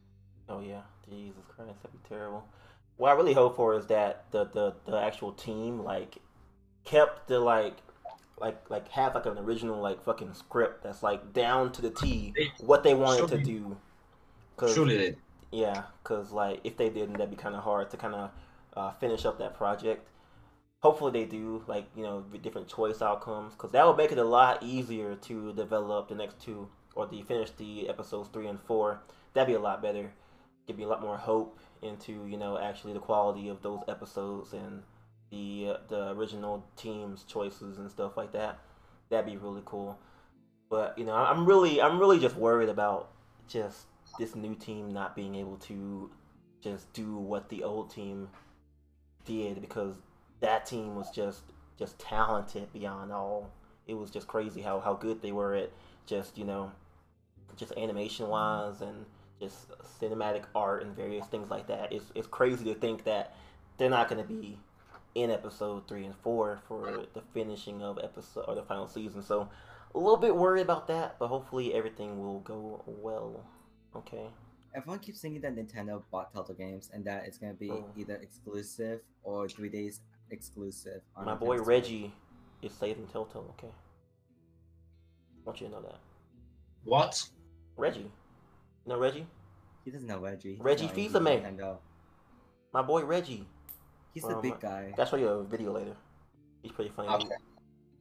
[0.49, 2.47] Oh yeah, Jesus Christ, that'd be terrible.
[2.95, 6.19] What I really hope for is that the the, the actual team like
[6.85, 7.75] kept the like
[8.39, 12.33] like like have like an original like fucking script that's like down to the T
[12.59, 13.77] what they wanted to do.
[14.55, 15.15] Cause, Surely they.
[15.51, 18.31] Yeah, because like if they didn't, that'd be kind of hard to kind of
[18.75, 20.07] uh, finish up that project.
[20.87, 24.23] Hopefully they do, like you know, different choice outcomes, because that would make it a
[24.23, 29.01] lot easier to develop the next two or to finish the episodes three and four.
[29.33, 30.13] That'd be a lot better.
[30.65, 34.53] Give me a lot more hope into you know actually the quality of those episodes
[34.53, 34.81] and
[35.29, 38.57] the uh, the original team's choices and stuff like that.
[39.09, 39.99] That'd be really cool.
[40.69, 43.09] But you know, I'm really I'm really just worried about
[43.49, 43.87] just
[44.17, 46.09] this new team not being able to
[46.63, 48.29] just do what the old team
[49.25, 49.95] did because
[50.39, 51.41] that team was just
[51.77, 53.51] just talented beyond all.
[53.87, 55.71] It was just crazy how how good they were at
[56.05, 56.71] just you know
[57.55, 59.05] just animation wise and
[59.39, 59.69] just
[60.01, 61.91] cinematic art and various things like that.
[61.93, 63.35] It's it's crazy to think that
[63.77, 64.57] they're not going to be
[65.15, 69.21] in episode three and four for the finishing of episode or the final season.
[69.23, 69.49] So
[69.95, 73.43] a little bit worried about that, but hopefully everything will go well.
[73.95, 74.27] Okay.
[74.75, 77.85] Everyone keeps thinking that Nintendo bought Telltale Games and that it's gonna be Oh.
[77.95, 80.01] either exclusive or three days
[80.31, 81.01] exclusive.
[81.15, 81.67] on My boy Switch.
[81.67, 82.13] Reggie
[82.61, 83.53] is saving Telltale.
[83.57, 83.71] Okay.
[83.71, 85.95] I want you to know that.
[86.83, 87.21] What?
[87.75, 88.11] Reggie.
[88.85, 89.25] No Reggie?
[89.85, 90.57] He doesn't know Reggie.
[90.59, 91.43] Reggie not into Fils-Aimé.
[91.43, 91.77] Nintendo.
[92.73, 93.45] My boy Reggie.
[94.13, 94.93] He's the big guy.
[94.97, 95.95] I'll show you a video later.
[96.63, 97.09] He's pretty funny.
[97.09, 97.27] Okay.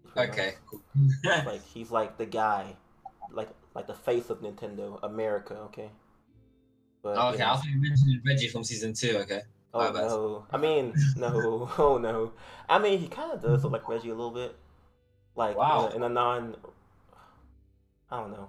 [0.02, 0.46] He's pretty Okay.
[0.46, 0.56] nice.
[0.70, 0.82] Cool.
[1.52, 2.74] like he's like the guy,
[3.30, 5.54] like like the face of Nintendo America.
[5.66, 5.90] Okay.
[7.02, 7.52] But oh, okay, yeah.
[7.52, 9.18] I thought you mentioned Reggie from season two.
[9.18, 9.42] Okay.
[9.76, 10.08] Oh My bad.
[10.08, 10.46] no!
[10.50, 11.70] I mean, no.
[11.78, 12.32] Oh no!
[12.68, 14.56] I mean, he kind of does look like Reggie a little bit,
[15.36, 15.86] like Wow.
[15.86, 16.56] in, a, in a non.
[18.10, 18.48] I don't know.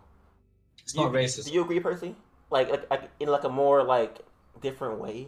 [0.80, 1.45] It's Do you, not racist.
[1.48, 2.16] Do you agree, Percy?
[2.49, 4.20] Like, like, like in like a more like
[4.62, 5.28] different way.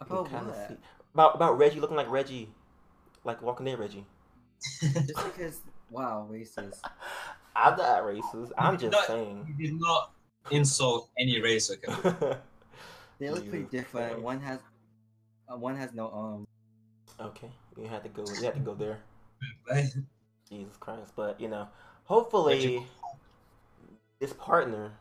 [0.00, 0.68] About what?
[0.68, 0.76] see-
[1.12, 2.48] about about Reggie looking like Reggie,
[3.24, 4.06] like Walking Dead Reggie.
[4.80, 6.80] Just because, wow, racist.
[7.56, 8.52] I'm not racist.
[8.56, 9.00] I'm just No.
[9.06, 9.44] saying.
[9.58, 10.12] You did not
[10.50, 11.70] insult any race.
[11.70, 12.36] Okay.
[13.18, 14.22] They look pretty different.
[14.22, 14.60] One has,
[15.50, 16.46] uh, one has no um.
[17.20, 18.24] okay, you had to go.
[18.38, 19.00] You had to go there.
[20.50, 21.12] Jesus Christ.
[21.16, 21.68] But, you know,
[22.04, 22.82] hopefully
[24.18, 24.92] this partner,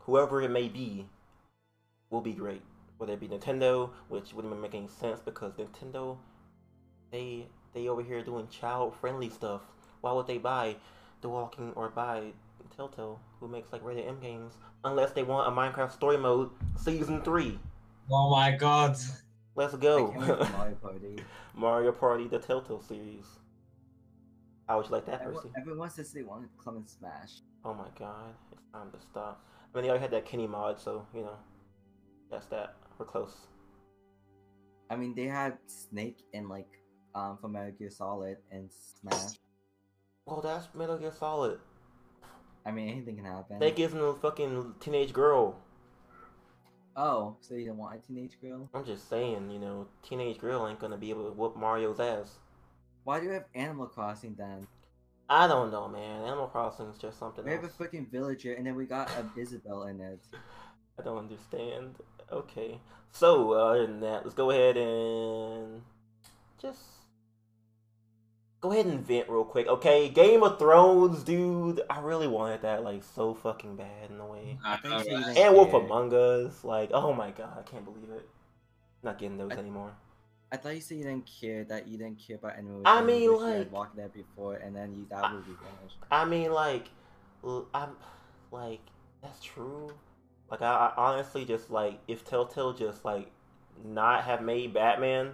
[0.00, 1.06] whoever it may be,
[2.10, 2.62] will be great.
[2.98, 6.18] Whether it be Nintendo, which wouldn't even make any sense because Nintendo,
[7.10, 9.62] they they over here doing child friendly stuff.
[10.00, 10.76] Why would they buy
[11.20, 12.32] The Walking or buy
[12.76, 14.54] Telltale, who makes like rated M games,
[14.84, 17.58] unless they want a Minecraft story mode season three?
[18.10, 18.96] Oh my god.
[19.58, 20.12] Let's go.
[20.12, 21.16] can't wait for Mario Party.
[21.52, 23.26] Mario Party, the Telltale series.
[24.68, 25.50] How would you like that, Percy?
[25.58, 27.40] everyone says they want to come and smash.
[27.64, 29.44] Oh my god, it's time to stop.
[29.74, 31.36] I mean, they already had that Kenny mod, so, you know,
[32.30, 32.76] that's that.
[32.98, 33.34] We're close.
[34.90, 36.78] I mean, they had Snake and, like,
[37.16, 39.40] um, from Metal Gear Solid and Smash.
[40.24, 41.58] Well, that's Metal Gear Solid.
[42.64, 43.58] I mean, anything can happen.
[43.58, 45.56] They gives him a fucking teenage girl.
[47.00, 48.68] Oh, so you don't want a teenage girl?
[48.74, 52.38] I'm just saying, you know, teenage girl ain't gonna be able to whoop Mario's ass.
[53.04, 54.66] Why do you have Animal Crossing then?
[55.30, 56.22] I don't know, man.
[56.24, 57.74] Animal Crossing is just something We have a else.
[57.78, 60.18] freaking villager, and then we got a Isabelle in it.
[60.98, 61.94] I don't understand.
[62.32, 62.80] Okay.
[63.12, 65.82] So, uh, other than that, let's go ahead and
[66.60, 66.80] just
[68.60, 69.66] go ahead and vent real quick.
[69.66, 71.80] Okay, Game of Thrones, dude.
[71.88, 74.58] I really wanted that like so fucking bad in a way.
[74.64, 75.36] I think so, right?
[75.36, 78.28] And Wolf Among Us, like, oh my god, I can't believe it.
[79.02, 79.92] Not getting those I- anymore.
[80.50, 83.28] I thought you said you didn't care that you didn't care about Animal I mean,
[83.28, 85.96] because you had like- Walking Dead before, and then you that movie finished.
[86.10, 86.88] I mean, like,
[87.74, 87.90] I'm
[88.50, 88.80] like
[89.22, 89.92] that's true.
[90.50, 93.30] Like I, I honestly just like if Telltale just like
[93.84, 95.32] not have made Batman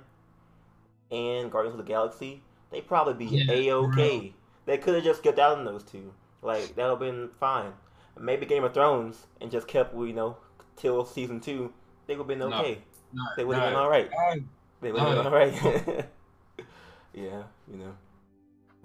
[1.10, 4.34] and Guardians of the Galaxy, they probably be Yeah, a okay.
[4.66, 6.12] They could have just got down on those two.
[6.42, 7.72] Like that would have been fine.
[8.18, 10.36] Maybe Game of Thrones and just kept you know
[10.76, 11.72] till season two.
[12.06, 12.78] They would have been okay.
[13.12, 13.70] No, They would have no.
[13.70, 14.10] been all right.
[14.80, 15.22] They would have No.
[15.22, 16.06] been all right.
[17.14, 17.94] yeah, you know.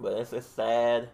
[0.00, 1.10] But it's it's sad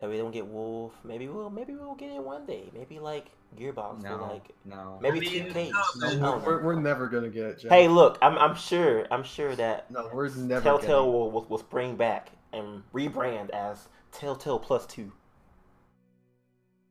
[0.00, 0.92] that we don't get Wolf.
[1.04, 2.70] Maybe we'll maybe we'll get it one day.
[2.74, 3.26] Maybe like
[3.58, 4.98] Gearbox No, will like no.
[5.00, 5.72] maybe I mean, two K.
[5.98, 7.58] no, No, I we're, we're, never gonna get it.
[7.60, 7.70] Jeff.
[7.70, 10.62] Hey, look, I'm I'm sure I'm sure that no, we're never.
[10.62, 15.12] Telltale will, will will spring back and rebrand as Telltale Plus Two.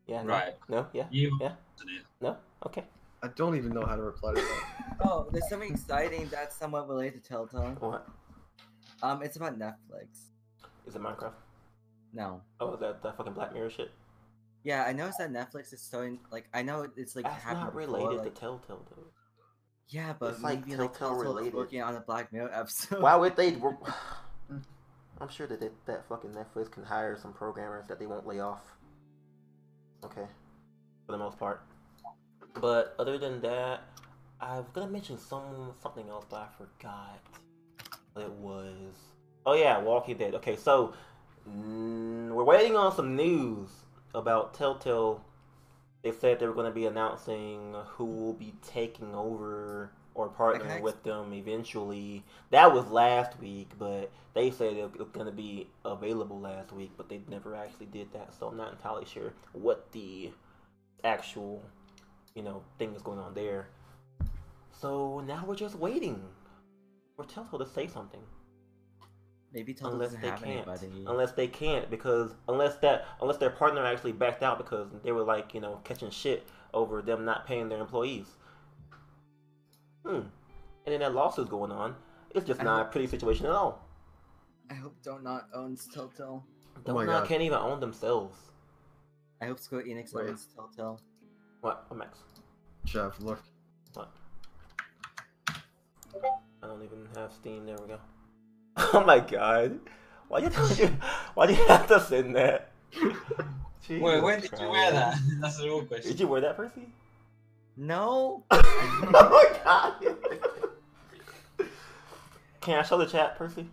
[0.08, 0.24] Yeah.
[0.24, 0.30] No?
[0.34, 0.54] Right.
[0.70, 0.88] No.
[0.94, 1.06] Yeah.
[1.12, 1.54] You Yeah.
[2.22, 2.38] No.
[2.66, 2.84] Okay.
[3.22, 4.64] I don't even know how to reply to that.
[5.06, 7.76] Oh, there's something exciting that's somewhat related to Telltale.
[7.80, 8.08] What
[9.02, 10.28] Um, it's about Netflix.
[10.86, 11.02] is it?
[11.02, 11.34] Minecraft?
[12.14, 12.42] No.
[12.60, 13.92] Oh, that that fucking Black Mirror shit.
[14.64, 16.20] Yeah, I noticed that Netflix is starting.
[16.32, 19.04] Like, I know it's like That's not before, related like- to Telltale, though.
[19.90, 21.54] Yeah, but It's, like, maybe like Telltale related.
[21.54, 23.02] working on a Black Mirror episode.
[23.02, 23.56] Why would they?
[25.22, 28.40] I'm sure that they, that fucking Netflix can hire some programmers that they won't lay
[28.40, 28.62] off.
[30.04, 30.26] Okay,
[31.06, 31.62] for the most part.
[32.60, 33.82] But other than that,
[34.42, 37.20] I was gonna mention some something else, but I forgot
[38.18, 38.96] it was.
[39.46, 40.34] Oh yeah, Walking Dead.
[40.36, 40.94] Okay, so
[41.50, 43.70] mm, we're waiting on some news
[44.14, 45.24] about Telltale.
[46.04, 50.82] They said they were going to be announcing who will be taking over or partnering
[50.82, 52.24] with them eventually.
[52.52, 56.92] That was last week, but they said it was going to be available last week,
[56.98, 58.34] but they never actually did that.
[58.38, 60.32] So I'm not entirely sure what the
[61.04, 61.64] actual,
[62.36, 63.70] you know, thing is going on there.
[64.72, 66.22] So now we're just waiting
[67.16, 68.22] for Telltale to say something
[69.54, 70.68] maybe Telltale unless doesn't they have can't.
[70.68, 71.06] anybody.
[71.08, 75.24] Unless they can't, because unless that unless their partner actually backed out because they were
[75.24, 78.28] like you know catching shit over them not paying their employees.
[80.06, 80.22] Hmm.
[80.86, 81.96] And then that lawsuit's going on.
[82.36, 83.88] It's just I not a pretty situation at all.
[84.70, 86.44] I hope Don't Not owns Telltale.
[86.84, 87.28] Don't my not God.
[87.28, 88.36] can't even own themselves.
[89.42, 90.30] I hope Square Enix Wait.
[90.30, 91.00] owns Telltale.
[91.62, 91.86] What?
[91.88, 92.20] What Max?
[92.86, 93.42] Jeff, look.
[93.94, 94.12] What?
[95.48, 97.66] I don't even have Steam.
[97.66, 98.00] There we go.
[98.94, 99.80] Oh my god.
[100.28, 100.88] Why did you
[101.34, 102.72] why do you have to send that?
[103.02, 103.20] Wait,
[103.88, 105.18] Jesus when did you wear that?
[105.42, 106.12] That's the real question.
[106.12, 106.88] Did you wear that, Percy?
[107.76, 108.44] No.
[108.52, 109.94] oh my god.
[112.62, 113.68] Can I show the chat, Percy?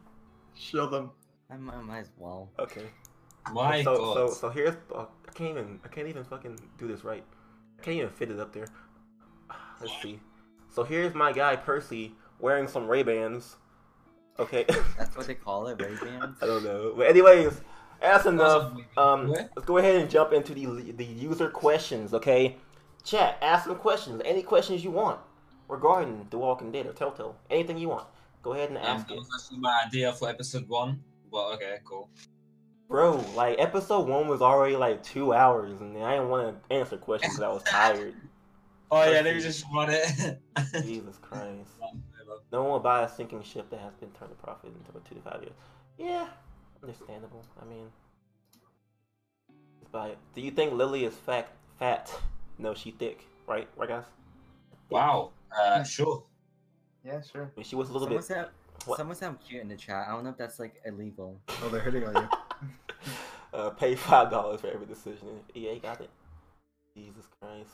[0.55, 1.11] Show them.
[1.49, 2.51] I might, I might as well.
[2.59, 2.87] Okay.
[3.53, 4.15] My so, God.
[4.15, 7.25] so so here's uh, I can't even I can't even fucking do this right.
[7.79, 8.67] I can't even fit it up there.
[9.81, 10.21] Let's see.
[10.69, 13.57] So here's my guy Percy wearing some Ray Bans.
[14.39, 14.65] Okay.
[14.99, 16.01] That's what they call it, Bans.
[16.41, 16.95] I don't know.
[16.97, 17.61] But anyways,
[18.01, 18.73] that's enough.
[18.97, 22.15] Um, let's go ahead and jump into the the user questions.
[22.15, 22.57] Okay,
[23.05, 23.39] chat.
[23.43, 24.23] Ask some questions.
[24.25, 25.21] Any questions you want
[25.69, 27.37] regarding The Walking Dead or Telltale.
[27.51, 28.07] Anything you want.
[28.43, 31.03] Go ahead and Um, ask that it, was actually my idea for episode one.
[31.31, 32.09] But okay, cool.
[32.89, 33.17] bro.
[33.37, 37.35] Like episode one was already like two hours, and I didn't want to answer questions
[37.35, 38.15] because I was tired.
[38.91, 40.41] Oh yeah, let me just run it.
[40.83, 41.71] Jesus Christ.
[42.53, 45.05] No one will buy a sinking ship that has been turned to profit in about
[45.05, 45.55] two to five years.
[45.99, 46.27] Yeah,
[46.83, 47.45] understandable.
[47.61, 47.87] I mean,
[49.79, 50.19] just buy it.
[50.35, 51.49] Do you think Lilly is fat?
[51.79, 52.13] Fat?
[52.59, 53.25] No, she thick.
[53.47, 53.67] Right?
[53.75, 54.05] Right, guys?
[54.91, 55.31] wow.
[55.51, 56.25] Uh, sure.
[57.03, 57.45] Yeah, sure.
[57.45, 58.27] I mean, she was a little Someone bit.
[58.27, 58.49] said,
[58.85, 58.99] What?
[58.99, 60.05] someone said I'm cute in the chat.
[60.07, 61.41] I don't know if that's like illegal.
[61.63, 62.29] Oh, they're hitting on you.
[63.53, 65.27] Uh, pay five dollars for every decision.
[65.57, 66.11] EA got it.
[66.95, 67.71] Jesus Christ.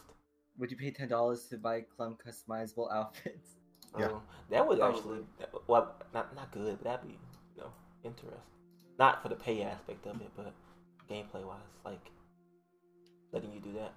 [0.56, 3.56] Would you pay ten dollars to buy Clem customizable outfits?
[3.98, 4.08] Yeah.
[4.12, 4.98] Oh, that would Probably.
[4.98, 5.26] actually.
[5.38, 7.18] that- Well, not not good, but that'd be
[7.56, 7.72] you know
[8.04, 8.40] interesting.
[8.98, 10.52] Not for the pay aspect of it, but
[11.10, 12.10] gameplay wise, like
[13.32, 13.92] letting you do that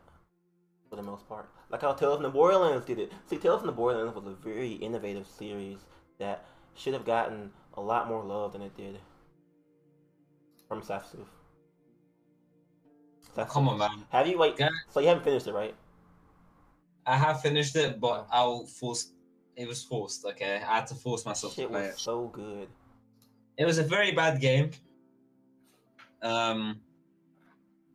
[0.89, 1.49] for the most part.
[1.69, 3.11] Like how Tales from the Borderlands did it.
[3.27, 5.79] See, Tales from the Borderlands was a very innovative series
[6.17, 6.45] that
[6.75, 8.99] should have gotten a lot more love than it did
[10.67, 11.27] from Safsuf.
[13.37, 14.05] Oh, come on, man.
[14.09, 14.55] Have you wait?
[14.59, 14.69] Yeah.
[14.89, 15.75] So you haven't finished it, right?
[17.05, 18.27] I have finished it, but oh.
[18.31, 19.13] I'll force.
[19.59, 20.25] It was forced.
[20.25, 21.99] Okay, I had to force myself to Shit play was it.
[21.99, 22.67] so good.
[23.57, 24.71] It was a very bad game.
[26.21, 26.79] Um.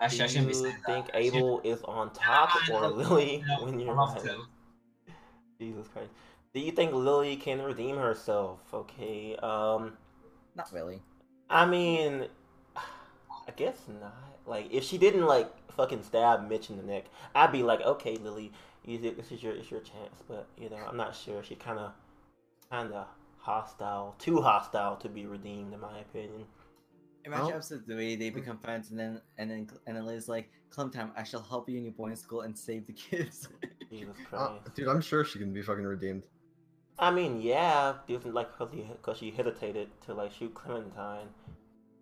[0.00, 1.16] Actually, I Do shouldn't be you saying think that.
[1.16, 4.42] I should- Abel is on top I or Lilly No, when you're love riding?
[5.58, 6.10] Jesus Christ.
[6.52, 8.60] Do you think Lilly can redeem herself?
[8.74, 9.36] Okay.
[9.36, 9.96] Um
[10.56, 11.00] Not really.
[11.48, 12.26] I mean
[12.76, 14.12] I guess not.
[14.46, 17.04] Like if she didn't like fucking stab Mitch in the neck,
[17.34, 18.52] I'd be like, okay, Lilly,
[18.84, 20.22] you thi- this is your it's your chance.
[20.28, 21.42] But you know, I'm not sure.
[21.42, 21.92] She kind of
[22.70, 23.06] kind of
[23.38, 26.46] hostile, too hostile to be redeemed, in my opinion.
[27.26, 27.56] Imagine Oh.
[27.56, 31.22] episode three, they become friends, and then and then and then Liz like, Clementine, I
[31.24, 33.48] shall help you in your boarding school and save the kids.
[33.90, 36.24] Jesus Uh, dude, I'm sure she can be fucking redeemed.
[36.98, 41.28] I mean, yeah, isn't like because because she hesitated to like shoot Clementine,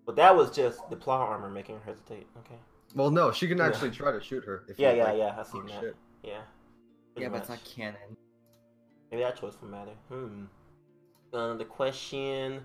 [0.07, 2.27] but that was just the plot armor making her hesitate.
[2.39, 2.59] Okay.
[2.95, 3.67] Well, no, she can Yeah.
[3.69, 4.65] actually try to shoot her.
[4.69, 5.37] If Yeah, you, yeah, like, yeah.
[5.39, 5.81] I seen oh, that.
[5.81, 5.97] shit.
[6.23, 6.41] Yeah.
[7.17, 8.17] Yeah, pretty but it's not canon.
[9.11, 9.93] Maybe that choice will matter.
[10.09, 10.45] Hmm.
[11.33, 12.65] Uh, the question: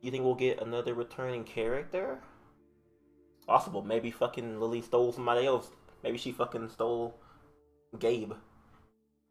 [0.00, 2.20] You think we'll get another returning character?
[3.46, 3.82] Possible.
[3.82, 5.70] Maybe fucking Lilly stole somebody else.
[6.02, 7.18] Maybe she fucking stole
[7.98, 8.32] Gabe.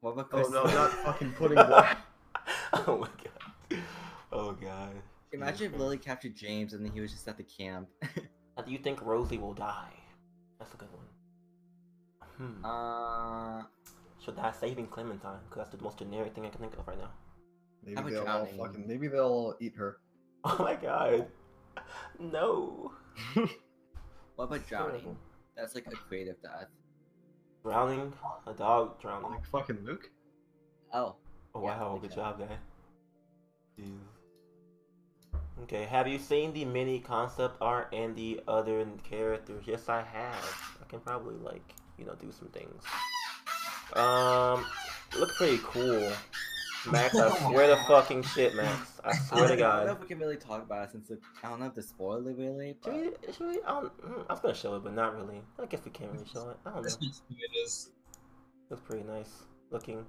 [0.01, 1.97] What about Oh no, not fucking putting what?
[2.87, 3.81] oh my god.
[4.31, 4.95] Oh god.
[5.33, 7.89] Imagine if Lilly captured James and then he was just at the camp.
[8.65, 9.93] Do you think Rosie will die?
[10.59, 11.05] That's a good one.
[12.37, 12.65] Hmm.
[12.65, 13.63] uh,
[14.27, 15.39] Should die saving Clementine?
[15.49, 17.11] Because that's the most generic thing I can think of right now.
[17.81, 18.57] Maybe How about they'll all drowning?
[18.57, 18.85] fucking.
[18.87, 19.99] Maybe they'll all eat her.
[20.43, 21.27] Oh my god.
[22.19, 22.91] No.
[24.35, 25.17] what about drowning?
[25.55, 26.67] That's like a creative death.
[27.63, 28.11] Drowning?
[28.47, 29.31] A dog drowning.
[29.31, 30.09] Like fucking Luke.
[30.93, 31.15] Oh,
[31.55, 32.15] Oh Yeah, wow, good that.
[32.15, 32.57] job, guy.
[33.79, 33.97] Jeez.
[35.63, 39.63] Okay, have you seen the mini concept art and the other characters?
[39.65, 40.77] Yes, I have.
[40.81, 42.83] I can probably like, you know, do some things.
[43.93, 44.65] Um,
[45.18, 46.11] look pretty cool.
[46.91, 49.01] Max, I swear to fucking shit, Max.
[49.03, 49.73] I swear to God.
[49.73, 51.68] I don't know if we can really talk about it since it, I don't know
[51.68, 52.76] if the spoiler really.
[52.84, 55.41] Should we, should we, I, don't, mm, I was gonna show it, but not really.
[55.61, 56.57] I guess we can't really show it.
[56.65, 56.89] I don't know.
[57.01, 57.89] Let's.
[58.69, 59.30] It's pretty nice
[59.72, 60.05] looking.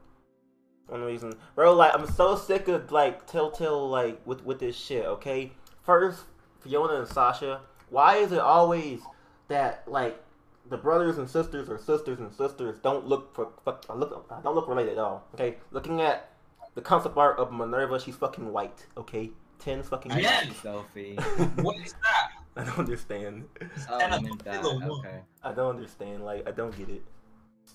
[0.89, 1.75] One reason, bro.
[1.75, 5.05] Like I'm so sick of like Telltale like with with this shit.
[5.05, 5.53] Okay,
[5.83, 6.25] first
[6.61, 7.61] Fiona and Sasha.
[7.91, 9.01] Why is it always
[9.49, 10.23] that like
[10.70, 14.55] the brothers and sisters or sisters and sisters don't look for fuck I look don't
[14.55, 15.27] look related at all?
[15.35, 16.31] Okay, looking at
[16.74, 18.86] the concept art of Minerva, she's fucking white.
[18.97, 20.45] Okay, Tenn's fucking I Yeah.
[20.62, 21.16] Sophie.
[21.57, 22.31] What is that?
[22.57, 23.45] I don't understand.
[23.89, 24.65] Oh, And I a meant that.
[24.65, 25.20] Okay.
[25.43, 26.24] I don't understand.
[26.24, 27.03] Like I don't get it.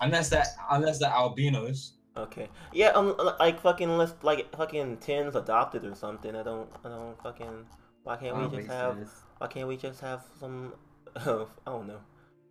[0.02, 1.94] Unless that, unless they're albinos.
[2.16, 2.48] Okay.
[2.74, 6.36] Yeah, um, like fucking unless like fucking Tenn's adopted or something.
[6.36, 7.66] I don't, I don't fucking.
[8.04, 8.98] Why can't Oh, we just have?
[9.38, 10.74] Why can't we just have some?
[11.16, 12.00] I don't know.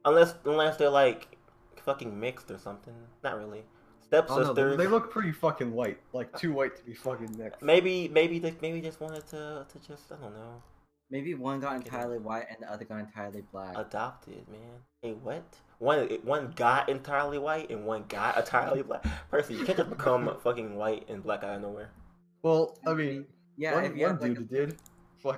[0.04, 1.36] Unless unless they're like
[1.84, 2.94] fucking mixed or something.
[3.22, 3.64] Not really.
[4.28, 5.98] Oh no, they, they look pretty fucking white.
[6.12, 7.62] Like uh, too white to be fucking mixed.
[7.62, 10.62] Maybe maybe they maybe just wanted to to just I don't know
[11.12, 13.76] Maybe one got entirely white and the other got entirely black.
[13.76, 14.80] adopted man.
[15.02, 15.44] Hey what?
[15.78, 19.04] One one got entirely white and one got entirely black.
[19.30, 21.90] Person, you can't just become fucking white and black out of nowhere.
[22.42, 23.26] Well, I mean,
[23.58, 24.78] yeah, one, if you one have like dude a, did.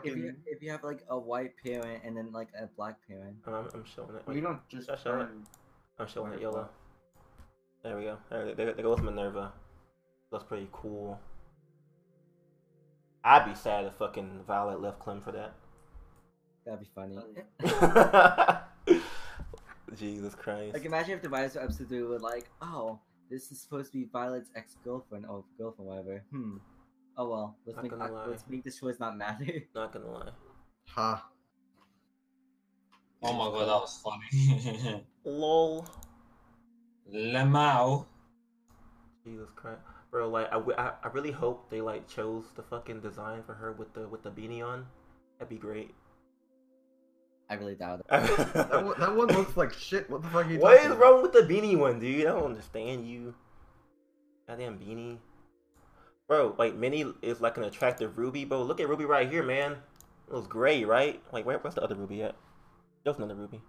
[0.04, 3.36] If you if you have like a white parent and then like a black parent.
[3.46, 4.34] I'm, I'm showing it.
[4.34, 5.24] You don't just I'll show it.
[5.24, 5.46] turn.
[5.98, 6.68] I'm showing it yellow.
[7.82, 8.18] There we go.
[8.30, 9.52] There, there, there goes Minerva.
[10.32, 11.20] That's pretty cool.
[13.22, 15.54] I'd be sad if fucking Violet left Clem for that.
[16.64, 17.18] That'd be funny.
[19.96, 20.74] Jesus Christ.
[20.74, 22.98] Like imagine if the writers of episode three were like, oh,
[23.30, 26.22] this is supposed to be Violet's ex girlfriend or girlfriend, whatever.
[26.30, 26.56] Hmm.
[27.16, 28.26] Oh well, let's Not make gonna lie.
[28.26, 29.46] let's make this choice not matter.
[29.74, 30.30] Not gonna lie.
[30.90, 31.28] Ha.
[33.22, 35.04] Oh my god, that was funny.
[35.24, 35.86] LOL.
[37.12, 38.06] Lemao.
[39.24, 39.80] Jesus Christ.
[40.10, 43.72] Bro, like, I, I, I really hope they, like, chose the fucking design for her
[43.72, 44.86] with the with the beanie on.
[45.38, 45.94] That'd be great.
[47.50, 48.06] I really doubt it.
[48.10, 50.08] That one, that one looks like shit.
[50.10, 51.00] What the fuck are you What talking is about?
[51.02, 52.22] wrong with the beanie one, dude?
[52.26, 53.34] I don't understand you.
[54.48, 55.18] Goddamn beanie.
[56.28, 58.62] Bro, like Minnie is like an attractive Ruby, bro.
[58.62, 59.72] Look at Ruby right here, man.
[60.28, 61.22] It was gray, right?
[61.32, 62.34] Like where, where's the other Ruby at?
[63.04, 63.60] There's another Ruby.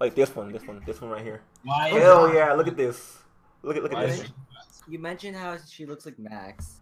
[0.00, 1.42] Like this one, this one, this one right here.
[1.64, 1.88] Why?
[1.88, 2.52] Hell yeah!
[2.54, 3.18] Look at this.
[3.62, 4.22] Look at look Why at this.
[4.22, 6.80] she- You mentioned how she looks like Max.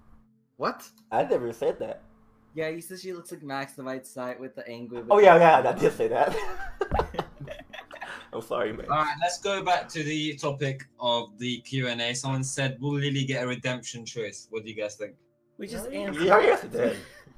[0.56, 0.88] What?
[1.10, 2.02] I never said that.
[2.54, 5.02] Yeah, you said she looks like Max the White side with the angry.
[5.10, 6.34] Oh yeah, yeah, I did say that.
[8.32, 8.86] I'm sorry, man.
[8.90, 12.14] All right, let's go back to the topic of the Q and A.
[12.14, 15.14] Someone said, "Will Lilly get a redemption choice?" What do you guys think?
[15.58, 16.22] we just oh, Yeah, answered.
[16.22, 16.96] you already answered that.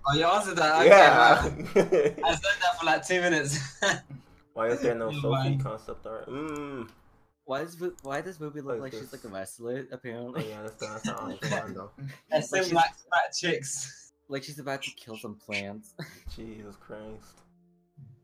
[0.08, 0.76] Oh, you answered that.
[0.80, 1.18] Okay, yeah.
[1.18, 1.40] wow.
[1.76, 3.80] I said that for like two minutes.
[4.54, 5.62] Why is there no Sophie mind.
[5.62, 6.28] concept art?
[6.28, 6.88] Mmm.
[7.44, 9.86] Why does Ru- why does Ruby look What like is she's like a wrestler?
[9.90, 11.74] Oh Apparently, yeah, that's the that's the honest Come on, one.
[11.74, 11.90] though.
[12.30, 12.92] That Like seems fat
[13.38, 14.12] chicks.
[14.28, 15.94] like she's about to kill some plants.
[16.36, 17.38] Jesus Christ.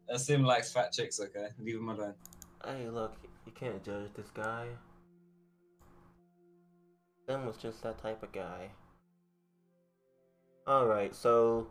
[0.09, 1.21] That seem like fat chicks.
[1.21, 2.15] Okay, leave them alone.
[2.67, 3.15] Hey, look,
[3.45, 4.67] you can't judge this guy.
[7.27, 8.71] Them was just that type of guy.
[10.67, 11.67] Alright, so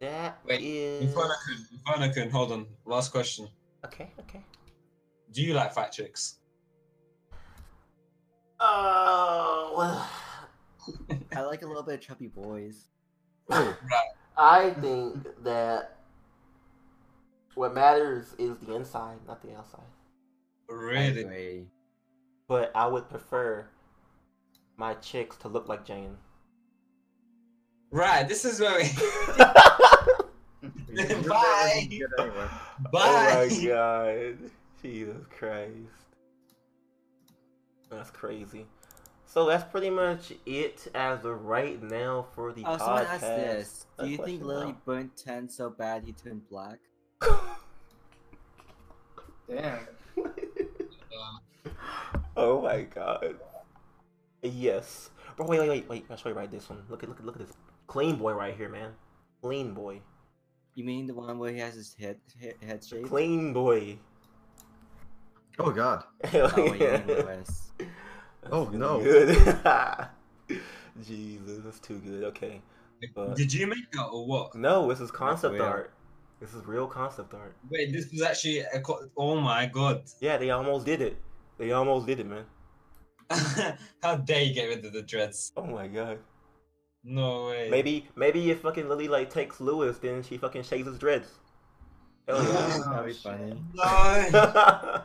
[0.00, 2.66] that Wait, is Inferno-kun, Inferno-kun, hold on.
[2.86, 3.48] Last question.
[3.84, 4.42] Okay, okay.
[5.32, 6.38] Do you like fat chicks?
[8.58, 12.88] Oh well I like a little bit of chubby boys.
[13.50, 13.76] Oh,
[14.36, 15.97] I think that
[17.54, 19.80] What matters is the inside, not the outside.
[20.68, 21.20] Really?
[21.22, 21.66] agree.
[22.46, 23.66] But I would prefer
[24.76, 26.16] my chicks to look like Jane.
[27.90, 28.28] Right.
[28.28, 28.84] This is where we.
[30.88, 31.72] Your bed Bye.
[31.76, 32.48] isn't good anyway.
[32.92, 33.48] Bye.
[33.48, 34.38] Oh my god.
[34.82, 35.72] Jesus Christ.
[37.90, 38.66] That's crazy.
[39.26, 42.78] So that's pretty much it as of right now for the Oh, podcast.
[42.78, 43.86] someone asked this.
[43.98, 44.76] Do you think Lilly now.
[44.86, 46.78] burnt Tenn so bad he turned black?
[49.48, 49.78] Damn.
[52.36, 53.36] oh my god.
[54.42, 55.10] Yes.
[55.36, 56.06] Bro, wait, wait, wait, wait.
[56.10, 56.82] I'll show you right this one.
[56.88, 57.56] Look at look at look at this.
[57.86, 58.90] Clean boy right here, man.
[59.42, 60.00] Clean boy.
[60.74, 63.08] You mean the one where he has his head head, head shaved?
[63.08, 63.98] Clean boy.
[65.58, 66.04] Oh god.
[66.34, 67.02] Oh, wait, you mean yeah.
[67.06, 67.72] Louis.
[68.50, 69.00] Oh, no.
[69.00, 69.36] Good.
[71.04, 72.24] Jesus, that's too good.
[72.24, 72.60] Okay.
[73.14, 74.54] But- Did you make that or what?
[74.54, 75.92] No, this is concept art.
[76.40, 77.56] This is real concept art.
[77.70, 78.60] Wait, this was actually.
[78.60, 80.04] A co- oh my god.
[80.20, 81.16] Yeah, they almost did it.
[81.58, 82.44] They almost did it, man.
[84.02, 85.52] How dare you get rid of the dreads?
[85.56, 86.18] Oh my god.
[87.04, 87.68] No way.
[87.70, 91.28] Maybe maybe if fucking Lilly like takes Louis, then she fucking shaves his dreads.
[92.28, 92.78] Hell yeah.
[92.90, 93.62] That'd be funny.
[93.74, 93.84] No.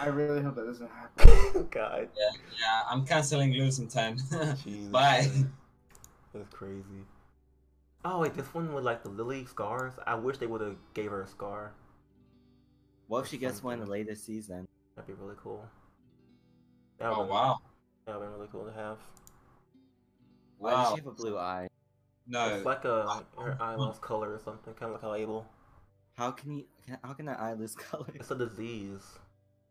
[0.00, 1.68] I really hope that doesn't happen.
[1.70, 2.08] god.
[2.16, 2.30] yeah,
[2.60, 4.16] yeah I'm canceling losing time.
[4.64, 5.28] Jesus Bye.
[6.34, 7.04] That's crazy.
[8.10, 9.92] Oh wait, this one with like the Lilly scars.
[10.06, 11.74] I wish they would have gave her a scar.
[13.06, 14.66] What if she gets one in the later season?
[14.96, 15.62] That'd be really cool.
[16.98, 17.58] That Oh would wow.
[18.06, 18.96] that would be really cool to have.
[20.56, 21.68] Why does she have a blue eye?
[22.26, 22.48] No.
[22.54, 25.46] It's like a her eye lost color or something, kind of like how Abel.
[26.14, 26.64] How can you?
[26.86, 28.06] Can, how can that eye lose color?
[28.14, 29.02] It's a disease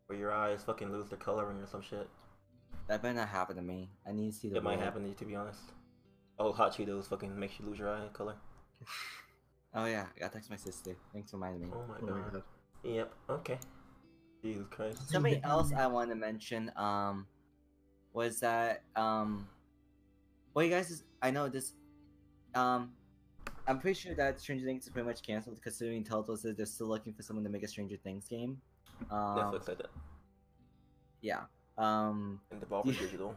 [0.06, 2.08] where your eyes fucking lose their coloring or some shit.
[2.88, 3.90] That better not happen to me.
[4.08, 4.58] I need to see the.
[4.58, 5.60] It might happen to you, to be honest.
[6.40, 8.36] Oh, hot Cheetos fucking makes you lose your eye color.
[9.74, 10.96] Oh yeah, I gotta text my sister.
[11.14, 11.68] Thanks for reminding me.
[11.76, 12.34] Oh my Oh my god.
[12.34, 12.44] god.
[12.84, 13.14] Yep.
[13.30, 13.60] Okay.
[14.42, 15.10] Jesus Christ.
[15.10, 17.28] Something else I want to mention um
[18.14, 19.48] was that um
[20.54, 21.74] well you guys I know this
[22.56, 22.92] um
[23.68, 26.88] I'm pretty sure that Stranger Things is pretty much canceled considering Telltale says they're still
[26.88, 28.58] looking for someone to make a Stranger Things game.
[29.12, 29.90] Um, Netflix said that.
[31.22, 31.42] yeah.
[31.78, 33.36] Um And Devolver do- Digital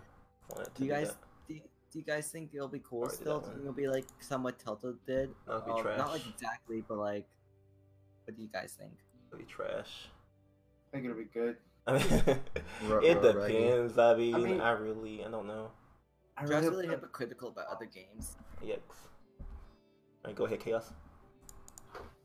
[0.55, 1.17] wanted do you guys that.
[1.91, 3.41] Do, do you guys think it'll be cool Already still?
[3.41, 5.31] Do you think it'll be like somewhat Telltale did?
[5.47, 5.99] That would be trash.
[5.99, 7.27] Not like exactly, but like
[8.25, 8.93] what do you guys think?
[9.31, 10.09] That'd be trash.
[10.89, 11.57] I think it'll be good.
[11.87, 12.03] I mean,
[13.03, 13.99] it depends.
[13.99, 15.71] I mean, I, mean- really, I don't know.
[16.37, 18.37] I John's hope really that- hypocritical about other games.
[18.65, 18.79] Yikes.
[20.25, 20.93] Alright, go ahead, Chaos.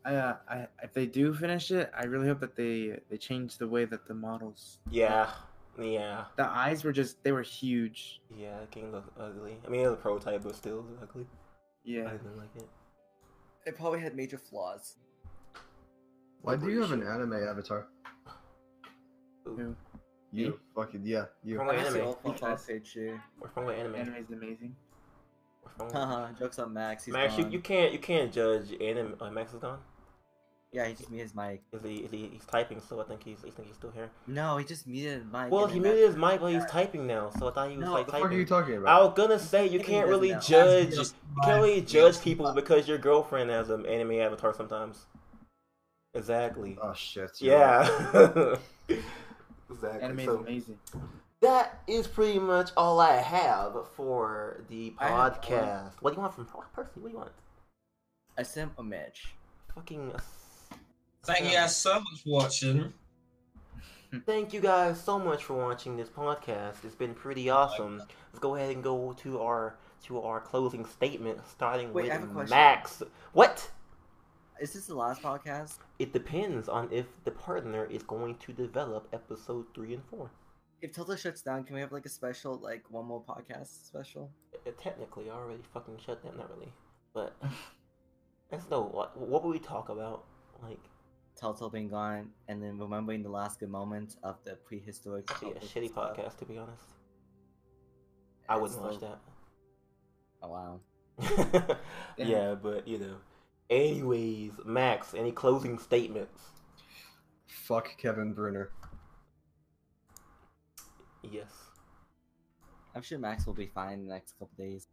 [0.05, 3.57] I, uh, I, if they do finish it, I really hope that they they change
[3.57, 4.79] the way that the models.
[4.91, 5.31] Yeah.
[5.79, 6.25] Yeah.
[6.37, 8.21] The eyes were just they were huge.
[8.35, 9.57] Yeah, it can look ugly.
[9.65, 11.25] I mean, it's a prototype, but still it's ugly.
[11.83, 12.07] Yeah.
[12.07, 12.67] I didn't like it.
[13.65, 14.95] It probably had major flaws.
[16.41, 17.87] Why do you have an anime avatar?
[19.47, 19.55] Ooh.
[19.57, 19.75] Who?
[20.31, 21.57] You fucking yeah, you.
[21.57, 22.07] From what That's the anime?
[22.09, 23.21] old profile Because- picture.
[23.39, 23.95] We're from anime?
[23.95, 24.75] Anime is amazing.
[25.63, 25.91] We're from?
[25.91, 27.05] Haha, jokes on Max.
[27.05, 29.15] He's Max, you, you can't you can't judge anime.
[29.19, 29.79] Uh, Max is gone.
[30.75, 31.61] Yeah, he just muted his mic.
[31.71, 32.27] Is he, is he?
[32.33, 33.37] He's typing, so I think he's.
[33.45, 34.09] I think he's still here.
[34.27, 35.49] No, he just muted his mic.
[35.49, 37.85] Well, he then muted his mic, but he's typing now, so I thought he was
[37.85, 38.39] No, like What the fuck are typing.
[38.39, 39.01] you talking about?
[39.01, 40.39] I was gonna say you can't really know.
[40.41, 40.95] judge.
[40.95, 41.05] You
[41.45, 45.05] can't really judge people because your girlfriend has an anime avatar sometimes.
[46.13, 46.77] Exactly.
[46.81, 47.31] Oh shit.
[47.39, 47.53] you're.
[47.57, 48.55] Yeah.
[49.69, 50.01] exactly.
[50.01, 50.79] Anime is So- amazing.
[51.41, 55.31] that is pretty much all I have for the I have one.
[55.31, 55.91] podcast.
[56.01, 57.01] What do you want from what person?
[57.01, 57.31] What do you want?
[58.37, 59.33] I sent a Mitch.
[59.73, 60.11] Fucking.
[61.25, 62.93] Thank you guys so much for watching.
[64.25, 66.85] Thank you guys so much for watching this podcast.
[66.85, 67.97] It's been pretty awesome.
[67.97, 72.23] Let's go ahead and go to our to our closing statement, starting Wait, I have
[72.23, 72.49] a with.
[72.49, 73.01] Max.
[73.33, 73.69] What?
[74.61, 75.79] Is this the last podcast?
[75.99, 80.29] It depends on if the partner is going to develop episode three and four.
[80.81, 84.31] If Telltale shuts down, can we have like a special, like one more podcast special?
[84.53, 86.37] Uh, Technically, I already fucking shut down.
[86.37, 86.71] Not really,
[87.13, 87.35] but
[88.51, 88.83] that's no.
[88.83, 90.23] What, what would we talk about?
[90.61, 90.79] Like,
[91.35, 95.27] Telltale being gone, and then remembering the last good moments of the prehistoric.
[95.27, 96.15] that'd be a shitty stuff.
[96.17, 96.83] podcast, to be honest.
[98.47, 99.19] I wouldn't It's watch still-
[100.43, 100.79] Oh wow.
[101.17, 101.77] that.
[102.17, 103.15] Yeah, but you know.
[103.69, 106.39] Anyways, Max, any closing statements?
[107.47, 108.69] Fuck Kevin Bruner.
[111.23, 111.51] Yes.
[112.93, 114.87] I'm sure Max will be fine in the next couple days.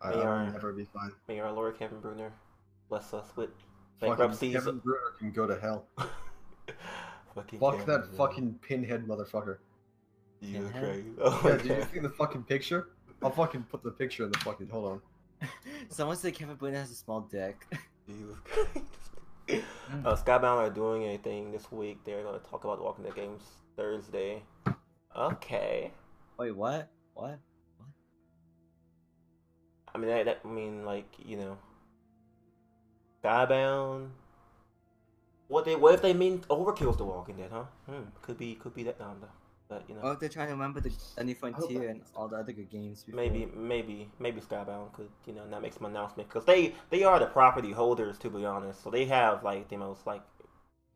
[0.00, 1.12] I, They I are- will never be fine.
[1.26, 2.32] May our Lord Kevin Bruner
[2.88, 3.67] bless us with Fucking
[4.00, 4.54] bankruptcies.
[4.54, 5.86] Kevin Bruner can go to hell.
[7.34, 8.16] fucking Fuck Kevin that Bruner.
[8.16, 9.58] fucking pinhead motherfucker.
[10.42, 11.04] Jesus Pinhead?
[11.16, 11.18] Christ.
[11.20, 11.88] Oh Yeah, my did you God.
[11.92, 12.88] see the fucking picture?
[13.22, 14.68] I'll fucking put the picture in the fucking.
[14.68, 15.02] Hold
[15.40, 15.48] on.
[15.88, 17.66] Someone said Kevin Bruno has a small dick.
[18.06, 18.86] Jesus Christ.
[20.04, 21.98] Uh, Skybound are doing anything this week.
[22.04, 23.42] They're going to talk about Walking Dead games
[23.76, 24.42] Thursday.
[25.16, 25.90] Okay.
[26.38, 26.90] Wait, what?
[27.14, 27.38] what?
[27.76, 27.88] What?
[29.94, 31.56] I mean, that, that I mean, like you know,
[33.22, 34.08] Skybound.
[35.48, 37.50] What they what if they mean Overkill's The Walking Dead?
[37.52, 37.64] Huh?
[37.86, 38.02] Hmm.
[38.22, 39.28] Could be could be that down though.
[39.68, 42.52] But you know, Oh, they're trying to remember the hope Frontier and all the other
[42.52, 43.02] good games.
[43.04, 43.20] Before.
[43.20, 47.18] maybe maybe maybe Skybound could you know not make some announcement because they they are
[47.18, 48.82] the property holders to be honest.
[48.82, 50.22] So they have like the most like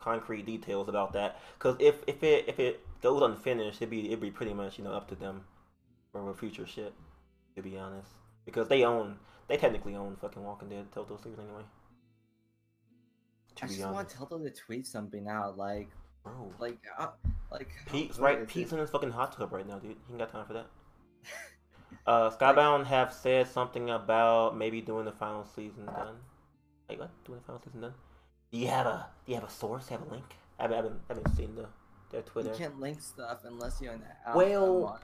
[0.01, 1.41] concrete details about that.
[1.59, 4.85] Because if if it if it goes unfinished, it'd be it'd be pretty much you
[4.85, 5.45] know up to them
[6.13, 6.93] for future shit.
[7.57, 8.09] To be honest,
[8.47, 9.19] because they own
[9.49, 11.63] they technically own fucking Walking Dead Telltale series anyway.
[13.61, 15.89] I just want honest, Telltale to tweet something out, like,
[16.23, 16.53] bro.
[16.59, 17.09] like, uh,
[17.51, 17.69] like.
[17.87, 18.47] Pete's right.
[18.47, 19.97] Pete's in his fucking hot tub right now, dude.
[20.07, 20.67] He ain't got time for that.
[22.07, 26.17] Uh, Skybound have said something about maybe doing the final season done.
[26.89, 27.11] Like what?
[27.25, 27.95] Doing the final season done?
[28.51, 29.87] Do you have a Do you have a source?
[29.89, 30.25] Have a link?
[30.59, 31.67] I haven't, I haven't, I haven't seen the
[32.13, 32.51] their Twitter.
[32.51, 35.01] You can't link stuff unless you're an alpha Well-.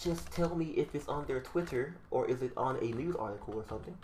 [0.00, 3.54] Just tell me if it's on their Twitter or is it on a news article
[3.54, 3.96] or something.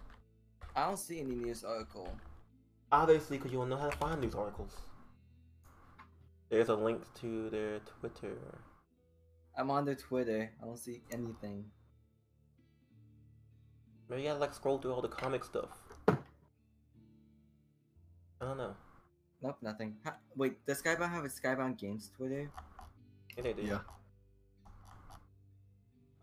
[0.77, 2.09] I don't see any news article.
[2.93, 4.77] Obviously, because you don't know how to find news articles.
[6.49, 8.37] There's a link to their Twitter.
[9.57, 10.51] I'm on their Twitter.
[10.61, 11.67] I don't see anything.
[14.09, 15.69] Maybe I gotta, like scroll through all the comic stuff.
[16.09, 16.17] I
[18.41, 18.75] don't know.
[19.43, 19.97] Nope, nothing.
[20.05, 22.51] Ha- wait, does Skybound have a Skybound Games Twitter?
[23.37, 23.63] Yeah, they do.
[23.63, 23.79] Yeah.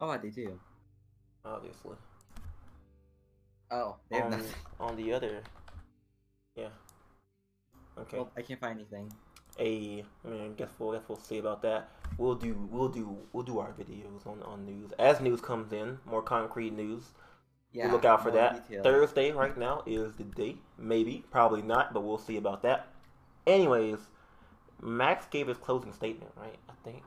[0.01, 0.59] Oh, they do.
[1.45, 1.95] Obviously.
[3.71, 4.53] Oh, they have on, nothing.
[4.79, 5.41] on the other.
[6.57, 6.69] Yeah.
[7.97, 8.17] Okay.
[8.17, 9.11] Well, I can't find anything.
[9.59, 11.89] a I mean, I guess we'll guess we'll see about that.
[12.17, 15.99] We'll do we'll do we'll do our videos on on news as news comes in,
[16.05, 17.03] more concrete news.
[17.71, 17.85] Yeah.
[17.85, 18.67] we'll look out for that.
[18.67, 18.83] detail.
[18.83, 20.59] Thursday right now is the date.
[20.77, 22.87] Maybe, probably not, but we'll see about that.
[23.45, 23.97] Anyways,
[24.81, 26.55] Max gave his closing statement, right?
[26.69, 27.03] I think.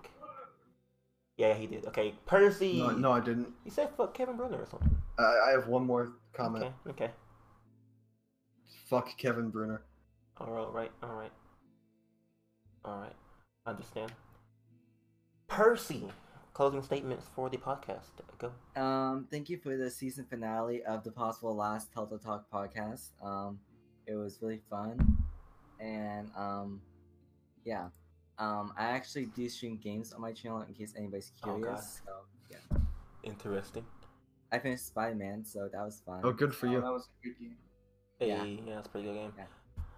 [1.36, 1.86] Yeah, he did.
[1.86, 2.78] Okay, Percy.
[2.78, 3.48] No, no, I didn't.
[3.64, 4.96] He said fuck Kevin Bruner or something.
[5.18, 6.64] I, I have one more comment.
[6.86, 7.04] Okay.
[7.04, 7.12] Okay.
[8.90, 9.82] Fuck Kevin Bruner.
[10.38, 10.90] All right.
[11.02, 11.30] All right.
[12.84, 13.14] All right.
[13.66, 14.12] Understand.
[15.46, 16.08] Percy.
[16.52, 18.08] Closing statements for the podcast.
[18.38, 18.50] Go.
[18.80, 23.10] Um, thank you for the season finale of the Possible Last Telltale Talk podcast.
[23.24, 23.60] Um,
[24.06, 25.16] it was really fun,
[25.78, 26.80] and um,
[27.64, 27.86] yeah,
[28.38, 31.56] um, I actually do stream games on my channel in case anybody's Oh, God.
[31.60, 32.00] curious.
[32.04, 32.12] so
[32.50, 32.78] yeah,
[33.22, 33.84] Interesting.
[34.50, 36.20] I finished Spider Man, so that was fun.
[36.24, 36.80] Oh, good for Oh, you.
[36.80, 37.56] that was a good game.
[38.20, 38.44] Hey, Yeah.
[38.44, 39.32] yeah, that's a pretty good game.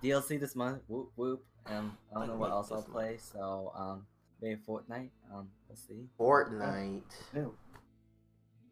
[0.02, 0.82] DLC this month.
[0.88, 1.44] Whoop whoop.
[1.66, 2.94] Um, I don't know what else I'll this month.
[2.96, 3.16] play.
[3.18, 4.06] So um,
[4.40, 5.10] maybe Fortnite.
[5.32, 6.06] Um, we'll see.
[6.18, 7.02] Fortnite.
[7.34, 7.54] Ew.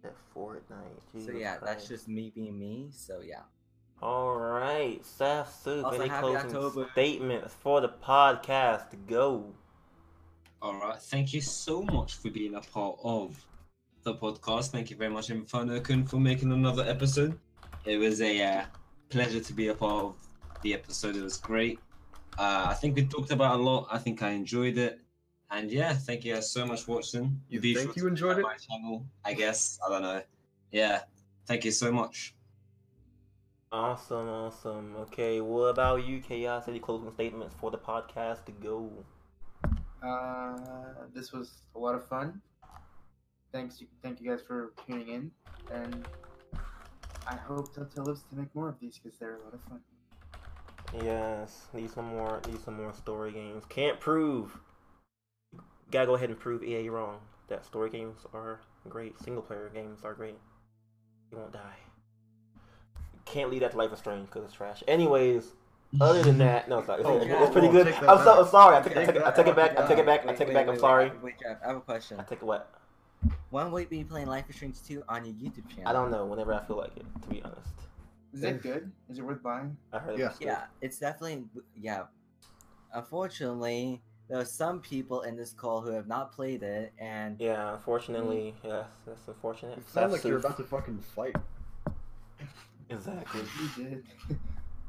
[0.02, 1.00] That Fortnite.
[1.12, 2.88] Jesus so yeah, that's just me being me.
[2.92, 3.42] So yeah.
[4.02, 5.84] All right, Seth Soup.
[5.84, 6.88] Also, Any closing October.
[6.92, 8.86] statements for the podcast?
[9.06, 9.52] Go.
[10.62, 10.98] All right.
[10.98, 13.44] Thank you so much for being a part of
[14.04, 14.68] the podcast.
[14.68, 17.38] Thank you very much, Inferno-kun, for making another episode.
[17.84, 18.64] It was a uh,
[19.10, 20.16] pleasure to be a part of
[20.62, 21.16] the episode.
[21.16, 21.80] It was great.
[22.38, 23.88] Uh, I think we talked about a lot.
[23.90, 25.00] I think I enjoyed it.
[25.50, 27.40] And yeah, thank you guys so much for watching.
[27.48, 28.42] You Be think sure you enjoyed it?
[28.42, 29.78] My channel, I guess.
[29.84, 30.22] I don't know.
[30.70, 31.02] Yeah.
[31.46, 32.34] Thank you so much.
[33.72, 34.96] Awesome, awesome.
[34.96, 36.66] Okay, what about you, Chaos?
[36.68, 38.44] Any closing statements for the podcast?
[38.46, 38.90] To go.
[40.02, 40.56] Uh,
[41.14, 42.40] this was a lot of fun.
[43.52, 45.30] Thanks, thank you guys for tuning in,
[45.72, 46.06] and
[47.26, 49.80] I hope Telltale lives to make more of these because they're a lot of fun.
[51.04, 52.40] Yes, need some more.
[52.48, 53.64] Need some more story games.
[53.68, 54.58] Can't prove.
[55.90, 57.18] Gotta go ahead and prove EA wrong.
[57.48, 59.20] That story games are great.
[59.20, 60.38] Single player games are great.
[61.30, 61.76] You won't die.
[63.24, 64.82] Can't leave that to Life is Strange because it's trash.
[64.88, 65.52] Anyways,
[66.00, 66.98] other than that, no, it's not.
[67.00, 67.94] It's, Oh, it's whoa, pretty whoa, good.
[67.94, 68.42] I'm so.
[68.44, 68.76] I'm sorry.
[68.76, 69.70] I take, I Take take, it- I take it back.
[69.72, 69.88] I back.
[69.88, 70.22] take it back.
[70.24, 70.68] I Wait, take it back.
[70.68, 71.12] I'm sorry.
[71.22, 72.18] Wait, Jeff, I have a question.
[72.18, 72.68] I take it what?
[73.50, 75.88] When will you be playing Life is Strange 2 on your YouTube channel?
[75.88, 76.24] I don't know.
[76.26, 77.68] Whenever I feel like it, to be honest.
[78.32, 78.90] Is it good?
[79.08, 79.76] Is it worth buying?
[79.92, 80.28] I heard Yeah.
[80.28, 80.44] was good.
[80.46, 81.44] Yeah, it's definitely
[81.76, 82.04] yeah.
[82.92, 87.74] Unfortunately, there are some people in this call who have not played it, and Yeah,
[87.74, 89.78] unfortunately, yes, that's unfortunate.
[89.78, 91.36] You sound like you're about to fucking fight.
[92.88, 93.42] Exactly.
[93.76, 94.04] You did.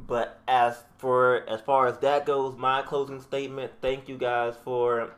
[0.08, 3.72] But as for as far as that goes, my closing statement.
[3.82, 5.12] Thank you guys for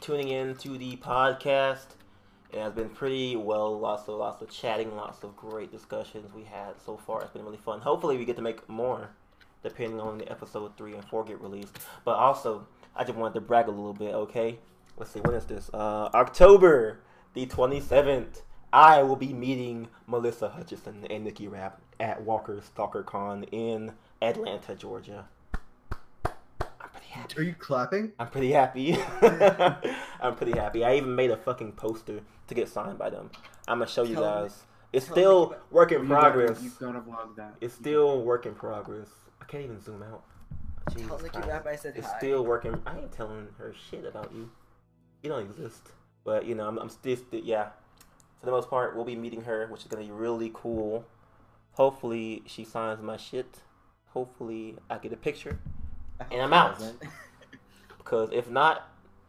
[0.00, 1.86] tuning in to the podcast.
[2.52, 3.78] It has been pretty well.
[3.78, 7.22] Lots of lots of chatting, lots of great discussions we had so far.
[7.22, 7.80] It's been really fun.
[7.80, 9.10] Hopefully, we get to make more,
[9.62, 11.78] depending on the episode three and four get released.
[12.04, 12.66] But also,
[12.96, 14.14] I just wanted to brag a little bit.
[14.14, 14.58] Okay,
[14.96, 15.20] let's see.
[15.20, 15.70] When is this?
[15.74, 17.00] Uh, October
[17.34, 18.42] the twenty seventh.
[18.72, 24.74] I will be meeting Melissa Hutchison and Nikki Rapp at Walker's Stalker Con in Atlanta,
[24.74, 25.26] Georgia.
[27.10, 27.38] happy.
[27.38, 28.12] Are you clapping?
[28.18, 28.96] I'm pretty happy.
[30.20, 30.84] I'm pretty happy.
[30.84, 33.30] I even made a fucking poster to get signed by them.
[33.66, 34.62] I'm gonna show you Tell me- guys.
[34.92, 36.62] It's tell still about- work in You progress.
[36.62, 37.54] You gotta vlog that.
[37.60, 39.08] It's still work in progress.
[39.40, 40.22] I can't even zoom out.
[40.88, 41.48] Tell Jesus Nikki Christ.
[41.48, 42.18] Rap I said It's hi.
[42.18, 42.80] still working.
[42.86, 44.50] I ain't telling her shit about you.
[45.22, 45.92] You don't exist.
[46.24, 47.68] But you know, I'm, I'm still, still, yeah.
[48.40, 51.04] For the most part, we'll be meeting her, which is gonna be really cool.
[51.72, 53.58] Hopefully, she signs my shit.
[54.08, 55.58] Hopefully, I get a picture.
[56.30, 56.80] And I'm out.
[57.98, 58.88] Because if not,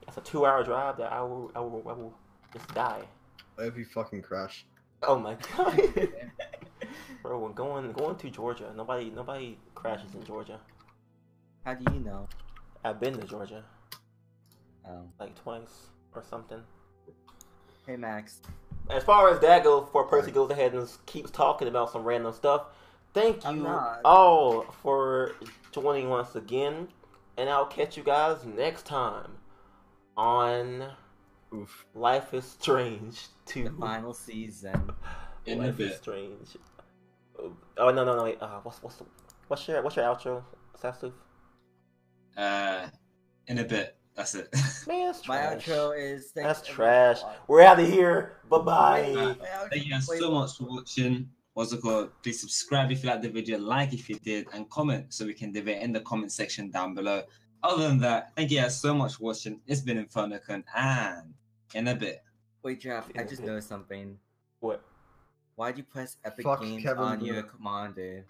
[0.10, 2.14] that's a two-hour drive that I will, I will, I will
[2.52, 3.02] just die.
[3.60, 4.66] I hope you fucking crash.
[5.04, 5.80] Oh my god,
[7.22, 7.40] bro!
[7.40, 10.60] When going going to Georgia, nobody nobody crashes in Georgia.
[11.64, 12.28] How do you know?
[12.84, 13.64] I've been to Georgia
[14.88, 15.04] Oh.
[15.20, 16.62] like twice or something.
[17.86, 18.42] Hey Max.
[18.90, 22.34] As far as that goes, before Percy goes ahead and keeps talking about some random
[22.34, 22.64] stuff,
[23.14, 23.68] thank you
[24.04, 25.34] all for
[25.72, 26.88] joining once again,
[27.38, 29.34] and I'll catch you guys next time
[30.20, 30.92] on
[31.54, 31.86] Oof.
[31.96, 34.92] Life is Strange The final season.
[35.46, 35.96] In Life is.
[35.96, 36.58] Strange.
[37.78, 38.24] Oh no no no!
[38.26, 38.38] Wait.
[38.42, 39.06] Uh, what's what's the,
[39.48, 40.44] what's your what's your outro,
[40.80, 41.14] Sasuf?
[42.38, 42.88] Uh,
[43.48, 43.96] in a bit.
[44.16, 44.50] That's it.
[44.88, 45.66] Man, that's My trash.
[45.66, 47.20] outro is That's trash.
[47.48, 48.34] We're out of here.
[48.50, 49.14] Bye bye.
[49.16, 51.30] my outro- Thank you guys so much for watching.
[51.54, 52.12] What's it called?
[52.22, 55.34] Please subscribe if you liked the video, like if you did, and comment so we
[55.34, 57.24] can debate in the comment section down below.
[57.62, 59.60] Other than that, thank you guys so much for watching.
[59.68, 61.34] It's been Inferno-kun and
[61.74, 62.24] in a bit.
[62.64, 64.18] Wait, Jeff, I just noticed something.
[64.60, 64.84] What?
[65.56, 67.48] Why'd you press Epic Fuck Games Kevin on your Luna.
[67.48, 68.26] commander?